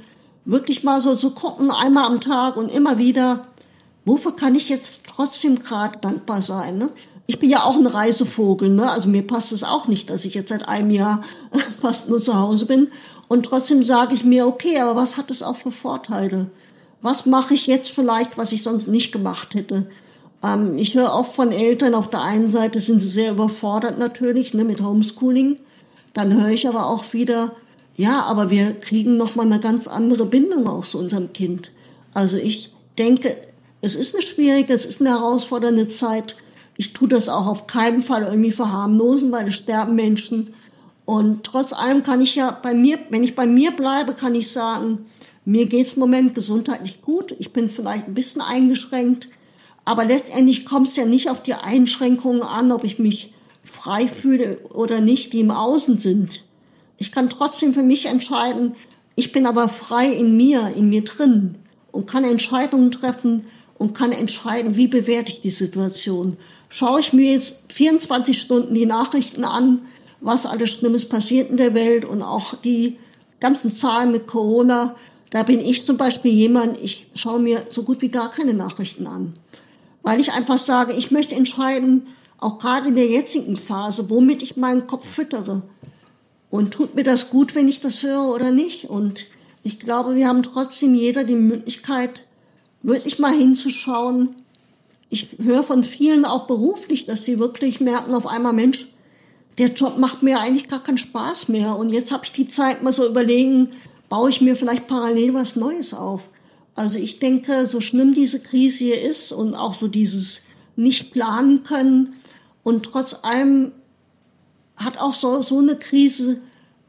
wirklich 0.46 0.84
mal 0.84 1.02
so 1.02 1.16
zu 1.16 1.32
gucken, 1.32 1.72
einmal 1.72 2.06
am 2.06 2.22
Tag 2.22 2.58
und 2.58 2.70
immer 2.70 2.98
wieder, 2.98 3.48
wofür 4.06 4.36
kann 4.36 4.56
ich 4.56 4.70
jetzt 4.70 5.00
trotzdem 5.08 5.60
gerade 5.60 6.00
dankbar 6.00 6.42
sein? 6.42 6.78
Ne? 6.78 6.92
Ich 7.32 7.40
bin 7.40 7.50
ja 7.50 7.64
auch 7.64 7.78
ein 7.78 7.88
Reisevogel, 7.88 8.68
ne? 8.68 8.92
Also 8.92 9.08
mir 9.08 9.26
passt 9.26 9.54
es 9.54 9.64
auch 9.64 9.88
nicht, 9.88 10.10
dass 10.10 10.26
ich 10.26 10.34
jetzt 10.34 10.50
seit 10.50 10.68
einem 10.68 10.92
Jahr 10.92 11.24
fast 11.82 12.10
nur 12.10 12.22
zu 12.22 12.38
Hause 12.38 12.66
bin. 12.66 12.90
Und 13.30 13.46
trotzdem 13.46 13.84
sage 13.84 14.14
ich 14.14 14.26
mir, 14.26 14.46
okay, 14.46 14.78
aber 14.80 14.98
was 14.98 15.16
hat 15.16 15.32
es 15.32 15.42
auch 15.42 15.56
für 15.56 15.72
Vorteile? 15.72 16.52
Was 17.02 17.26
mache 17.26 17.54
ich 17.54 17.68
jetzt 17.68 17.90
vielleicht, 17.90 18.38
was 18.38 18.52
ich 18.52 18.64
sonst 18.64 18.90
nicht 18.90 19.14
gemacht 19.14 19.56
hätte? 19.56 19.88
Ähm, 20.44 20.78
ich 20.78 20.96
höre 20.96 21.16
auch 21.16 21.28
von 21.28 21.54
Eltern, 21.54 21.96
auf 21.96 22.10
der 22.10 22.22
einen 22.22 22.50
Seite 22.50 22.82
sind 22.82 23.00
sie 23.00 23.08
sehr 23.08 23.32
überfordert 23.32 23.98
natürlich 23.98 24.54
ne, 24.54 24.66
mit 24.66 24.82
Homeschooling. 24.82 25.58
Dann 26.14 26.34
höre 26.34 26.50
ich 26.50 26.68
aber 26.68 26.88
auch 26.88 27.14
wieder, 27.14 27.56
ja, 27.96 28.24
aber 28.24 28.50
wir 28.50 28.74
kriegen 28.74 29.16
nochmal 29.16 29.46
eine 29.46 29.62
ganz 29.62 29.88
andere 29.88 30.26
Bindung 30.26 30.68
auch 30.68 30.86
zu 30.86 30.98
unserem 30.98 31.32
Kind. 31.32 31.72
Also 32.14 32.36
ich 32.36 32.74
denke, 32.98 33.38
es 33.80 33.96
ist 33.96 34.14
eine 34.14 34.22
schwierige, 34.22 34.74
es 34.74 34.86
ist 34.86 35.00
eine 35.00 35.12
herausfordernde 35.12 35.88
Zeit. 35.88 36.36
Ich 36.82 36.94
tue 36.94 37.08
das 37.08 37.30
auch 37.30 37.46
auf 37.46 37.68
keinen 37.68 38.02
Fall 38.02 38.24
irgendwie 38.24 38.52
verharmlosen, 38.52 39.32
weil 39.32 39.48
es 39.48 39.54
sterben 39.54 39.94
Menschen. 39.94 40.56
Und 41.06 41.44
trotz 41.44 41.74
allem 41.74 42.02
kann 42.02 42.22
ich 42.22 42.34
ja 42.34 42.50
bei 42.50 42.74
mir, 42.74 42.98
wenn 43.12 43.24
ich 43.24 43.36
bei 43.36 43.46
mir 43.46 43.70
bleibe, 43.70 44.16
kann 44.16 44.34
ich 44.34 44.52
sagen, 44.52 45.06
mir 45.46 45.68
geht's 45.68 45.94
im 45.94 46.00
Moment 46.00 46.34
gesundheitlich 46.34 47.04
gut. 47.04 47.36
Ich 47.38 47.54
bin 47.54 47.70
vielleicht 47.70 48.08
ein 48.08 48.16
bisschen 48.16 48.42
eingeschränkt. 48.42 49.28
Aber 49.86 50.06
letztendlich 50.06 50.66
kommt 50.66 50.88
es 50.88 50.96
ja 50.96 51.06
nicht 51.06 51.30
auf 51.30 51.44
die 51.44 51.54
Einschränkungen 51.54 52.42
an, 52.42 52.72
ob 52.72 52.84
ich 52.84 52.98
mich 52.98 53.32
frei 53.64 54.08
fühle 54.08 54.58
oder 54.74 55.02
nicht, 55.02 55.34
die 55.34 55.42
im 55.42 55.52
Außen 55.52 56.00
sind. 56.00 56.46
Ich 56.98 57.12
kann 57.12 57.30
trotzdem 57.30 57.76
für 57.76 57.84
mich 57.84 58.08
entscheiden, 58.08 58.74
ich 59.16 59.32
bin 59.32 59.46
aber 59.46 59.70
frei 59.70 60.08
in 60.12 60.36
mir, 60.36 60.74
in 60.76 60.90
mir 60.90 61.04
drin 61.04 61.60
und 61.92 62.08
kann 62.08 62.24
Entscheidungen 62.24 62.92
treffen 62.92 63.46
und 63.78 63.94
kann 63.94 64.12
entscheiden, 64.12 64.78
wie 64.78 64.88
bewerte 64.88 65.32
ich 65.32 65.42
die 65.42 65.52
Situation 65.52 66.38
schaue 66.72 67.02
ich 67.02 67.14
mir 67.14 67.34
jetzt 67.34 67.56
24 67.70 68.42
Stunden 68.42 68.74
die 68.74 68.88
Nachrichten 68.88 69.44
an, 69.44 69.82
was 70.22 70.48
alles 70.48 70.72
Schlimmes 70.72 71.08
passiert 71.08 71.52
in 71.52 71.58
der 71.58 71.76
Welt 71.76 72.06
und 72.06 72.24
auch 72.24 72.56
die 72.56 72.98
ganzen 73.40 73.74
Zahlen 73.74 74.12
mit 74.12 74.26
Corona, 74.26 74.96
Da 75.32 75.44
bin 75.44 75.62
ich 75.62 75.86
zum 75.86 75.96
Beispiel 75.96 76.34
jemand, 76.34 76.78
ich 76.82 77.08
schaue 77.16 77.40
mir 77.40 77.64
so 77.70 77.84
gut 77.84 78.02
wie 78.02 78.10
gar 78.10 78.30
keine 78.30 78.54
Nachrichten 78.54 79.08
an. 79.08 79.34
Weil 80.04 80.20
ich 80.20 80.34
einfach 80.34 80.60
sage, 80.60 80.92
ich 80.92 81.10
möchte 81.10 81.36
entscheiden, 81.36 82.08
auch 82.38 82.60
gerade 82.60 82.90
in 82.90 82.98
der 82.98 83.08
jetzigen 83.08 83.56
Phase, 83.56 84.10
womit 84.10 84.44
ich 84.44 84.58
meinen 84.58 84.88
Kopf 84.88 85.08
füttere. 85.08 85.62
Und 86.50 86.74
tut 86.74 86.96
mir 86.96 87.04
das 87.04 87.30
gut, 87.30 87.56
wenn 87.56 87.70
ich 87.70 87.80
das 87.80 88.04
höre 88.04 88.28
oder 88.28 88.52
nicht? 88.52 88.90
Und 88.90 89.26
ich 89.64 89.80
glaube, 89.80 90.16
wir 90.16 90.28
haben 90.28 90.44
trotzdem 90.44 90.96
jeder 90.96 91.24
die 91.24 91.36
Möglichkeit, 91.36 92.26
wirklich 92.84 93.18
mal 93.18 93.34
hinzuschauen. 93.34 94.36
Ich 95.12 95.28
höre 95.44 95.64
von 95.64 95.84
vielen 95.84 96.24
auch 96.24 96.48
beruflich, 96.48 97.06
dass 97.06 97.26
sie 97.26 97.38
wirklich 97.38 97.82
merken 97.82 98.16
auf 98.16 98.26
einmal, 98.26 98.54
Mensch, 98.54 98.88
der 99.58 99.68
Job 99.68 99.98
macht 99.98 100.24
mir 100.24 100.40
eigentlich 100.40 100.70
gar 100.70 100.82
keinen 100.82 100.98
Spaß 100.98 101.50
mehr. 101.50 101.76
Und 101.76 101.90
jetzt 101.90 102.14
habe 102.14 102.24
ich 102.24 102.32
die 102.32 102.48
Zeit, 102.48 102.82
mal 102.82 102.94
so 102.94 103.06
überlegen, 103.06 103.70
baue 104.08 104.30
ich 104.30 104.40
mir 104.40 104.56
vielleicht 104.56 104.88
parallel 104.88 105.34
was 105.34 105.58
Neues 105.58 105.94
auf. 105.94 106.30
Also 106.76 106.98
ich 106.98 107.20
denke, 107.20 107.68
so 107.70 107.82
schlimm 107.82 108.14
diese 108.14 108.40
Krise 108.40 108.86
hier 108.86 109.02
ist 109.02 109.34
und 109.34 109.54
auch 109.54 109.74
so 109.74 109.90
dieses 109.90 110.40
nicht 110.78 111.12
planen 111.12 111.64
können 111.64 112.16
und 112.64 112.84
trotz 112.84 113.20
allem 113.24 113.74
hat 114.78 114.98
auch 115.00 115.14
so, 115.14 115.42
so 115.44 115.60
eine 115.60 115.76
Krise 115.76 116.40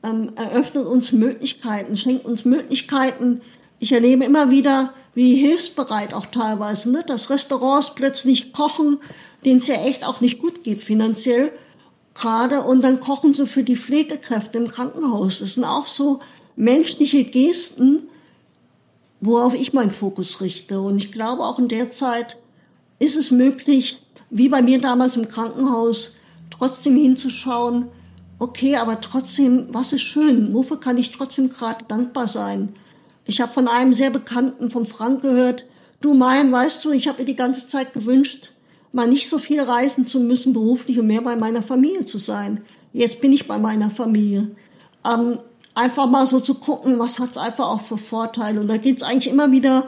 ähm, 0.04 0.32
eröffnet 0.36 0.86
uns 0.86 1.10
Möglichkeiten, 1.10 1.96
schenkt 1.96 2.24
uns 2.24 2.44
Möglichkeiten. 2.44 3.40
Ich 3.80 3.90
erlebe 3.90 4.24
immer 4.24 4.50
wieder, 4.50 4.94
wie 5.14 5.36
hilfsbereit 5.36 6.14
auch 6.14 6.26
teilweise, 6.26 6.90
ne? 6.90 7.04
dass 7.06 7.30
Restaurants 7.30 7.94
plötzlich 7.94 8.52
kochen, 8.52 8.98
denen 9.44 9.58
es 9.58 9.66
ja 9.66 9.74
echt 9.74 10.06
auch 10.06 10.20
nicht 10.20 10.38
gut 10.38 10.64
geht 10.64 10.82
finanziell 10.82 11.52
gerade 12.14 12.62
und 12.62 12.82
dann 12.82 13.00
kochen 13.00 13.34
sie 13.34 13.46
für 13.46 13.64
die 13.64 13.76
Pflegekräfte 13.76 14.58
im 14.58 14.68
Krankenhaus. 14.68 15.38
Das 15.40 15.54
sind 15.54 15.64
auch 15.64 15.86
so 15.86 16.20
menschliche 16.56 17.24
Gesten, 17.24 18.02
worauf 19.20 19.54
ich 19.54 19.72
meinen 19.72 19.90
Fokus 19.90 20.40
richte. 20.40 20.80
Und 20.80 20.96
ich 20.96 21.12
glaube, 21.12 21.42
auch 21.42 21.58
in 21.58 21.68
der 21.68 21.90
Zeit 21.90 22.38
ist 22.98 23.16
es 23.16 23.30
möglich, 23.30 24.00
wie 24.30 24.48
bei 24.48 24.62
mir 24.62 24.80
damals 24.80 25.16
im 25.16 25.28
Krankenhaus, 25.28 26.12
trotzdem 26.50 26.96
hinzuschauen, 26.96 27.86
okay, 28.38 28.76
aber 28.76 29.00
trotzdem, 29.00 29.66
was 29.70 29.92
ist 29.92 30.02
schön? 30.02 30.52
Wofür 30.52 30.78
kann 30.78 30.98
ich 30.98 31.12
trotzdem 31.12 31.50
gerade 31.50 31.84
dankbar 31.86 32.28
sein? 32.28 32.74
Ich 33.24 33.40
habe 33.40 33.52
von 33.52 33.68
einem 33.68 33.94
sehr 33.94 34.10
Bekannten, 34.10 34.70
von 34.70 34.86
Frank, 34.86 35.22
gehört, 35.22 35.66
du 36.00 36.14
mein, 36.14 36.50
weißt 36.50 36.84
du, 36.84 36.90
ich 36.90 37.08
habe 37.08 37.20
mir 37.20 37.26
die 37.26 37.36
ganze 37.36 37.66
Zeit 37.68 37.92
gewünscht, 37.92 38.52
mal 38.92 39.06
nicht 39.06 39.28
so 39.28 39.38
viel 39.38 39.60
reisen 39.60 40.06
zu 40.06 40.20
müssen, 40.20 40.52
beruflich 40.52 40.98
und 40.98 41.06
mehr 41.06 41.22
bei 41.22 41.36
meiner 41.36 41.62
Familie 41.62 42.04
zu 42.04 42.18
sein. 42.18 42.62
Jetzt 42.92 43.20
bin 43.20 43.32
ich 43.32 43.48
bei 43.48 43.58
meiner 43.58 43.90
Familie. 43.90 44.50
Ähm, 45.06 45.38
einfach 45.74 46.06
mal 46.08 46.26
so 46.26 46.40
zu 46.40 46.54
gucken, 46.54 46.98
was 46.98 47.18
hat 47.18 47.32
es 47.32 47.36
einfach 47.38 47.68
auch 47.68 47.80
für 47.80 47.98
Vorteile. 47.98 48.60
Und 48.60 48.68
da 48.68 48.76
geht 48.76 48.98
es 48.98 49.02
eigentlich 49.02 49.32
immer 49.32 49.50
wieder 49.50 49.86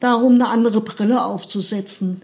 darum, 0.00 0.34
eine 0.34 0.48
andere 0.48 0.80
Brille 0.80 1.24
aufzusetzen. 1.24 2.22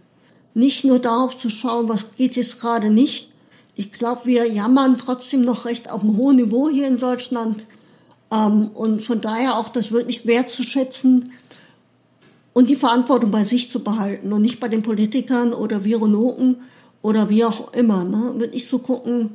Nicht 0.55 0.85
nur 0.85 0.99
darauf 0.99 1.37
zu 1.37 1.51
schauen, 1.51 1.89
was 1.89 2.15
geht 2.17 2.37
jetzt 2.37 2.61
gerade 2.61 2.91
nicht. 2.91 3.31
Ich 3.75 3.93
glaube, 3.93 4.23
wir 4.25 4.51
jammern 4.53 4.99
trotzdem 4.99 5.43
noch 5.43 5.65
recht 5.65 5.91
auf 5.91 6.03
einem 6.03 6.17
hohen 6.17 6.37
Niveau 6.37 6.69
hier 6.69 6.87
in 6.87 6.99
Deutschland. 6.99 7.65
Ähm, 8.33 8.71
und 8.75 9.05
von 9.05 9.21
daher 9.21 9.59
auch 9.59 9.69
das 9.69 9.93
wirklich 9.93 10.27
wertzuschätzen 10.27 11.33
und 12.55 12.71
die 12.71 12.77
Verantwortung 12.77 13.31
bei 13.31 13.45
sich 13.45 13.71
zu 13.71 13.85
behalten 13.85 14.33
und 14.33 14.43
nicht 14.43 14.59
bei 14.59 14.69
den 14.69 14.83
Politikern 14.83 15.53
oder 15.53 15.85
Virologen 15.85 16.57
oder 17.03 17.29
wie 17.29 17.45
auch 17.45 17.73
immer. 17.75 18.05
Ne? 18.05 18.35
Wirklich 18.37 18.67
zu 18.67 18.79
gucken, 18.79 19.31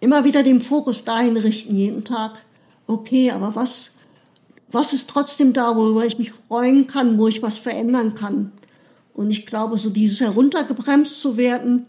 immer 0.00 0.24
wieder 0.24 0.42
den 0.42 0.60
Fokus 0.60 1.04
dahin 1.04 1.36
richten, 1.36 1.76
jeden 1.76 2.04
Tag 2.04 2.42
okay, 2.86 3.30
aber 3.30 3.54
was, 3.54 3.92
was 4.70 4.92
ist 4.92 5.08
trotzdem 5.08 5.52
da, 5.52 5.76
worüber 5.76 6.04
ich 6.04 6.18
mich 6.18 6.32
freuen 6.32 6.86
kann, 6.86 7.18
wo 7.18 7.28
ich 7.28 7.42
was 7.42 7.56
verändern 7.56 8.14
kann? 8.14 8.52
Und 9.14 9.30
ich 9.30 9.46
glaube, 9.46 9.78
so 9.78 9.90
dieses 9.90 10.20
heruntergebremst 10.20 11.20
zu 11.20 11.36
werden, 11.36 11.86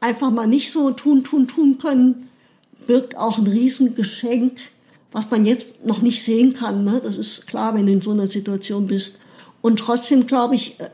einfach 0.00 0.30
mal 0.30 0.46
nicht 0.46 0.70
so 0.70 0.90
tun, 0.92 1.24
tun, 1.24 1.48
tun 1.48 1.78
können, 1.78 2.28
birgt 2.86 3.16
auch 3.16 3.38
ein 3.38 3.46
Riesengeschenk, 3.46 4.58
was 5.14 5.30
man 5.30 5.46
jetzt 5.46 5.86
noch 5.86 6.02
nicht 6.02 6.24
sehen 6.24 6.54
kann. 6.54 6.82
Ne? 6.82 7.00
Das 7.02 7.16
ist 7.16 7.46
klar, 7.46 7.74
wenn 7.74 7.86
du 7.86 7.92
in 7.92 8.00
so 8.00 8.10
einer 8.10 8.26
Situation 8.26 8.88
bist. 8.88 9.14
Und 9.62 9.78
trotzdem, 9.78 10.26
glaube 10.26 10.56
ich, 10.56 10.78
äh, 10.80 10.88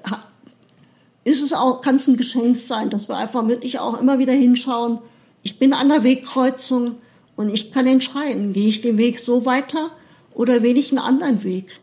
ist 1.25 1.43
es 1.43 1.55
auch, 1.55 1.81
kann 1.81 1.97
es 1.97 2.07
ein 2.07 2.19
Geschenk 2.19 2.57
sein, 2.57 2.91
dass 2.91 3.09
wir 3.09 3.17
einfach 3.17 3.49
wirklich 3.49 3.79
auch 3.79 3.99
immer 3.99 4.19
wieder 4.19 4.35
hinschauen. 4.35 4.99
Ich 5.43 5.59
bin 5.59 5.73
an 5.73 5.89
der 5.89 6.03
Wegkreuzung 6.03 6.97
und 7.35 7.49
ich 7.49 7.73
kann 7.73 7.87
entscheiden, 7.87 8.53
gehe 8.53 8.69
ich 8.69 8.83
den 8.83 8.99
Weg 8.99 9.23
so 9.25 9.47
weiter 9.47 9.91
oder 10.35 10.63
wähle 10.63 10.79
ich 10.79 10.91
einen 10.91 10.99
anderen 10.99 11.43
Weg. 11.43 11.81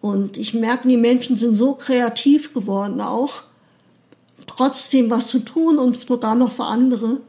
Und 0.00 0.38
ich 0.38 0.54
merke, 0.54 0.88
die 0.88 0.96
Menschen 0.96 1.36
sind 1.36 1.54
so 1.54 1.74
kreativ 1.74 2.54
geworden 2.54 3.02
auch, 3.02 3.42
trotzdem 4.46 5.10
was 5.10 5.26
zu 5.26 5.40
tun 5.40 5.78
und 5.78 6.08
sogar 6.08 6.34
noch 6.34 6.52
für 6.52 6.64
andere, 6.64 7.20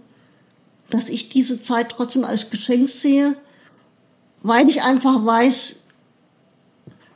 dass 0.90 1.10
ich 1.10 1.28
diese 1.28 1.62
Zeit 1.62 1.90
trotzdem 1.90 2.24
als 2.24 2.50
Geschenk 2.50 2.88
sehe, 2.88 3.36
weil 4.46 4.70
ich 4.70 4.84
einfach 4.84 5.26
weiß, 5.26 5.78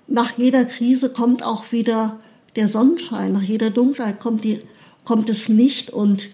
nach 0.07 0.31
jeder 0.37 0.65
Krise 0.65 1.11
kommt 1.11 1.43
auch 1.45 1.71
wieder 1.71 2.19
der 2.55 2.67
Sonnenschein, 2.67 3.33
nach 3.33 3.43
jeder 3.43 3.69
Dunkelheit 3.69 4.19
kommt, 4.19 4.43
die, 4.43 4.61
kommt 5.05 5.29
das 5.29 5.47
Licht 5.47 5.91
und 5.91 6.29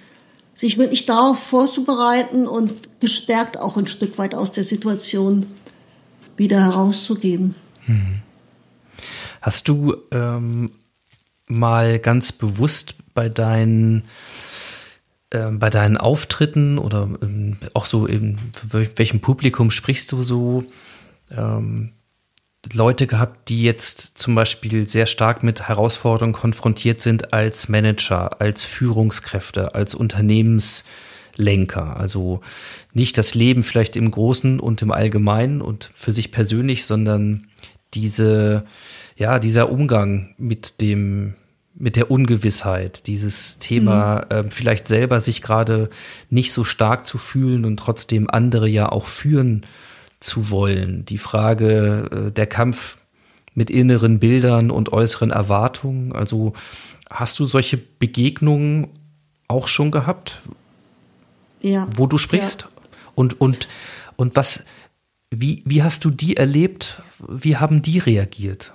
sich 0.53 0.77
wirklich 0.77 1.05
darauf 1.05 1.37
vorzubereiten 1.37 2.47
und 2.47 3.01
gestärkt 3.01 3.59
auch 3.59 3.75
ein 3.75 3.87
Stück 3.87 4.17
weit 4.17 4.33
aus 4.35 4.53
der 4.53 4.63
Situation 4.63 5.47
wieder 6.37 6.63
herauszugeben. 6.63 7.55
Hm. 7.81 8.21
Hast 9.41 9.67
du 9.67 9.97
ähm, 10.11 10.71
mal 11.47 11.99
ganz 11.99 12.31
bewusst 12.31 12.95
bei 13.13 13.27
deinen 13.27 14.03
bei 15.35 15.69
deinen 15.69 15.97
Auftritten 15.97 16.77
oder 16.77 17.09
ähm, 17.21 17.57
auch 17.73 17.85
so 17.85 18.05
in 18.05 18.39
welchem 18.71 19.21
Publikum 19.21 19.71
sprichst 19.71 20.11
du 20.11 20.21
so 20.21 20.65
ähm, 21.31 21.91
Leute 22.73 23.07
gehabt, 23.07 23.49
die 23.49 23.63
jetzt 23.63 24.17
zum 24.17 24.35
Beispiel 24.35 24.87
sehr 24.87 25.05
stark 25.05 25.43
mit 25.43 25.67
Herausforderungen 25.67 26.33
konfrontiert 26.33 27.01
sind 27.01 27.33
als 27.33 27.69
Manager, 27.69 28.41
als 28.41 28.63
Führungskräfte, 28.63 29.75
als 29.75 29.93
Unternehmenslenker. 29.93 31.97
Also 31.97 32.41
nicht 32.93 33.17
das 33.17 33.35
Leben 33.35 33.63
vielleicht 33.63 33.95
im 33.95 34.09
Großen 34.09 34.59
und 34.59 34.81
im 34.81 34.91
Allgemeinen 34.91 35.61
und 35.61 35.91
für 35.93 36.11
sich 36.11 36.31
persönlich, 36.31 36.85
sondern 36.85 37.47
diese, 37.93 38.65
ja, 39.15 39.39
dieser 39.39 39.71
Umgang 39.71 40.33
mit 40.37 40.81
dem, 40.81 41.35
mit 41.77 41.97
der 41.97 42.09
Ungewissheit, 42.09 43.05
dieses 43.07 43.59
Thema, 43.59 44.25
mhm. 44.29 44.37
äh, 44.37 44.43
vielleicht 44.49 44.87
selber 44.87 45.19
sich 45.19 45.41
gerade 45.41 45.89
nicht 46.29 46.53
so 46.53 46.63
stark 46.63 47.05
zu 47.05 47.17
fühlen 47.17 47.65
und 47.65 47.77
trotzdem 47.77 48.29
andere 48.29 48.67
ja 48.67 48.89
auch 48.91 49.07
führen 49.07 49.65
zu 50.19 50.49
wollen. 50.49 51.05
Die 51.05 51.17
Frage, 51.17 52.27
äh, 52.27 52.31
der 52.31 52.47
Kampf 52.47 52.97
mit 53.53 53.69
inneren 53.69 54.19
Bildern 54.19 54.71
und 54.71 54.93
äußeren 54.93 55.31
Erwartungen. 55.31 56.13
Also 56.13 56.53
hast 57.09 57.39
du 57.39 57.45
solche 57.45 57.77
Begegnungen 57.77 58.89
auch 59.47 59.67
schon 59.67 59.91
gehabt? 59.91 60.41
Ja. 61.61 61.87
Wo 61.95 62.07
du 62.07 62.17
sprichst? 62.17 62.63
Ja. 62.63 62.67
Und, 63.15 63.39
und, 63.39 63.67
und 64.17 64.35
was, 64.35 64.63
wie, 65.31 65.63
wie 65.65 65.83
hast 65.83 66.05
du 66.05 66.09
die 66.09 66.37
erlebt? 66.37 67.01
Wie 67.27 67.57
haben 67.57 67.81
die 67.81 67.99
reagiert? 67.99 68.73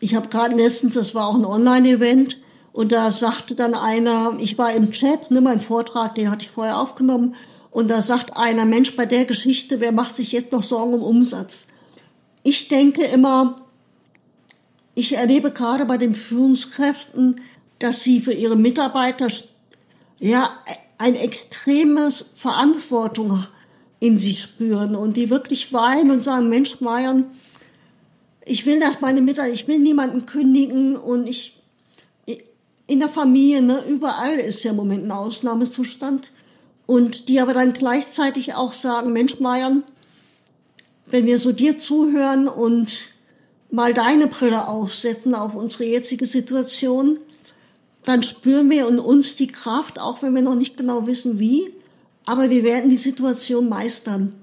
Ich 0.00 0.14
habe 0.14 0.28
gerade 0.28 0.56
letztens, 0.56 0.94
das 0.94 1.14
war 1.14 1.28
auch 1.28 1.36
ein 1.36 1.44
Online-Event, 1.44 2.38
und 2.72 2.92
da 2.92 3.10
sagte 3.10 3.54
dann 3.54 3.74
einer, 3.74 4.36
ich 4.38 4.58
war 4.58 4.70
im 4.72 4.90
Chat, 4.92 5.30
ne, 5.30 5.40
mein 5.40 5.60
Vortrag, 5.60 6.14
den 6.14 6.30
hatte 6.30 6.44
ich 6.44 6.50
vorher 6.50 6.78
aufgenommen, 6.78 7.34
und 7.70 7.88
da 7.88 8.02
sagt 8.02 8.36
einer, 8.38 8.64
Mensch, 8.64 8.96
bei 8.96 9.06
der 9.06 9.24
Geschichte, 9.24 9.80
wer 9.80 9.92
macht 9.92 10.16
sich 10.16 10.32
jetzt 10.32 10.52
noch 10.52 10.62
Sorgen 10.62 10.94
um 10.94 11.02
Umsatz? 11.02 11.64
Ich 12.42 12.68
denke 12.68 13.04
immer, 13.04 13.62
ich 14.94 15.14
erlebe 15.14 15.50
gerade 15.50 15.84
bei 15.84 15.98
den 15.98 16.14
Führungskräften, 16.14 17.40
dass 17.78 18.02
sie 18.02 18.20
für 18.20 18.32
ihre 18.32 18.56
Mitarbeiter 18.56 19.28
ja 20.18 20.48
ein 20.98 21.14
extremes 21.14 22.26
Verantwortung 22.34 23.46
in 24.00 24.18
sie 24.18 24.34
spüren 24.34 24.94
und 24.94 25.16
die 25.16 25.30
wirklich 25.30 25.72
weinen 25.72 26.10
und 26.10 26.24
sagen, 26.24 26.48
Mensch, 26.48 26.80
Meiern, 26.80 27.26
ich 28.46 28.64
will, 28.64 28.78
dass 28.78 29.00
meine 29.00 29.20
Mitarbeiter, 29.20 29.52
ich 29.52 29.66
will 29.66 29.78
niemanden 29.78 30.24
kündigen 30.24 30.96
und 30.96 31.28
ich, 31.28 31.60
in 32.86 33.00
der 33.00 33.08
Familie, 33.08 33.60
ne, 33.60 33.82
überall 33.88 34.36
ist 34.36 34.62
ja 34.62 34.70
im 34.70 34.76
Moment 34.76 35.04
ein 35.04 35.10
Ausnahmezustand 35.10 36.30
und 36.86 37.28
die 37.28 37.40
aber 37.40 37.54
dann 37.54 37.72
gleichzeitig 37.72 38.54
auch 38.54 38.72
sagen, 38.72 39.12
Mensch, 39.12 39.40
Meiern, 39.40 39.82
wenn 41.06 41.26
wir 41.26 41.40
so 41.40 41.50
dir 41.50 41.76
zuhören 41.76 42.46
und 42.46 42.92
mal 43.72 43.92
deine 43.92 44.28
Brille 44.28 44.68
aufsetzen 44.68 45.34
auf 45.34 45.54
unsere 45.54 45.84
jetzige 45.84 46.26
Situation, 46.26 47.18
dann 48.04 48.22
spüren 48.22 48.70
wir 48.70 48.86
in 48.86 49.00
uns 49.00 49.34
die 49.34 49.48
Kraft, 49.48 50.00
auch 50.00 50.22
wenn 50.22 50.34
wir 50.34 50.42
noch 50.42 50.54
nicht 50.54 50.76
genau 50.76 51.08
wissen 51.08 51.40
wie, 51.40 51.72
aber 52.24 52.48
wir 52.50 52.62
werden 52.62 52.90
die 52.90 52.96
Situation 52.96 53.68
meistern. 53.68 54.36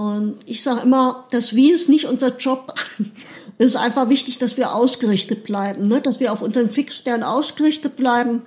Und 0.00 0.38
ich 0.46 0.62
sage 0.62 0.80
immer, 0.84 1.26
das 1.30 1.54
Wie 1.54 1.70
ist 1.70 1.90
nicht 1.90 2.06
unser 2.06 2.34
Job. 2.38 2.72
es 3.58 3.66
ist 3.66 3.76
einfach 3.76 4.08
wichtig, 4.08 4.38
dass 4.38 4.56
wir 4.56 4.74
ausgerichtet 4.74 5.44
bleiben, 5.44 5.88
ne? 5.88 6.00
dass 6.00 6.20
wir 6.20 6.32
auf 6.32 6.40
unseren 6.40 6.70
Fixstern 6.70 7.22
ausgerichtet 7.22 7.96
bleiben 7.96 8.40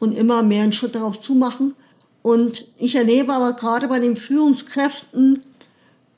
und 0.00 0.16
immer 0.16 0.42
mehr 0.42 0.62
einen 0.62 0.72
Schritt 0.72 0.94
darauf 0.94 1.20
zumachen. 1.20 1.74
Und 2.22 2.64
ich 2.78 2.94
erlebe 2.94 3.34
aber 3.34 3.52
gerade 3.52 3.86
bei 3.86 3.98
den 3.98 4.16
Führungskräften 4.16 5.40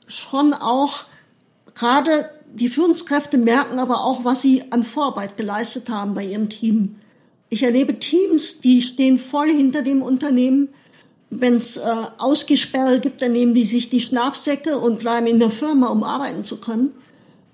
schon 0.07 0.53
auch, 0.53 1.03
gerade 1.75 2.29
die 2.53 2.69
Führungskräfte 2.69 3.37
merken 3.37 3.79
aber 3.79 4.05
auch, 4.05 4.23
was 4.23 4.41
sie 4.41 4.71
an 4.71 4.83
Vorarbeit 4.83 5.35
geleistet 5.35 5.89
haben 5.89 6.13
bei 6.13 6.23
ihrem 6.23 6.47
Team. 6.47 6.95
Ich 7.49 7.63
erlebe 7.63 7.99
Teams, 7.99 8.61
die 8.61 8.81
stehen 8.81 9.19
voll 9.19 9.49
hinter 9.49 9.81
dem 9.81 10.01
Unternehmen, 10.01 10.69
wenn 11.29 11.55
es 11.55 11.77
äh, 11.77 11.81
Ausgesperre 12.17 12.99
gibt, 12.99 13.21
dann 13.21 13.33
nehmen 13.33 13.53
die 13.53 13.65
sich 13.65 13.89
die 13.89 13.99
Schnapssäcke 13.99 14.77
und 14.77 14.99
bleiben 14.99 15.27
in 15.27 15.39
der 15.39 15.49
Firma, 15.49 15.87
um 15.87 16.03
arbeiten 16.03 16.43
zu 16.43 16.57
können. 16.57 16.91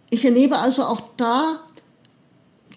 Ich 0.10 0.24
erlebe 0.26 0.60
also 0.60 0.84
auch 0.84 1.02
da 1.18 1.60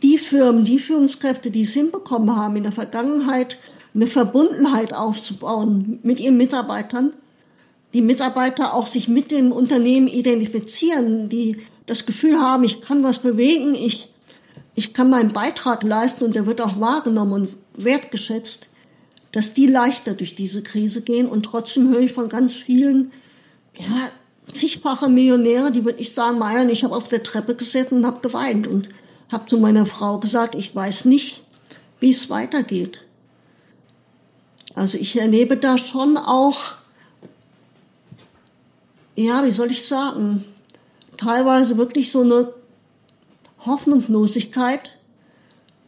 die 0.03 0.19
Firmen, 0.19 0.65
die 0.65 0.79
Führungskräfte, 0.79 1.51
die 1.51 1.63
es 1.63 1.73
hinbekommen 1.73 2.35
haben, 2.35 2.57
in 2.57 2.63
der 2.63 2.73
Vergangenheit 2.73 3.59
eine 3.95 4.07
Verbundenheit 4.07 4.93
aufzubauen 4.93 5.99
mit 6.03 6.21
ihren 6.21 6.37
Mitarbeitern. 6.37 7.13
Die 7.95 8.03
Mitarbeiter 8.03 8.75
auch 8.75 8.87
sich 8.87 9.09
mit 9.09 9.31
dem 9.31 9.53
Unternehmen 9.53 10.07
identifizieren, 10.07 11.29
die 11.29 11.59
das 11.87 12.05
Gefühl 12.05 12.41
haben, 12.41 12.65
ich 12.65 12.81
kann 12.81 13.03
was 13.03 13.19
bewegen, 13.19 13.75
ich, 13.75 14.09
ich 14.75 14.93
kann 14.93 15.09
meinen 15.09 15.33
Beitrag 15.33 15.83
leisten 15.83 16.25
und 16.25 16.35
der 16.35 16.47
wird 16.47 16.61
auch 16.61 16.79
wahrgenommen 16.81 17.33
und 17.33 17.57
wertgeschätzt 17.77 18.67
dass 19.37 19.53
die 19.53 19.67
leichter 19.67 20.15
durch 20.15 20.35
diese 20.35 20.63
Krise 20.63 21.03
gehen. 21.03 21.27
Und 21.27 21.43
trotzdem 21.43 21.91
höre 21.91 22.01
ich 22.01 22.15
von 22.15 22.31
ganz 22.31 22.55
vielen, 22.55 23.13
ja, 23.77 24.09
zigfache 24.55 25.11
Millionäre, 25.11 25.71
die 25.71 25.85
würde 25.85 26.01
ich 26.01 26.15
sagen, 26.15 26.39
Meier, 26.39 26.67
ich 26.71 26.85
habe 26.85 26.97
auf 26.97 27.09
der 27.09 27.23
Treppe 27.23 27.55
gesessen 27.55 27.99
und 27.99 28.07
habe 28.07 28.27
geweint 28.27 28.67
und 28.67 28.89
habe 29.31 29.45
zu 29.45 29.59
meiner 29.59 29.85
Frau 29.85 30.17
gesagt, 30.17 30.55
ich 30.55 30.75
weiß 30.75 31.05
nicht, 31.05 31.43
wie 32.01 32.13
es 32.13 32.31
weitergeht. 32.31 33.05
Also 34.75 34.97
ich 34.97 35.19
erlebe 35.19 35.59
da 35.59 35.77
schon 35.77 36.17
auch, 36.17 36.73
ja, 39.17 39.45
wie 39.45 39.53
soll 39.53 39.71
ich 39.71 39.85
sagen, 39.85 40.47
teilweise 41.19 41.77
wirklich 41.77 42.11
so 42.11 42.23
eine 42.23 42.55
Hoffnungslosigkeit, 43.67 44.97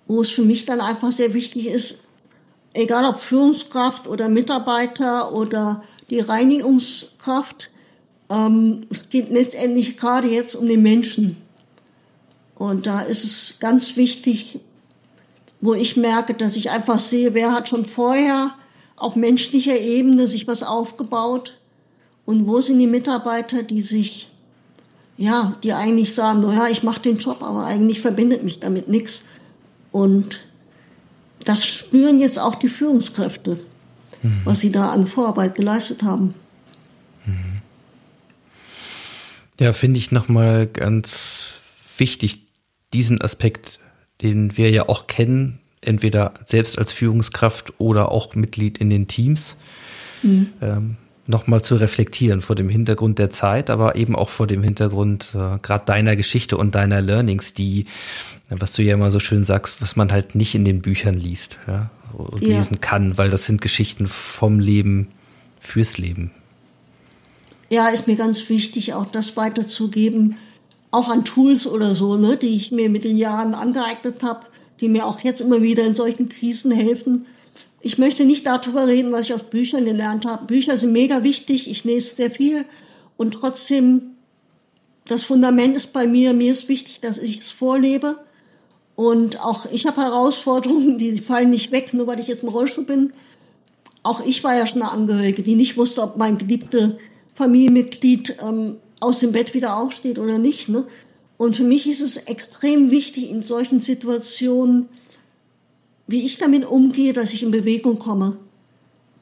wo 0.07 0.21
es 0.21 0.29
für 0.29 0.45
mich 0.45 0.67
dann 0.67 0.83
einfach 0.83 1.13
sehr 1.13 1.33
wichtig 1.33 1.69
ist, 1.69 2.01
egal 2.79 3.05
ob 3.05 3.19
Führungskraft 3.19 4.07
oder 4.07 4.29
Mitarbeiter 4.29 5.33
oder 5.33 5.83
die 6.11 6.21
Reinigungskraft, 6.21 7.71
ähm, 8.31 8.87
es 8.91 9.09
geht 9.09 9.29
letztendlich 9.31 9.97
gerade 9.97 10.29
jetzt 10.29 10.55
um 10.55 10.67
den 10.67 10.83
Menschen. 10.83 11.37
Und 12.55 12.87
da 12.87 13.01
ist 13.01 13.25
es 13.25 13.59
ganz 13.59 13.97
wichtig, 13.97 14.61
wo 15.61 15.75
ich 15.75 15.97
merke, 15.97 16.35
dass 16.35 16.57
ich 16.57 16.71
einfach 16.71 16.99
sehe, 16.99 17.35
wer 17.35 17.53
hat 17.53 17.69
schon 17.69 17.85
vorher 17.85 18.55
auf 18.97 19.17
menschlicher 19.17 19.79
Ebene 19.79 20.29
sich 20.29 20.47
was 20.47 20.63
aufgebaut 20.63 21.59
und 22.27 22.47
wo 22.47 22.61
sind 22.61 22.79
die 22.79 22.87
Mitarbeiter, 22.87 23.63
die 23.63 23.83
sich, 23.83 24.31
ja, 25.17 25.55
die 25.63 25.73
eigentlich 25.73 26.15
sagen, 26.15 26.43
naja, 26.43 26.69
ich 26.69 26.83
mache 26.83 27.01
den 27.01 27.19
Job, 27.19 27.43
aber 27.43 27.65
eigentlich 27.65 28.01
verbindet 28.01 28.45
mich 28.45 28.61
damit 28.61 28.89
nichts. 28.89 29.23
Und 29.91 30.41
das 31.49 31.65
spüren 31.65 32.19
jetzt 32.19 32.39
auch 32.39 32.57
die 32.57 32.69
Führungskräfte, 32.69 33.59
mhm. 34.23 34.43
was 34.45 34.61
sie 34.61 34.71
da 34.71 34.91
an 34.91 35.07
Vorarbeit 35.07 35.55
geleistet 35.55 36.03
haben. 36.03 36.35
Mhm. 37.25 37.63
Ja, 39.59 39.73
finde 39.73 39.99
ich 39.99 40.13
nochmal 40.13 40.67
ganz 40.67 41.55
wichtig, 41.97 42.43
diesen 42.93 43.23
Aspekt, 43.23 43.81
den 44.21 44.59
wir 44.59 44.71
ja 44.71 44.91
auch 44.91 45.07
kennen, 45.07 45.59
entweder 45.81 46.35
selbst 46.45 46.79
als 46.79 46.93
Führungskraft 46.93 47.73
oder 47.79 48.13
auch 48.13 48.35
Mitglied 48.35 48.77
in 48.77 48.91
den 48.91 49.09
Teams, 49.09 49.57
mhm. 50.23 50.53
ähm, 50.61 50.97
nochmal 51.27 51.63
zu 51.63 51.77
reflektieren 51.77 52.43
vor 52.43 52.57
dem 52.57 52.69
Hintergrund 52.69 53.19
der 53.19 53.31
Zeit, 53.31 53.71
aber 53.71 53.97
eben 53.97 54.15
auch 54.15 54.29
vor 54.29 54.47
dem 54.47 54.63
Hintergrund 54.63 55.31
äh, 55.35 55.59
gerade 55.63 55.87
deiner 55.87 56.15
Geschichte 56.15 56.59
und 56.59 56.75
deiner 56.75 57.01
Learnings, 57.01 57.55
die 57.55 57.87
was 58.51 58.73
du 58.73 58.83
ja 58.83 58.95
immer 58.95 59.11
so 59.11 59.21
schön 59.21 59.45
sagst, 59.45 59.83
was 59.83 59.97
man 59.97 60.11
halt 60.11 60.35
nicht 60.35 60.55
in 60.55 60.65
den 60.65 60.81
Büchern 60.81 61.15
liest 61.15 61.59
ja, 61.67 61.91
und 62.17 62.41
ja. 62.43 62.57
lesen 62.57 62.81
kann, 62.81 63.19
weil 63.19 63.31
das 63.31 63.45
sind 63.45 63.61
Geschichten 63.61 64.07
vom 64.07 64.59
Leben 64.59 65.09
fürs 65.61 65.99
Leben. 65.99 66.31
Ja, 67.71 67.89
ist 67.89 68.07
mir 68.07 68.17
ganz 68.17 68.49
wichtig, 68.49 68.95
auch 68.95 69.07
das 69.07 69.37
weiterzugeben, 69.37 70.37
auch 70.91 71.09
an 71.09 71.27
Tools 71.27 71.67
oder 71.67 71.95
so, 71.95 72.17
ne, 72.17 72.39
die 72.39 72.57
ich 72.57 72.73
mir 72.73 72.89
mit 72.89 73.05
den 73.05 73.19
Jahren 73.19 73.53
angeeignet 73.53 74.23
habe, 74.23 74.47
die 74.81 74.89
mir 74.89 75.07
auch 75.07 75.21
jetzt 75.21 75.43
immer 75.43 75.61
wieder 75.61 75.85
in 75.85 75.95
solchen 75.95 76.31
Krisen 76.31 76.71
helfen. 76.71 77.27
Ich 77.83 77.99
möchte 77.99 78.25
nicht 78.25 78.47
darüber 78.47 78.87
reden, 78.87 79.13
was 79.13 79.27
ich 79.27 79.35
aus 79.35 79.43
Büchern 79.43 79.85
gelernt 79.85 80.25
habe. 80.25 80.47
Bücher 80.47 80.79
sind 80.79 80.93
mega 80.93 81.23
wichtig, 81.23 81.71
ich 81.71 81.85
lese 81.85 82.17
sehr 82.17 82.31
viel 82.31 82.65
und 83.19 83.35
trotzdem, 83.35 84.15
das 85.07 85.25
Fundament 85.25 85.77
ist 85.77 85.93
bei 85.93 86.07
mir, 86.07 86.33
mir 86.33 86.53
ist 86.53 86.69
wichtig, 86.69 87.01
dass 87.01 87.19
ich 87.19 87.37
es 87.37 87.51
vorlebe 87.51 88.19
und 88.99 89.39
auch 89.45 89.67
ich 89.71 89.87
habe 89.87 90.01
Herausforderungen, 90.01 90.99
die 90.99 91.21
fallen 91.21 91.51
nicht 91.51 91.71
weg, 91.71 91.95
nur 91.95 92.09
weil 92.09 92.19
ich 92.19 92.27
jetzt 92.27 92.43
im 92.43 92.49
Rollstuhl 92.49 92.83
bin. 92.83 93.13
Auch 94.03 94.27
ich 94.27 94.43
war 94.43 94.57
ja 94.57 94.67
schon 94.67 94.83
eine 94.83 94.91
Angehörige, 94.91 95.45
die 95.45 95.55
nicht 95.55 95.77
wusste, 95.77 96.03
ob 96.03 96.17
mein 96.17 96.37
geliebte 96.37 96.99
Familienmitglied 97.37 98.39
ähm, 98.43 98.79
aus 98.99 99.21
dem 99.21 99.31
Bett 99.31 99.55
wieder 99.55 99.77
aufsteht 99.77 100.19
oder 100.19 100.39
nicht. 100.39 100.69
Ne? 100.69 100.85
Und 101.37 101.55
für 101.55 101.63
mich 101.63 101.89
ist 101.89 102.01
es 102.01 102.17
extrem 102.17 102.91
wichtig 102.91 103.31
in 103.31 103.43
solchen 103.43 103.79
Situationen, 103.79 104.89
wie 106.09 106.27
ich 106.27 106.39
damit 106.39 106.67
umgehe, 106.67 107.13
dass 107.13 107.33
ich 107.33 107.45
in 107.45 107.53
Bewegung 107.53 108.01
komme. 108.01 108.37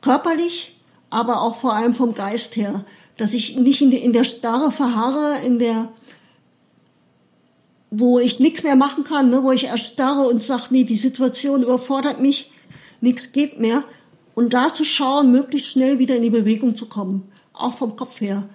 Körperlich, 0.00 0.74
aber 1.10 1.42
auch 1.42 1.56
vor 1.56 1.74
allem 1.74 1.94
vom 1.94 2.14
Geist 2.14 2.56
her. 2.56 2.86
Dass 3.18 3.34
ich 3.34 3.58
nicht 3.58 3.82
in 3.82 3.90
der, 3.90 4.00
in 4.00 4.14
der 4.14 4.24
Starre 4.24 4.72
verharre, 4.72 5.44
in 5.44 5.58
der 5.58 5.90
wo 7.98 8.18
ich 8.18 8.40
nichts 8.40 8.62
mehr 8.62 8.76
machen 8.76 9.04
kann, 9.04 9.30
ne, 9.30 9.42
wo 9.42 9.52
ich 9.52 9.64
erstarre 9.64 10.28
und 10.28 10.42
sage, 10.42 10.64
nee, 10.70 10.84
die 10.84 10.96
Situation 10.96 11.62
überfordert 11.62 12.20
mich, 12.20 12.50
nichts 13.00 13.32
geht 13.32 13.58
mehr. 13.58 13.84
Und 14.34 14.52
da 14.52 14.72
zu 14.72 14.84
schauen, 14.84 15.32
möglichst 15.32 15.70
schnell 15.70 15.98
wieder 15.98 16.16
in 16.16 16.22
die 16.22 16.30
Bewegung 16.30 16.76
zu 16.76 16.86
kommen, 16.86 17.32
auch 17.54 17.74
vom 17.74 17.96
Kopf 17.96 18.20
her. 18.20 18.48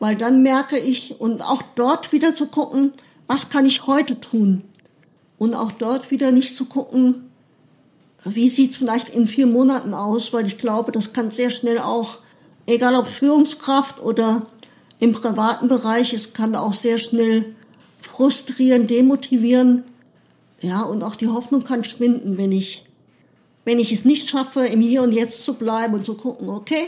Weil 0.00 0.16
dann 0.16 0.42
merke 0.42 0.76
ich, 0.76 1.20
und 1.20 1.40
auch 1.40 1.62
dort 1.76 2.10
wieder 2.10 2.34
zu 2.34 2.46
gucken, 2.46 2.92
was 3.28 3.48
kann 3.48 3.64
ich 3.64 3.86
heute 3.86 4.18
tun? 4.18 4.62
Und 5.38 5.54
auch 5.54 5.70
dort 5.70 6.10
wieder 6.10 6.32
nicht 6.32 6.56
zu 6.56 6.64
gucken, 6.64 7.30
wie 8.24 8.48
sieht's 8.48 8.76
vielleicht 8.76 9.10
in 9.10 9.28
vier 9.28 9.46
Monaten 9.46 9.94
aus, 9.94 10.32
weil 10.32 10.48
ich 10.48 10.58
glaube, 10.58 10.90
das 10.90 11.12
kann 11.12 11.30
sehr 11.30 11.50
schnell 11.50 11.78
auch, 11.78 12.18
egal 12.66 12.96
ob 12.96 13.06
Führungskraft 13.06 14.02
oder 14.02 14.46
im 14.98 15.12
privaten 15.12 15.68
Bereich, 15.68 16.12
es 16.12 16.32
kann 16.32 16.56
auch 16.56 16.74
sehr 16.74 16.98
schnell 16.98 17.54
frustrieren, 18.00 18.86
demotivieren. 18.86 19.84
Ja, 20.60 20.82
und 20.82 21.02
auch 21.02 21.16
die 21.16 21.28
Hoffnung 21.28 21.64
kann 21.64 21.84
schwinden, 21.84 22.36
wenn 22.36 22.52
ich, 22.52 22.84
wenn 23.64 23.78
ich 23.78 23.92
es 23.92 24.04
nicht 24.04 24.28
schaffe, 24.28 24.66
im 24.66 24.80
Hier 24.80 25.02
und 25.02 25.12
Jetzt 25.12 25.44
zu 25.44 25.54
bleiben 25.54 25.94
und 25.94 26.04
zu 26.04 26.14
gucken, 26.14 26.48
okay, 26.48 26.86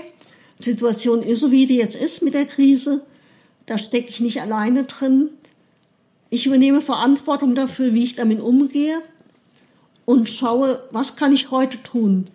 die 0.59 0.71
Situation 0.71 1.23
ist 1.23 1.41
so, 1.41 1.51
wie 1.51 1.67
die 1.67 1.77
jetzt 1.77 1.97
ist 1.97 2.23
mit 2.23 2.35
der 2.35 2.47
Krise. 2.47 3.05
Da 3.67 3.79
stecke 3.79 4.11
ich 4.11 4.21
nicht 4.21 4.43
alleine 4.43 4.85
drin. 4.85 5.31
Ich 6.31 6.47
übernehme 6.47 6.83
Verantwortung 6.83 7.55
dafür, 7.55 7.95
wie 7.95 8.05
ich 8.05 8.15
damit 8.15 8.41
umgehe 8.41 9.01
und 10.05 10.29
schaue, 10.29 10.83
was 10.91 11.17
kann 11.17 11.33
ich 11.33 11.51
heute 11.51 11.83
tun, 11.83 12.27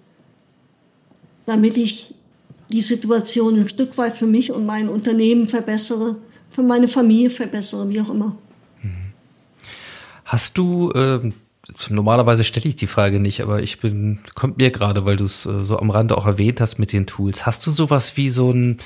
damit 1.46 1.78
ich 1.78 2.14
die 2.70 2.82
Situation 2.82 3.60
ein 3.60 3.70
Stück 3.70 3.98
weit 3.98 4.18
für 4.18 4.28
mich 4.28 4.52
und 4.52 4.66
mein 4.66 4.90
Unternehmen 4.90 5.48
verbessere, 5.48 6.18
für 6.52 6.64
meine 6.64 6.88
Familie 6.88 7.30
verbessere, 7.30 7.90
wie 7.90 8.02
auch 8.02 8.10
immer. 8.10 8.38
Hast 10.28 10.58
du, 10.58 10.92
äh, 10.92 11.32
normalerweise 11.88 12.44
stelle 12.44 12.68
ich 12.68 12.76
die 12.76 12.86
Frage 12.86 13.22
nicht, 13.22 13.42
aber 13.42 13.64
ich 13.64 13.80
bin, 13.80 14.20
kommt 14.36 14.58
mir 14.58 14.72
gerade, 14.72 15.06
weil 15.06 15.16
du 15.16 15.24
es 15.24 15.46
äh, 15.46 15.64
so 15.64 15.80
am 15.80 15.90
Rande 15.90 16.18
auch 16.18 16.26
erwähnt 16.26 16.60
hast 16.60 16.80
mit 16.80 16.92
den 16.92 17.08
Tools. 17.08 17.46
Hast 17.46 17.66
du 17.66 17.72
sowas 17.72 18.18
wie 18.18 18.30
so 18.30 18.52
ein, 18.52 18.80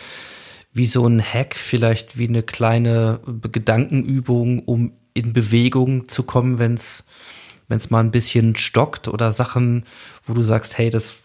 wie 0.72 0.86
so 0.86 1.04
ein 1.08 1.20
Hack, 1.20 1.56
vielleicht 1.56 2.20
wie 2.20 2.28
eine 2.28 2.44
kleine 2.44 3.20
Gedankenübung, 3.52 4.60
um 4.60 4.94
in 5.16 5.34
Bewegung 5.34 6.08
zu 6.08 6.22
kommen, 6.22 6.60
wenn 6.60 6.76
es 6.76 7.04
wenn 7.68 7.80
es 7.80 7.90
mal 7.90 8.02
ein 8.02 8.12
bisschen 8.12 8.56
stockt 8.58 9.08
oder 9.08 9.32
Sachen, 9.32 9.86
wo 10.26 10.34
du 10.34 10.44
sagst, 10.44 10.78
hey, 10.78 10.90
das, 10.90 11.16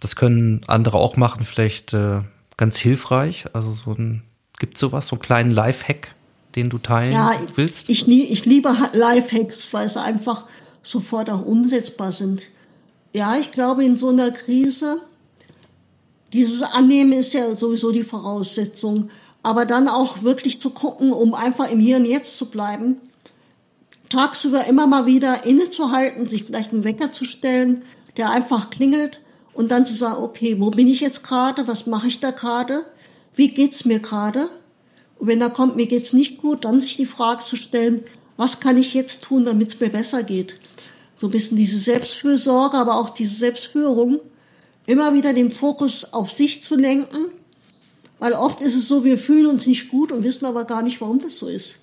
das 0.00 0.16
können 0.16 0.62
andere 0.66 0.96
auch 0.96 1.16
machen, 1.16 1.44
vielleicht 1.44 1.92
äh, 1.92 2.22
ganz 2.56 2.78
hilfreich. 2.78 3.44
Also 3.52 3.72
so 3.72 3.92
ein, 3.92 4.22
gibt 4.58 4.78
sowas, 4.78 5.06
so 5.06 5.16
einen 5.16 5.22
kleinen 5.22 5.50
Life-Hack? 5.50 6.14
Den 6.58 6.70
du 6.70 6.78
teilen 6.78 7.12
ja, 7.12 7.32
willst? 7.54 7.88
Ich, 7.88 8.08
ich 8.08 8.44
liebe 8.44 8.74
Lifehacks, 8.92 9.72
weil 9.72 9.88
sie 9.88 10.00
einfach 10.00 10.44
sofort 10.82 11.30
auch 11.30 11.44
umsetzbar 11.44 12.12
sind. 12.12 12.42
Ja, 13.12 13.36
ich 13.36 13.52
glaube, 13.52 13.84
in 13.84 13.96
so 13.96 14.08
einer 14.08 14.30
Krise, 14.30 15.00
dieses 16.32 16.62
Annehmen 16.62 17.12
ist 17.12 17.32
ja 17.32 17.56
sowieso 17.56 17.92
die 17.92 18.04
Voraussetzung. 18.04 19.10
aber 19.42 19.64
dann 19.64 19.88
auch 19.88 20.22
wirklich 20.22 20.60
zu 20.60 20.70
gucken, 20.70 21.12
um 21.12 21.32
einfach 21.32 21.70
im 21.70 21.78
Hier 21.78 21.96
und 21.96 22.04
Jetzt 22.04 22.36
zu 22.36 22.46
bleiben, 22.46 22.96
tagsüber 24.08 24.66
immer 24.66 24.86
mal 24.86 25.06
wieder 25.06 25.46
innezuhalten, 25.46 26.28
sich 26.28 26.44
vielleicht 26.44 26.72
einen 26.72 26.84
Wecker 26.84 27.12
zu 27.12 27.24
stellen, 27.24 27.82
der 28.16 28.30
einfach 28.30 28.70
klingelt 28.70 29.20
und 29.54 29.70
dann 29.70 29.86
zu 29.86 29.94
sagen, 29.94 30.22
okay, 30.22 30.60
wo 30.60 30.70
bin 30.70 30.88
ich 30.88 31.00
jetzt 31.00 31.22
gerade, 31.22 31.66
was 31.68 31.86
mache 31.86 32.08
ich 32.08 32.20
da 32.20 32.30
gerade, 32.30 32.84
wie 33.34 33.48
geht's 33.48 33.84
mir 33.84 34.00
gerade? 34.00 34.48
Und 35.18 35.26
wenn 35.26 35.40
da 35.40 35.48
kommt, 35.48 35.76
mir 35.76 35.86
geht's 35.86 36.12
nicht 36.12 36.38
gut, 36.38 36.64
dann 36.64 36.80
sich 36.80 36.96
die 36.96 37.06
Frage 37.06 37.44
zu 37.44 37.56
stellen, 37.56 38.02
was 38.36 38.60
kann 38.60 38.78
ich 38.78 38.94
jetzt 38.94 39.22
tun, 39.22 39.44
damit 39.44 39.74
es 39.74 39.80
mir 39.80 39.90
besser 39.90 40.22
geht? 40.22 40.54
So 41.20 41.26
ein 41.26 41.32
bisschen 41.32 41.56
diese 41.56 41.78
Selbstfürsorge, 41.78 42.76
aber 42.76 42.96
auch 42.96 43.10
diese 43.10 43.34
Selbstführung, 43.34 44.20
immer 44.86 45.12
wieder 45.12 45.32
den 45.32 45.50
Fokus 45.50 46.12
auf 46.12 46.30
sich 46.30 46.62
zu 46.62 46.76
lenken, 46.76 47.32
weil 48.20 48.32
oft 48.32 48.60
ist 48.60 48.76
es 48.76 48.88
so, 48.88 49.04
wir 49.04 49.18
fühlen 49.18 49.46
uns 49.46 49.66
nicht 49.66 49.90
gut 49.90 50.12
und 50.12 50.22
wissen 50.22 50.44
aber 50.46 50.64
gar 50.64 50.82
nicht, 50.82 51.00
warum 51.00 51.20
das 51.20 51.36
so 51.36 51.48
ist. 51.48 51.76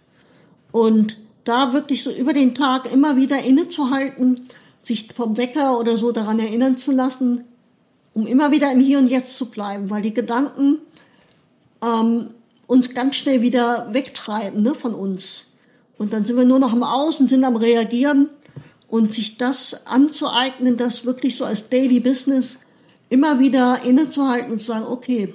Und 0.71 1.17
da 1.43 1.73
wirklich 1.73 2.03
so 2.03 2.11
über 2.11 2.33
den 2.33 2.55
Tag 2.55 2.91
immer 2.91 3.15
wieder 3.15 3.43
innezuhalten, 3.43 4.41
sich 4.81 5.09
vom 5.15 5.37
Wecker 5.37 5.79
oder 5.79 5.97
so 5.97 6.11
daran 6.11 6.39
erinnern 6.39 6.77
zu 6.77 6.91
lassen, 6.91 7.43
um 8.13 8.27
immer 8.27 8.51
wieder 8.51 8.71
im 8.71 8.79
Hier 8.79 8.99
und 8.99 9.07
Jetzt 9.07 9.35
zu 9.35 9.47
bleiben, 9.47 9.89
weil 9.89 10.01
die 10.01 10.13
Gedanken 10.13 10.79
ähm, 11.83 12.31
uns 12.67 12.93
ganz 12.93 13.15
schnell 13.15 13.41
wieder 13.41 13.87
wegtreiben 13.91 14.63
ne, 14.63 14.73
von 14.73 14.93
uns. 14.93 15.43
Und 15.97 16.13
dann 16.13 16.25
sind 16.25 16.37
wir 16.37 16.45
nur 16.45 16.59
noch 16.59 16.73
am 16.73 16.83
Außen, 16.83 17.29
sind 17.29 17.43
am 17.43 17.55
Reagieren 17.55 18.29
und 18.87 19.11
sich 19.11 19.37
das 19.37 19.87
anzueignen, 19.87 20.77
das 20.77 21.05
wirklich 21.05 21.37
so 21.37 21.45
als 21.45 21.69
Daily 21.69 21.99
Business 21.99 22.57
immer 23.09 23.39
wieder 23.39 23.83
innezuhalten 23.83 24.51
und 24.51 24.59
zu 24.59 24.67
sagen, 24.67 24.85
okay, 24.87 25.33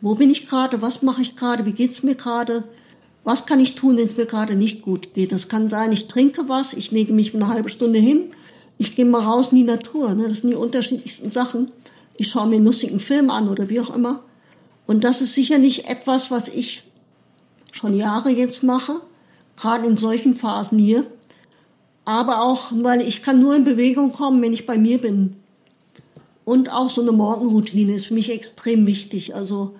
wo 0.00 0.14
bin 0.14 0.30
ich 0.30 0.46
gerade, 0.46 0.82
was 0.82 1.02
mache 1.02 1.22
ich 1.22 1.36
gerade, 1.36 1.66
wie 1.66 1.72
geht's 1.72 2.02
mir 2.02 2.14
gerade, 2.14 2.64
was 3.24 3.46
kann 3.46 3.60
ich 3.60 3.74
tun, 3.74 3.98
wenn 3.98 4.08
es 4.08 4.16
mir 4.16 4.26
gerade 4.26 4.54
nicht 4.54 4.82
gut 4.82 5.14
geht. 5.14 5.32
Das 5.32 5.48
kann 5.48 5.68
sein, 5.68 5.92
ich 5.92 6.08
trinke 6.08 6.48
was, 6.48 6.72
ich 6.72 6.90
lege 6.90 7.12
mich 7.12 7.34
eine 7.34 7.48
halbe 7.48 7.70
Stunde 7.70 7.98
hin, 7.98 8.30
ich 8.78 8.94
gehe 8.94 9.04
mal 9.04 9.22
raus 9.22 9.48
in 9.50 9.56
die 9.56 9.64
Natur. 9.64 10.14
Ne? 10.14 10.28
Das 10.28 10.38
sind 10.38 10.50
die 10.50 10.56
unterschiedlichsten 10.56 11.30
Sachen. 11.30 11.72
Ich 12.16 12.28
schaue 12.28 12.46
mir 12.46 12.56
einen 12.56 12.66
lustigen 12.66 13.00
Film 13.00 13.30
an 13.30 13.48
oder 13.48 13.68
wie 13.68 13.80
auch 13.80 13.94
immer. 13.94 14.22
Und 14.86 15.04
das 15.04 15.20
ist 15.20 15.34
sicher 15.34 15.58
nicht 15.58 15.88
etwas, 15.88 16.30
was 16.30 16.48
ich 16.48 16.82
schon 17.72 17.94
Jahre 17.94 18.30
jetzt 18.30 18.62
mache, 18.62 19.00
gerade 19.56 19.86
in 19.86 19.96
solchen 19.96 20.34
Phasen 20.34 20.78
hier. 20.78 21.06
Aber 22.04 22.42
auch, 22.42 22.70
weil 22.72 23.00
ich 23.00 23.22
kann 23.22 23.40
nur 23.40 23.56
in 23.56 23.64
Bewegung 23.64 24.12
kommen, 24.12 24.40
wenn 24.40 24.52
ich 24.52 24.64
bei 24.64 24.78
mir 24.78 24.98
bin. 25.00 25.36
Und 26.44 26.72
auch 26.72 26.90
so 26.90 27.02
eine 27.02 27.10
Morgenroutine 27.10 27.94
ist 27.94 28.06
für 28.06 28.14
mich 28.14 28.30
extrem 28.30 28.86
wichtig. 28.86 29.34
Also 29.34 29.74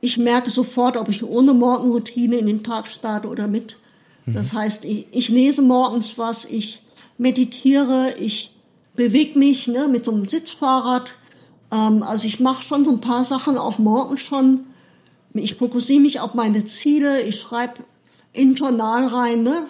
ich 0.00 0.18
merke 0.18 0.50
sofort, 0.50 0.96
ob 0.96 1.08
ich 1.08 1.24
ohne 1.24 1.54
Morgenroutine 1.54 2.36
in 2.36 2.46
den 2.46 2.62
Tag 2.62 2.88
starte 2.88 3.28
oder 3.28 3.48
mit. 3.48 3.76
Mhm. 4.26 4.34
Das 4.34 4.52
heißt, 4.52 4.84
ich, 4.84 5.08
ich, 5.10 5.28
lese 5.28 5.62
morgens 5.62 6.18
was, 6.18 6.44
ich 6.44 6.82
meditiere, 7.18 8.14
ich 8.20 8.52
bewege 8.94 9.38
mich 9.38 9.66
ne, 9.66 9.88
mit 9.88 10.04
so 10.04 10.12
einem 10.12 10.26
Sitzfahrrad. 10.26 11.12
Ähm, 11.72 12.02
also 12.02 12.26
ich 12.26 12.38
mache 12.38 12.62
schon 12.62 12.84
so 12.84 12.92
ein 12.92 13.00
paar 13.00 13.24
Sachen 13.24 13.58
auch 13.58 13.78
morgens 13.78 14.20
schon. 14.20 14.64
Ich 15.34 15.54
fokussiere 15.54 16.00
mich 16.00 16.20
auf 16.20 16.34
meine 16.34 16.66
Ziele, 16.66 17.22
ich 17.22 17.40
schreibe 17.40 17.82
in 18.32 18.54
Journal 18.54 19.06
rein, 19.06 19.42
ne? 19.42 19.66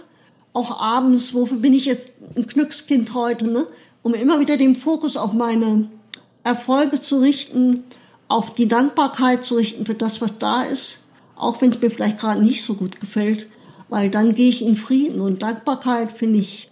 auch 0.52 0.82
abends, 0.82 1.32
wofür 1.32 1.58
bin 1.58 1.72
ich 1.72 1.86
jetzt 1.86 2.08
ein 2.36 2.46
Glückskind 2.46 3.14
heute, 3.14 3.48
ne? 3.48 3.66
um 4.02 4.12
immer 4.12 4.40
wieder 4.40 4.56
den 4.56 4.74
Fokus 4.74 5.16
auf 5.16 5.32
meine 5.32 5.88
Erfolge 6.42 7.00
zu 7.00 7.18
richten, 7.18 7.84
auf 8.28 8.54
die 8.54 8.66
Dankbarkeit 8.66 9.44
zu 9.44 9.54
richten 9.54 9.86
für 9.86 9.94
das, 9.94 10.20
was 10.20 10.38
da 10.38 10.62
ist, 10.62 10.98
auch 11.36 11.60
wenn 11.60 11.70
es 11.70 11.80
mir 11.80 11.90
vielleicht 11.90 12.18
gerade 12.18 12.42
nicht 12.42 12.64
so 12.64 12.74
gut 12.74 13.00
gefällt, 13.00 13.46
weil 13.88 14.10
dann 14.10 14.34
gehe 14.34 14.50
ich 14.50 14.62
in 14.62 14.74
Frieden 14.74 15.20
und 15.20 15.42
Dankbarkeit 15.42 16.12
finde 16.12 16.40
ich 16.40 16.70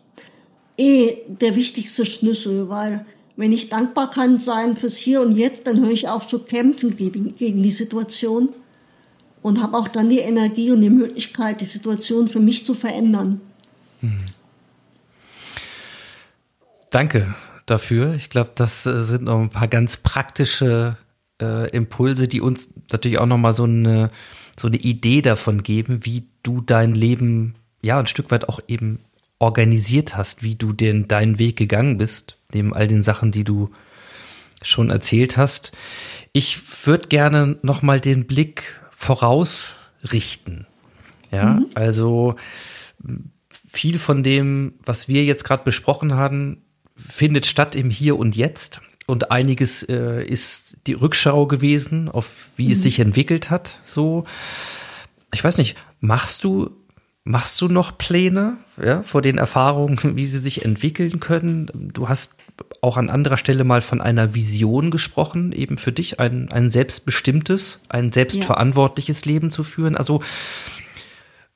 eh 0.76 1.18
der 1.28 1.54
wichtigste 1.54 2.06
Schlüssel, 2.06 2.68
weil 2.68 3.06
wenn 3.40 3.52
ich 3.52 3.70
dankbar 3.70 4.10
kann 4.10 4.38
sein 4.38 4.76
fürs 4.76 4.96
Hier 4.96 5.22
und 5.22 5.34
Jetzt, 5.34 5.66
dann 5.66 5.80
höre 5.80 5.90
ich 5.90 6.08
auf 6.08 6.26
zu 6.26 6.40
kämpfen 6.40 6.96
gegen, 6.96 7.34
gegen 7.36 7.62
die 7.62 7.72
Situation 7.72 8.52
und 9.40 9.62
habe 9.62 9.78
auch 9.78 9.88
dann 9.88 10.10
die 10.10 10.18
Energie 10.18 10.70
und 10.70 10.82
die 10.82 10.90
Möglichkeit, 10.90 11.62
die 11.62 11.66
Situation 11.66 12.28
für 12.28 12.40
mich 12.40 12.66
zu 12.66 12.74
verändern. 12.74 13.40
Hm. 14.00 14.18
Danke 16.90 17.34
dafür. 17.64 18.14
Ich 18.14 18.28
glaube, 18.28 18.50
das 18.54 18.84
äh, 18.84 19.04
sind 19.04 19.24
noch 19.24 19.40
ein 19.40 19.50
paar 19.50 19.68
ganz 19.68 19.96
praktische 19.96 20.98
äh, 21.40 21.70
Impulse, 21.70 22.28
die 22.28 22.42
uns 22.42 22.68
natürlich 22.92 23.18
auch 23.18 23.26
noch 23.26 23.38
mal 23.38 23.54
so 23.54 23.64
eine 23.64 24.10
so 24.58 24.66
eine 24.66 24.76
Idee 24.76 25.22
davon 25.22 25.62
geben, 25.62 26.04
wie 26.04 26.24
du 26.42 26.60
dein 26.60 26.94
Leben 26.94 27.54
ja 27.80 27.98
ein 27.98 28.06
Stück 28.06 28.30
weit 28.30 28.48
auch 28.50 28.60
eben 28.68 29.00
organisiert 29.40 30.16
hast, 30.16 30.44
wie 30.44 30.54
du 30.54 30.72
den 30.72 31.08
deinen 31.08 31.40
Weg 31.40 31.56
gegangen 31.56 31.98
bist, 31.98 32.36
neben 32.52 32.72
all 32.72 32.86
den 32.86 33.02
Sachen, 33.02 33.32
die 33.32 33.42
du 33.42 33.70
schon 34.62 34.90
erzählt 34.90 35.36
hast. 35.36 35.72
Ich 36.32 36.86
würde 36.86 37.08
gerne 37.08 37.56
noch 37.62 37.82
mal 37.82 38.00
den 38.00 38.26
Blick 38.26 38.78
vorausrichten. 38.90 40.66
Ja, 41.32 41.54
mhm. 41.54 41.66
also 41.74 42.36
viel 43.50 43.98
von 43.98 44.22
dem, 44.22 44.74
was 44.84 45.08
wir 45.08 45.24
jetzt 45.24 45.44
gerade 45.44 45.64
besprochen 45.64 46.14
haben, 46.14 46.62
findet 46.96 47.46
statt 47.46 47.74
im 47.74 47.88
Hier 47.88 48.18
und 48.18 48.36
Jetzt. 48.36 48.80
Und 49.06 49.30
einiges 49.30 49.82
äh, 49.84 50.22
ist 50.22 50.76
die 50.86 50.92
Rückschau 50.92 51.46
gewesen, 51.46 52.08
auf 52.08 52.48
wie 52.56 52.66
mhm. 52.66 52.72
es 52.72 52.82
sich 52.82 53.00
entwickelt 53.00 53.48
hat. 53.48 53.80
So, 53.84 54.24
ich 55.32 55.42
weiß 55.42 55.56
nicht, 55.56 55.76
machst 56.00 56.44
du 56.44 56.70
machst 57.24 57.60
du 57.60 57.68
noch 57.68 57.98
Pläne 57.98 58.56
ja, 58.82 59.02
vor 59.02 59.22
den 59.22 59.38
Erfahrungen, 59.38 59.98
wie 60.16 60.26
sie 60.26 60.38
sich 60.38 60.64
entwickeln 60.64 61.20
können? 61.20 61.90
Du 61.92 62.08
hast 62.08 62.34
auch 62.82 62.96
an 62.96 63.10
anderer 63.10 63.36
Stelle 63.36 63.64
mal 63.64 63.82
von 63.82 64.00
einer 64.00 64.34
Vision 64.34 64.90
gesprochen, 64.90 65.52
eben 65.52 65.78
für 65.78 65.92
dich 65.92 66.20
ein, 66.20 66.50
ein 66.50 66.70
selbstbestimmtes, 66.70 67.80
ein 67.88 68.12
selbstverantwortliches 68.12 69.24
ja. 69.24 69.32
Leben 69.32 69.50
zu 69.50 69.64
führen. 69.64 69.96
Also 69.96 70.22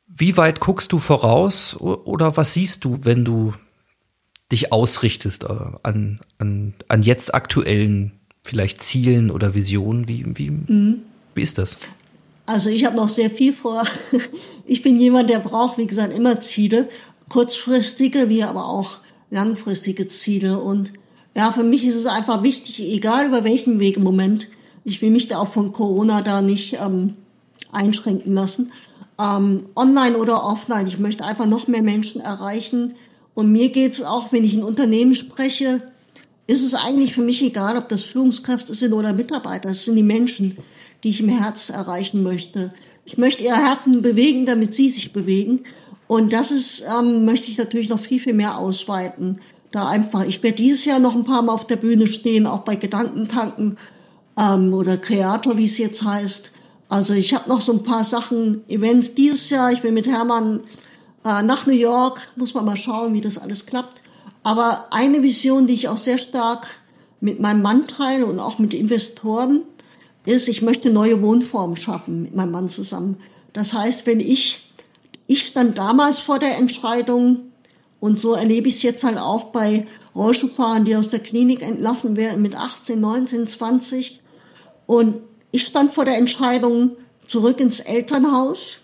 wie 0.07 0.37
weit 0.37 0.61
guckst 0.61 0.93
du 0.93 0.99
voraus 0.99 1.77
oder 1.77 2.37
was 2.37 2.55
siehst 2.55 2.85
du, 2.85 3.01
wenn 3.03 3.25
du 3.25 3.55
dich 4.53 4.73
ausrichtest 4.73 5.45
äh, 5.45 5.57
an, 5.83 6.21
an, 6.39 6.75
an 6.89 7.03
jetzt 7.03 7.35
aktuellen 7.35 8.13
vielleicht 8.43 8.83
Zielen 8.83 9.31
oder 9.31 9.55
Visionen? 9.55 10.07
Wie, 10.07 10.25
wie, 10.37 10.51
mhm. 10.51 11.03
wie 11.35 11.43
ist 11.43 11.59
das? 11.59 11.79
Also 12.47 12.69
ich 12.69 12.85
habe 12.85 12.97
noch 12.97 13.09
sehr 13.09 13.31
viel 13.31 13.53
vor. 13.53 13.85
Ich 14.67 14.81
bin 14.81 14.99
jemand, 14.99 15.29
der 15.29 15.41
braucht, 15.41 15.77
wie 15.77 15.87
gesagt, 15.87 16.17
immer 16.17 16.41
Ziele, 16.41 16.89
kurzfristige 17.29 18.31
wie 18.31 18.45
aber 18.45 18.67
auch 18.67 18.97
langfristige 19.31 20.09
Ziele. 20.09 20.59
Und 20.59 20.91
ja, 21.37 21.53
für 21.53 21.65
mich 21.65 21.85
ist 21.85 21.97
es 21.97 22.07
einfach 22.07 22.43
wichtig, 22.43 22.81
egal 22.81 23.27
über 23.27 23.45
welchen 23.45 23.79
Weg 23.79 23.99
im 23.99 24.05
Moment, 24.05 24.49
ich 24.83 25.03
will 25.03 25.11
mich 25.11 25.29
da 25.29 25.37
auch 25.37 25.49
von 25.49 25.75
Corona 25.75 26.23
da 26.23 26.41
nicht 26.41 26.79
ähm, 26.81 27.13
einschränken 27.73 28.33
lassen, 28.33 28.73
ähm, 29.21 29.65
online 29.77 30.17
oder 30.17 30.43
offline. 30.47 30.87
Ich 30.87 30.99
möchte 30.99 31.27
einfach 31.27 31.45
noch 31.45 31.67
mehr 31.67 31.83
Menschen 31.83 32.23
erreichen, 32.23 32.95
und 33.35 33.51
mir 33.51 33.69
geht 33.71 33.95
es 33.95 34.03
auch, 34.03 34.33
wenn 34.33 34.45
ich 34.45 34.55
in 34.55 34.63
Unternehmen 34.63 35.15
spreche, 35.15 35.83
ist 36.47 36.63
es 36.63 36.75
eigentlich 36.75 37.15
für 37.15 37.23
mich 37.23 37.43
egal, 37.43 37.77
ob 37.77 37.89
das 37.89 38.03
Führungskräfte 38.03 38.75
sind 38.75 38.93
oder 38.93 39.13
Mitarbeiter. 39.13 39.71
Es 39.71 39.85
sind 39.85 39.97
die 39.97 40.03
Menschen, 40.03 40.57
die 41.05 41.11
ich 41.11 41.21
im 41.21 41.29
Herz 41.29 41.69
erreichen 41.69 42.23
möchte. 42.23 42.73
Ich 43.05 43.19
möchte 43.19 43.45
ihr 43.45 43.55
Herzen 43.55 44.03
bewegen, 44.03 44.47
damit 44.47 44.75
sie 44.75 44.89
sich 44.89 45.13
bewegen. 45.13 45.61
Und 46.07 46.33
das 46.33 46.51
ist, 46.51 46.83
ähm, 46.99 47.25
möchte 47.25 47.51
ich 47.51 47.59
natürlich 47.59 47.89
noch 47.89 48.01
viel, 48.01 48.21
viel 48.21 48.33
mehr 48.33 48.59
ausweiten. 48.59 49.39
Da 49.71 49.89
einfach, 49.89 50.25
ich 50.25 50.43
werde 50.43 50.57
dieses 50.57 50.85
Jahr 50.85 50.99
noch 50.99 51.15
ein 51.15 51.25
paar 51.25 51.43
Mal 51.43 51.53
auf 51.53 51.67
der 51.67 51.77
Bühne 51.77 52.07
stehen, 52.07 52.47
auch 52.47 52.61
bei 52.61 52.77
Gedankentanken 52.77 53.77
ähm, 54.39 54.73
oder 54.73 54.97
Kreator, 54.97 55.59
wie 55.59 55.67
es 55.67 55.79
jetzt 55.79 56.03
heißt. 56.03 56.51
Also 56.89 57.13
ich 57.13 57.35
habe 57.35 57.49
noch 57.49 57.61
so 57.61 57.73
ein 57.73 57.83
paar 57.83 58.05
Sachen, 58.05 58.69
Events 58.69 59.15
dieses 59.15 59.51
Jahr. 59.51 59.73
Ich 59.73 59.83
will 59.83 59.93
mit 59.93 60.07
Hermann 60.07 60.61
äh, 61.25 61.43
nach 61.43 61.67
New 61.67 61.73
York, 61.73 62.21
muss 62.37 62.55
man 62.55 62.65
mal 62.65 62.77
schauen, 62.77 63.15
wie 63.15 63.21
das 63.21 63.39
alles 63.39 63.67
klappt. 63.67 64.01
Aber 64.43 64.87
eine 64.91 65.23
Vision, 65.23 65.67
die 65.67 65.75
ich 65.75 65.89
auch 65.89 65.99
sehr 65.99 66.19
stark 66.19 66.67
mit 67.21 67.41
meinem 67.41 67.63
Mann 67.63 67.89
teile 67.89 68.27
und 68.27 68.39
auch 68.39 68.59
mit 68.59 68.75
Investoren, 68.75 69.63
ist, 70.27 70.49
ich 70.49 70.63
möchte 70.63 70.91
neue 70.91 71.21
Wohnformen 71.23 71.77
schaffen 71.77 72.23
mit 72.23 72.35
meinem 72.35 72.51
Mann 72.51 72.69
zusammen. 72.69 73.17
Das 73.53 73.73
heißt, 73.73 74.07
wenn 74.07 74.21
ich, 74.21 74.71
ich 75.27 75.47
stand 75.47 75.79
damals 75.79 76.19
vor 76.19 76.39
der 76.39 76.57
Entscheidung 76.57 77.53
und 78.01 78.19
so 78.19 78.35
erlebe 78.35 78.69
ich 78.69 78.77
es 78.77 78.83
jetzt 78.83 79.05
halt 79.05 79.19
auch 79.19 79.45
bei 79.45 79.87
Rollschuhfahrern, 80.15 80.85
die 80.85 80.97
aus 80.97 81.09
der 81.09 81.21
Klinik 81.21 81.63
entlassen 81.63 82.17
werden 82.17 82.43
mit 82.43 82.57
18, 82.57 83.01
19, 83.01 83.47
20. 83.47 84.21
Und 84.87 85.17
ich 85.51 85.65
stand 85.67 85.93
vor 85.93 86.05
der 86.05 86.19
Entscheidung 86.19 86.93
zurück 87.27 87.61
ins 87.61 87.81
Elternhaus 87.81 88.79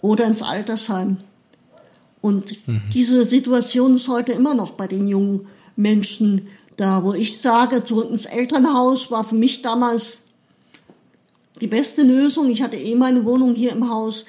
oder 0.00 0.24
ins 0.24 0.42
Altersheim. 0.42 1.18
Und 2.20 2.66
mhm. 2.66 2.82
diese 2.94 3.24
Situation 3.24 3.96
ist 3.96 4.08
heute 4.08 4.32
immer 4.32 4.54
noch 4.54 4.72
bei 4.72 4.86
den 4.86 5.08
jungen 5.08 5.46
Menschen 5.76 6.48
da, 6.76 7.04
wo 7.04 7.12
ich 7.12 7.40
sage, 7.40 7.84
zurück 7.84 8.10
ins 8.10 8.24
Elternhaus 8.24 9.10
war 9.10 9.24
für 9.24 9.34
mich 9.34 9.62
damals 9.62 10.18
die 11.60 11.66
beste 11.66 12.02
Lösung. 12.02 12.48
Ich 12.48 12.62
hatte 12.62 12.76
eh 12.76 12.94
meine 12.94 13.24
Wohnung 13.24 13.54
hier 13.54 13.72
im 13.72 13.90
Haus, 13.90 14.24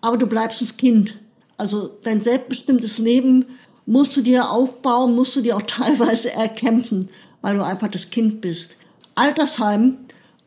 aber 0.00 0.16
du 0.16 0.26
bleibst 0.26 0.60
das 0.60 0.76
Kind. 0.76 1.18
Also 1.56 1.90
dein 2.02 2.22
selbstbestimmtes 2.22 2.98
Leben 2.98 3.46
musst 3.86 4.16
du 4.16 4.22
dir 4.22 4.50
aufbauen, 4.50 5.14
musst 5.14 5.36
du 5.36 5.40
dir 5.40 5.56
auch 5.56 5.62
teilweise 5.66 6.32
erkämpfen, 6.32 7.08
weil 7.40 7.56
du 7.56 7.64
einfach 7.64 7.88
das 7.88 8.10
Kind 8.10 8.40
bist. 8.40 8.72
Altersheim, 9.14 9.98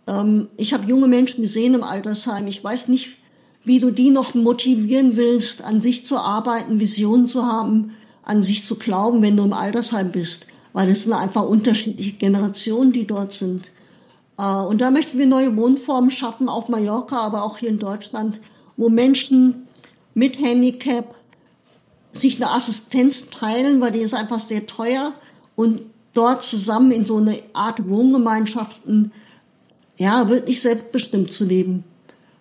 ähm, 0.07 0.47
ich 0.57 0.73
habe 0.73 0.87
junge 0.87 1.07
Menschen 1.07 1.43
gesehen 1.43 1.73
im 1.73 1.83
Altersheim. 1.83 2.47
Ich 2.47 2.63
weiß 2.63 2.87
nicht, 2.87 3.09
wie 3.63 3.79
du 3.79 3.91
die 3.91 4.11
noch 4.11 4.33
motivieren 4.33 5.15
willst, 5.15 5.63
an 5.63 5.81
sich 5.81 6.05
zu 6.05 6.17
arbeiten, 6.17 6.79
Visionen 6.79 7.27
zu 7.27 7.43
haben, 7.43 7.91
an 8.23 8.43
sich 8.43 8.65
zu 8.65 8.75
glauben, 8.75 9.21
wenn 9.21 9.37
du 9.37 9.43
im 9.43 9.53
Altersheim 9.53 10.11
bist. 10.11 10.47
Weil 10.73 10.89
es 10.89 11.03
sind 11.03 11.13
einfach 11.13 11.43
unterschiedliche 11.43 12.13
Generationen, 12.13 12.91
die 12.91 13.07
dort 13.07 13.33
sind. 13.33 13.65
Äh, 14.37 14.43
und 14.43 14.81
da 14.81 14.91
möchten 14.91 15.17
wir 15.17 15.27
neue 15.27 15.55
Wohnformen 15.55 16.11
schaffen, 16.11 16.49
auf 16.49 16.69
Mallorca, 16.69 17.17
aber 17.17 17.43
auch 17.43 17.57
hier 17.57 17.69
in 17.69 17.79
Deutschland, 17.79 18.39
wo 18.77 18.89
Menschen 18.89 19.67
mit 20.13 20.39
Handicap 20.39 21.15
sich 22.11 22.37
eine 22.37 22.51
Assistenz 22.51 23.29
teilen, 23.29 23.81
weil 23.81 23.91
die 23.91 23.99
ist 23.99 24.13
einfach 24.13 24.39
sehr 24.39 24.65
teuer 24.65 25.13
und 25.55 25.81
dort 26.13 26.43
zusammen 26.43 26.91
in 26.91 27.05
so 27.05 27.17
eine 27.17 27.39
Art 27.53 27.89
Wohngemeinschaften, 27.89 29.11
ja, 29.97 30.29
wirklich 30.29 30.61
selbstbestimmt 30.61 31.31
zu 31.31 31.45
leben. 31.45 31.83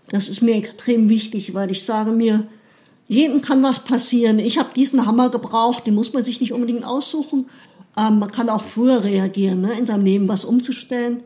Das 0.09 0.29
ist 0.29 0.43
mir 0.43 0.57
extrem 0.57 1.09
wichtig, 1.09 1.55
weil 1.55 1.71
ich 1.71 1.85
sage 1.85 2.13
mir, 2.13 2.47
jedem 3.07 3.43
kann 3.43 3.63
was 3.63 3.81
passieren. 3.81 4.39
Ich 4.39 4.59
habe 4.59 4.75
diesen 4.75 5.07
Hammer 5.07 5.29
gebraucht, 5.29 5.87
den 5.87 5.95
muss 5.95 6.13
man 6.13 6.23
sich 6.23 6.41
nicht 6.41 6.53
unbedingt 6.53 6.85
aussuchen. 6.85 7.49
Ähm, 7.97 8.19
man 8.19 8.31
kann 8.31 8.49
auch 8.49 8.65
früher 8.65 9.05
reagieren, 9.05 9.61
ne, 9.61 9.73
in 9.79 9.87
seinem 9.87 10.05
Leben 10.05 10.29
was 10.29 10.45
umzustellen. 10.45 11.23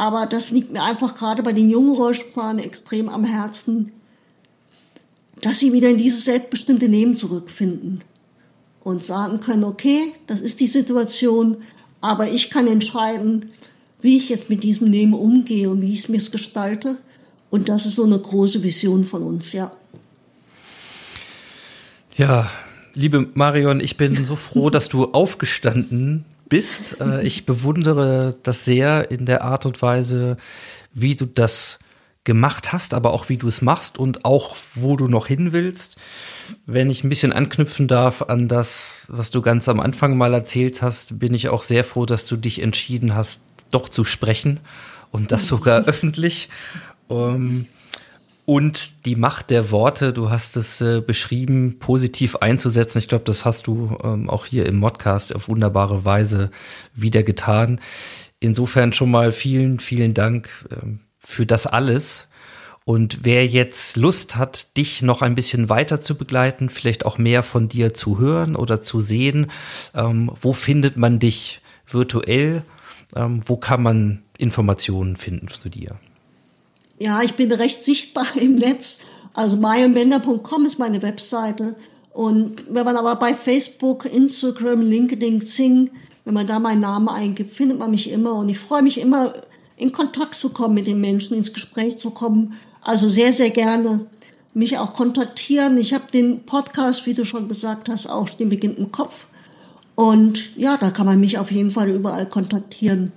Aber 0.00 0.24
das 0.24 0.50
liegt 0.50 0.72
mir 0.72 0.82
einfach 0.82 1.14
gerade 1.14 1.42
bei 1.42 1.52
den 1.52 1.68
jungen 1.68 1.94
Rollstuhlfahrern 1.94 2.58
extrem 2.58 3.10
am 3.10 3.22
Herzen, 3.22 3.92
dass 5.42 5.58
sie 5.58 5.74
wieder 5.74 5.90
in 5.90 5.98
dieses 5.98 6.24
selbstbestimmte 6.24 6.86
Leben 6.86 7.16
zurückfinden 7.16 8.02
und 8.82 9.04
sagen 9.04 9.40
können, 9.40 9.62
okay, 9.62 10.14
das 10.26 10.40
ist 10.40 10.58
die 10.60 10.68
Situation, 10.68 11.58
aber 12.00 12.30
ich 12.30 12.48
kann 12.48 12.66
entscheiden, 12.66 13.50
wie 14.00 14.16
ich 14.16 14.30
jetzt 14.30 14.48
mit 14.48 14.62
diesem 14.62 14.86
Leben 14.86 15.12
umgehe 15.12 15.68
und 15.68 15.82
wie 15.82 15.92
ich 15.92 16.04
es 16.04 16.08
mir 16.08 16.18
gestalte. 16.18 16.96
Und 17.50 17.68
das 17.68 17.84
ist 17.84 17.96
so 17.96 18.04
eine 18.04 18.18
große 18.18 18.62
Vision 18.62 19.04
von 19.04 19.22
uns, 19.22 19.52
ja. 19.52 19.70
Ja, 22.16 22.50
liebe 22.94 23.28
Marion, 23.34 23.80
ich 23.80 23.98
bin 23.98 24.16
so 24.24 24.34
froh, 24.34 24.70
dass 24.70 24.88
du 24.88 25.12
aufgestanden 25.12 26.24
bist. 26.50 27.00
Äh, 27.00 27.22
ich 27.22 27.46
bewundere 27.46 28.34
das 28.42 28.66
sehr 28.66 29.10
in 29.10 29.24
der 29.24 29.42
Art 29.42 29.64
und 29.64 29.80
Weise, 29.80 30.36
wie 30.92 31.14
du 31.14 31.24
das 31.24 31.78
gemacht 32.24 32.72
hast, 32.72 32.92
aber 32.92 33.12
auch 33.12 33.30
wie 33.30 33.38
du 33.38 33.48
es 33.48 33.62
machst 33.62 33.96
und 33.96 34.26
auch 34.26 34.56
wo 34.74 34.96
du 34.96 35.08
noch 35.08 35.26
hin 35.26 35.52
willst. 35.52 35.96
Wenn 36.66 36.90
ich 36.90 37.02
ein 37.02 37.08
bisschen 37.08 37.32
anknüpfen 37.32 37.88
darf 37.88 38.22
an 38.22 38.46
das, 38.46 39.06
was 39.08 39.30
du 39.30 39.40
ganz 39.40 39.68
am 39.68 39.80
Anfang 39.80 40.18
mal 40.18 40.34
erzählt 40.34 40.82
hast, 40.82 41.18
bin 41.18 41.32
ich 41.32 41.48
auch 41.48 41.62
sehr 41.62 41.84
froh, 41.84 42.04
dass 42.04 42.26
du 42.26 42.36
dich 42.36 42.60
entschieden 42.60 43.14
hast, 43.14 43.40
doch 43.70 43.88
zu 43.88 44.04
sprechen 44.04 44.60
und 45.10 45.32
das 45.32 45.46
sogar 45.46 45.84
öffentlich. 45.86 46.50
Ähm, 47.08 47.66
und 48.50 49.06
die 49.06 49.14
Macht 49.14 49.50
der 49.50 49.70
Worte, 49.70 50.12
du 50.12 50.28
hast 50.28 50.56
es 50.56 50.80
äh, 50.80 51.00
beschrieben, 51.00 51.78
positiv 51.78 52.34
einzusetzen. 52.34 52.98
Ich 52.98 53.06
glaube, 53.06 53.22
das 53.24 53.44
hast 53.44 53.68
du 53.68 53.96
ähm, 54.02 54.28
auch 54.28 54.44
hier 54.44 54.66
im 54.66 54.80
Modcast 54.80 55.32
auf 55.32 55.48
wunderbare 55.48 56.04
Weise 56.04 56.50
wieder 56.92 57.22
getan. 57.22 57.80
Insofern 58.40 58.92
schon 58.92 59.08
mal 59.08 59.30
vielen, 59.30 59.78
vielen 59.78 60.14
Dank 60.14 60.50
ähm, 60.72 60.98
für 61.20 61.46
das 61.46 61.68
alles. 61.68 62.26
Und 62.84 63.20
wer 63.22 63.46
jetzt 63.46 63.96
Lust 63.96 64.34
hat, 64.34 64.76
dich 64.76 65.00
noch 65.00 65.22
ein 65.22 65.36
bisschen 65.36 65.68
weiter 65.68 66.00
zu 66.00 66.16
begleiten, 66.16 66.70
vielleicht 66.70 67.06
auch 67.06 67.18
mehr 67.18 67.44
von 67.44 67.68
dir 67.68 67.94
zu 67.94 68.18
hören 68.18 68.56
oder 68.56 68.82
zu 68.82 69.00
sehen, 69.00 69.46
ähm, 69.94 70.32
wo 70.40 70.54
findet 70.54 70.96
man 70.96 71.20
dich 71.20 71.60
virtuell? 71.86 72.64
Ähm, 73.14 73.44
wo 73.46 73.56
kann 73.58 73.80
man 73.80 74.22
Informationen 74.38 75.14
finden 75.14 75.46
zu 75.46 75.68
dir? 75.68 76.00
Ja, 77.00 77.22
ich 77.22 77.34
bin 77.34 77.50
recht 77.50 77.82
sichtbar 77.82 78.26
im 78.36 78.54
Netz. 78.54 78.98
Also 79.32 79.56
mayonbender.com 79.56 80.66
ist 80.66 80.78
meine 80.78 81.02
Webseite. 81.02 81.76
Und 82.12 82.64
wenn 82.68 82.84
man 82.84 82.96
aber 82.96 83.16
bei 83.16 83.34
Facebook, 83.34 84.04
Instagram, 84.04 84.82
LinkedIn, 84.82 85.40
Xing, 85.40 85.90
wenn 86.24 86.34
man 86.34 86.46
da 86.46 86.58
meinen 86.58 86.80
Namen 86.80 87.08
eingibt, 87.08 87.50
findet 87.50 87.78
man 87.78 87.90
mich 87.90 88.10
immer. 88.10 88.34
Und 88.34 88.48
ich 88.48 88.58
freue 88.58 88.82
mich 88.82 88.98
immer, 88.98 89.32
in 89.76 89.92
Kontakt 89.92 90.34
zu 90.34 90.50
kommen 90.50 90.74
mit 90.74 90.86
den 90.86 91.00
Menschen, 91.00 91.36
ins 91.36 91.54
Gespräch 91.54 91.98
zu 91.98 92.10
kommen. 92.10 92.54
Also 92.82 93.08
sehr, 93.08 93.32
sehr 93.32 93.50
gerne 93.50 94.06
mich 94.52 94.78
auch 94.78 94.92
kontaktieren. 94.92 95.78
Ich 95.78 95.94
habe 95.94 96.04
den 96.12 96.44
Podcast, 96.44 97.06
wie 97.06 97.14
du 97.14 97.24
schon 97.24 97.48
gesagt 97.48 97.88
hast, 97.88 98.08
auch 98.08 98.28
den 98.28 98.48
Beginn 98.48 98.76
im 98.76 98.92
Kopf. 98.92 99.26
Und 99.94 100.56
ja, 100.56 100.76
da 100.76 100.90
kann 100.90 101.06
man 101.06 101.20
mich 101.20 101.38
auf 101.38 101.50
jeden 101.50 101.70
Fall 101.70 101.88
überall 101.88 102.26
kontaktieren. 102.26 103.12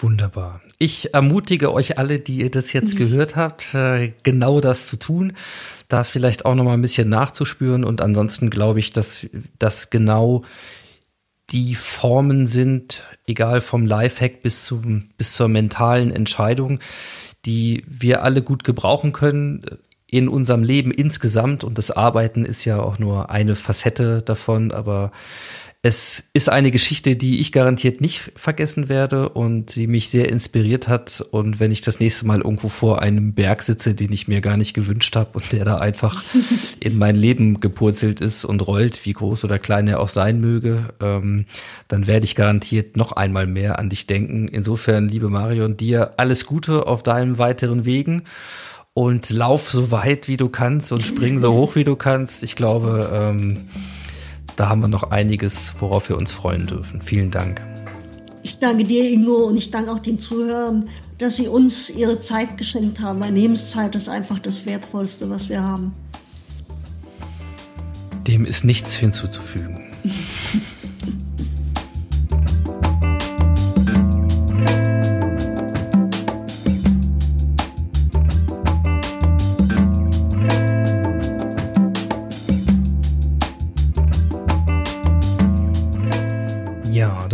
Wunderbar. 0.00 0.60
Ich 0.78 1.12
ermutige 1.12 1.72
euch 1.72 1.98
alle, 1.98 2.18
die 2.18 2.38
ihr 2.38 2.50
das 2.50 2.72
jetzt 2.72 2.96
gehört 2.98 3.36
habt, 3.36 3.74
äh, 3.74 4.12
genau 4.22 4.60
das 4.60 4.86
zu 4.86 4.96
tun, 4.96 5.32
da 5.88 6.04
vielleicht 6.04 6.44
auch 6.44 6.54
noch 6.54 6.64
mal 6.64 6.74
ein 6.74 6.82
bisschen 6.82 7.08
nachzuspüren. 7.08 7.84
Und 7.84 8.00
ansonsten 8.00 8.50
glaube 8.50 8.78
ich, 8.78 8.92
dass 8.92 9.26
das 9.58 9.90
genau 9.90 10.42
die 11.50 11.74
Formen 11.74 12.46
sind, 12.46 13.02
egal 13.26 13.60
vom 13.60 13.86
Lifehack 13.86 14.42
bis 14.42 14.64
zum 14.64 15.08
bis 15.16 15.32
zur 15.32 15.48
mentalen 15.48 16.10
Entscheidung, 16.10 16.78
die 17.46 17.84
wir 17.86 18.22
alle 18.22 18.42
gut 18.42 18.64
gebrauchen 18.64 19.12
können 19.12 19.64
in 20.06 20.28
unserem 20.28 20.62
Leben 20.62 20.90
insgesamt. 20.90 21.64
Und 21.64 21.78
das 21.78 21.90
Arbeiten 21.90 22.44
ist 22.44 22.64
ja 22.64 22.80
auch 22.80 22.98
nur 22.98 23.30
eine 23.30 23.56
Facette 23.56 24.22
davon, 24.22 24.72
aber 24.72 25.12
es 25.80 26.24
ist 26.32 26.48
eine 26.48 26.72
Geschichte, 26.72 27.14
die 27.14 27.40
ich 27.40 27.52
garantiert 27.52 28.00
nicht 28.00 28.32
vergessen 28.34 28.88
werde 28.88 29.28
und 29.28 29.76
die 29.76 29.86
mich 29.86 30.08
sehr 30.08 30.28
inspiriert 30.28 30.88
hat. 30.88 31.24
Und 31.30 31.60
wenn 31.60 31.70
ich 31.70 31.82
das 31.82 32.00
nächste 32.00 32.26
Mal 32.26 32.40
irgendwo 32.40 32.68
vor 32.68 33.00
einem 33.00 33.32
Berg 33.32 33.62
sitze, 33.62 33.94
den 33.94 34.12
ich 34.12 34.26
mir 34.26 34.40
gar 34.40 34.56
nicht 34.56 34.74
gewünscht 34.74 35.14
habe 35.14 35.38
und 35.38 35.52
der 35.52 35.64
da 35.64 35.76
einfach 35.76 36.24
in 36.80 36.98
mein 36.98 37.14
Leben 37.14 37.60
gepurzelt 37.60 38.20
ist 38.20 38.44
und 38.44 38.66
rollt, 38.66 39.06
wie 39.06 39.12
groß 39.12 39.44
oder 39.44 39.60
klein 39.60 39.86
er 39.86 40.00
auch 40.00 40.08
sein 40.08 40.40
möge, 40.40 40.88
ähm, 41.00 41.46
dann 41.86 42.08
werde 42.08 42.24
ich 42.24 42.34
garantiert 42.34 42.96
noch 42.96 43.12
einmal 43.12 43.46
mehr 43.46 43.78
an 43.78 43.88
dich 43.88 44.08
denken. 44.08 44.48
Insofern, 44.48 45.08
liebe 45.08 45.28
Marion, 45.28 45.76
dir 45.76 46.18
alles 46.18 46.44
Gute 46.44 46.88
auf 46.88 47.04
deinen 47.04 47.38
weiteren 47.38 47.84
Wegen 47.84 48.24
und 48.94 49.30
lauf 49.30 49.70
so 49.70 49.92
weit 49.92 50.26
wie 50.26 50.36
du 50.36 50.48
kannst 50.48 50.90
und 50.90 51.02
spring 51.02 51.38
so 51.38 51.52
hoch 51.52 51.76
wie 51.76 51.84
du 51.84 51.94
kannst. 51.94 52.42
Ich 52.42 52.56
glaube, 52.56 53.10
ähm, 53.14 53.68
da 54.58 54.68
haben 54.68 54.80
wir 54.80 54.88
noch 54.88 55.12
einiges, 55.12 55.72
worauf 55.78 56.08
wir 56.08 56.18
uns 56.18 56.32
freuen 56.32 56.66
dürfen. 56.66 57.00
Vielen 57.00 57.30
Dank. 57.30 57.62
Ich 58.42 58.58
danke 58.58 58.82
dir, 58.82 59.08
Ingo, 59.08 59.44
und 59.44 59.56
ich 59.56 59.70
danke 59.70 59.92
auch 59.92 60.00
den 60.00 60.18
Zuhörern, 60.18 60.88
dass 61.18 61.36
sie 61.36 61.46
uns 61.46 61.90
ihre 61.90 62.18
Zeit 62.18 62.58
geschenkt 62.58 62.98
haben. 62.98 63.20
Meine 63.20 63.38
Lebenszeit 63.38 63.94
ist 63.94 64.08
einfach 64.08 64.40
das 64.40 64.66
Wertvollste, 64.66 65.30
was 65.30 65.48
wir 65.48 65.62
haben. 65.62 65.92
Dem 68.26 68.44
ist 68.44 68.64
nichts 68.64 68.94
hinzuzufügen. 68.94 69.80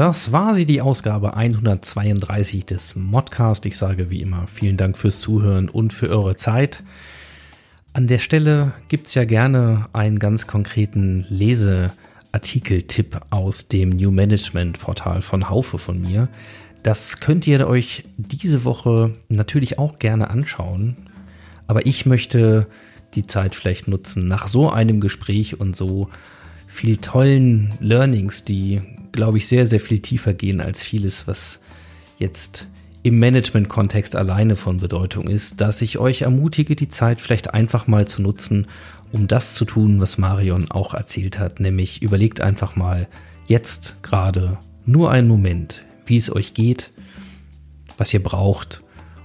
das 0.04 0.32
war 0.32 0.52
sie, 0.52 0.66
die 0.66 0.82
Ausgabe 0.82 1.34
132 1.34 2.66
des 2.66 2.94
Modcast. 2.94 3.64
Ich 3.64 3.78
sage 3.78 4.10
wie 4.10 4.20
immer 4.20 4.46
vielen 4.48 4.76
Dank 4.76 4.98
fürs 4.98 5.18
Zuhören 5.18 5.70
und 5.70 5.94
für 5.94 6.10
eure 6.10 6.36
Zeit. 6.36 6.82
An 7.94 8.06
der 8.06 8.18
Stelle 8.18 8.74
gibt 8.88 9.06
es 9.06 9.14
ja 9.14 9.24
gerne 9.24 9.86
einen 9.94 10.18
ganz 10.18 10.46
konkreten 10.46 11.24
Leseartikel-Tipp 11.30 13.18
aus 13.30 13.68
dem 13.68 13.88
New 13.88 14.10
Management 14.10 14.78
Portal 14.78 15.22
von 15.22 15.48
Haufe 15.48 15.78
von 15.78 16.02
mir. 16.02 16.28
Das 16.82 17.20
könnt 17.20 17.46
ihr 17.46 17.66
euch 17.66 18.04
diese 18.18 18.64
Woche 18.64 19.14
natürlich 19.30 19.78
auch 19.78 19.98
gerne 19.98 20.28
anschauen. 20.28 20.98
Aber 21.66 21.86
ich 21.86 22.04
möchte 22.04 22.66
die 23.14 23.26
Zeit 23.26 23.54
vielleicht 23.54 23.88
nutzen, 23.88 24.28
nach 24.28 24.48
so 24.48 24.68
einem 24.68 25.00
Gespräch 25.00 25.58
und 25.58 25.74
so 25.74 26.10
viel 26.66 26.98
tollen 26.98 27.72
Learnings, 27.80 28.44
die 28.44 28.82
glaube 29.14 29.38
ich, 29.38 29.48
sehr, 29.48 29.66
sehr 29.66 29.80
viel 29.80 30.00
tiefer 30.00 30.34
gehen 30.34 30.60
als 30.60 30.82
vieles, 30.82 31.26
was 31.26 31.60
jetzt 32.18 32.66
im 33.02 33.18
Management-Kontext 33.18 34.16
alleine 34.16 34.56
von 34.56 34.78
Bedeutung 34.78 35.28
ist, 35.28 35.60
dass 35.60 35.82
ich 35.82 35.98
euch 35.98 36.22
ermutige, 36.22 36.74
die 36.74 36.88
Zeit 36.88 37.20
vielleicht 37.20 37.54
einfach 37.54 37.86
mal 37.86 38.08
zu 38.08 38.22
nutzen, 38.22 38.66
um 39.12 39.28
das 39.28 39.54
zu 39.54 39.64
tun, 39.64 40.00
was 40.00 40.18
Marion 40.18 40.70
auch 40.70 40.94
erzählt 40.94 41.38
hat, 41.38 41.60
nämlich 41.60 42.02
überlegt 42.02 42.40
einfach 42.40 42.76
mal 42.76 43.06
jetzt 43.46 43.94
gerade 44.02 44.58
nur 44.84 45.10
einen 45.10 45.28
Moment, 45.28 45.84
wie 46.06 46.16
es 46.16 46.34
euch 46.34 46.54
geht, 46.54 46.90
was 47.96 48.12
ihr 48.12 48.22
braucht 48.22 48.82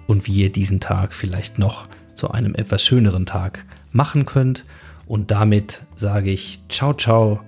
und 0.07 0.27
wie 0.27 0.43
ihr 0.43 0.51
diesen 0.51 0.79
Tag 0.79 1.13
vielleicht 1.13 1.57
noch 1.57 1.87
zu 2.13 2.29
einem 2.31 2.53
etwas 2.53 2.83
schöneren 2.83 3.25
Tag 3.25 3.65
machen 3.91 4.25
könnt. 4.25 4.65
Und 5.07 5.31
damit 5.31 5.81
sage 5.95 6.29
ich 6.29 6.59
ciao, 6.69 6.93
ciao, 6.93 7.39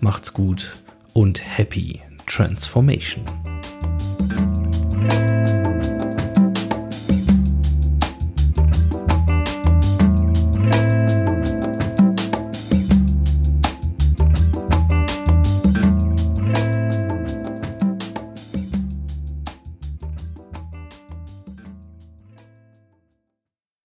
macht's 0.00 0.32
gut 0.32 0.76
und 1.18 1.42
happy 1.42 2.00
transformation. 2.26 3.24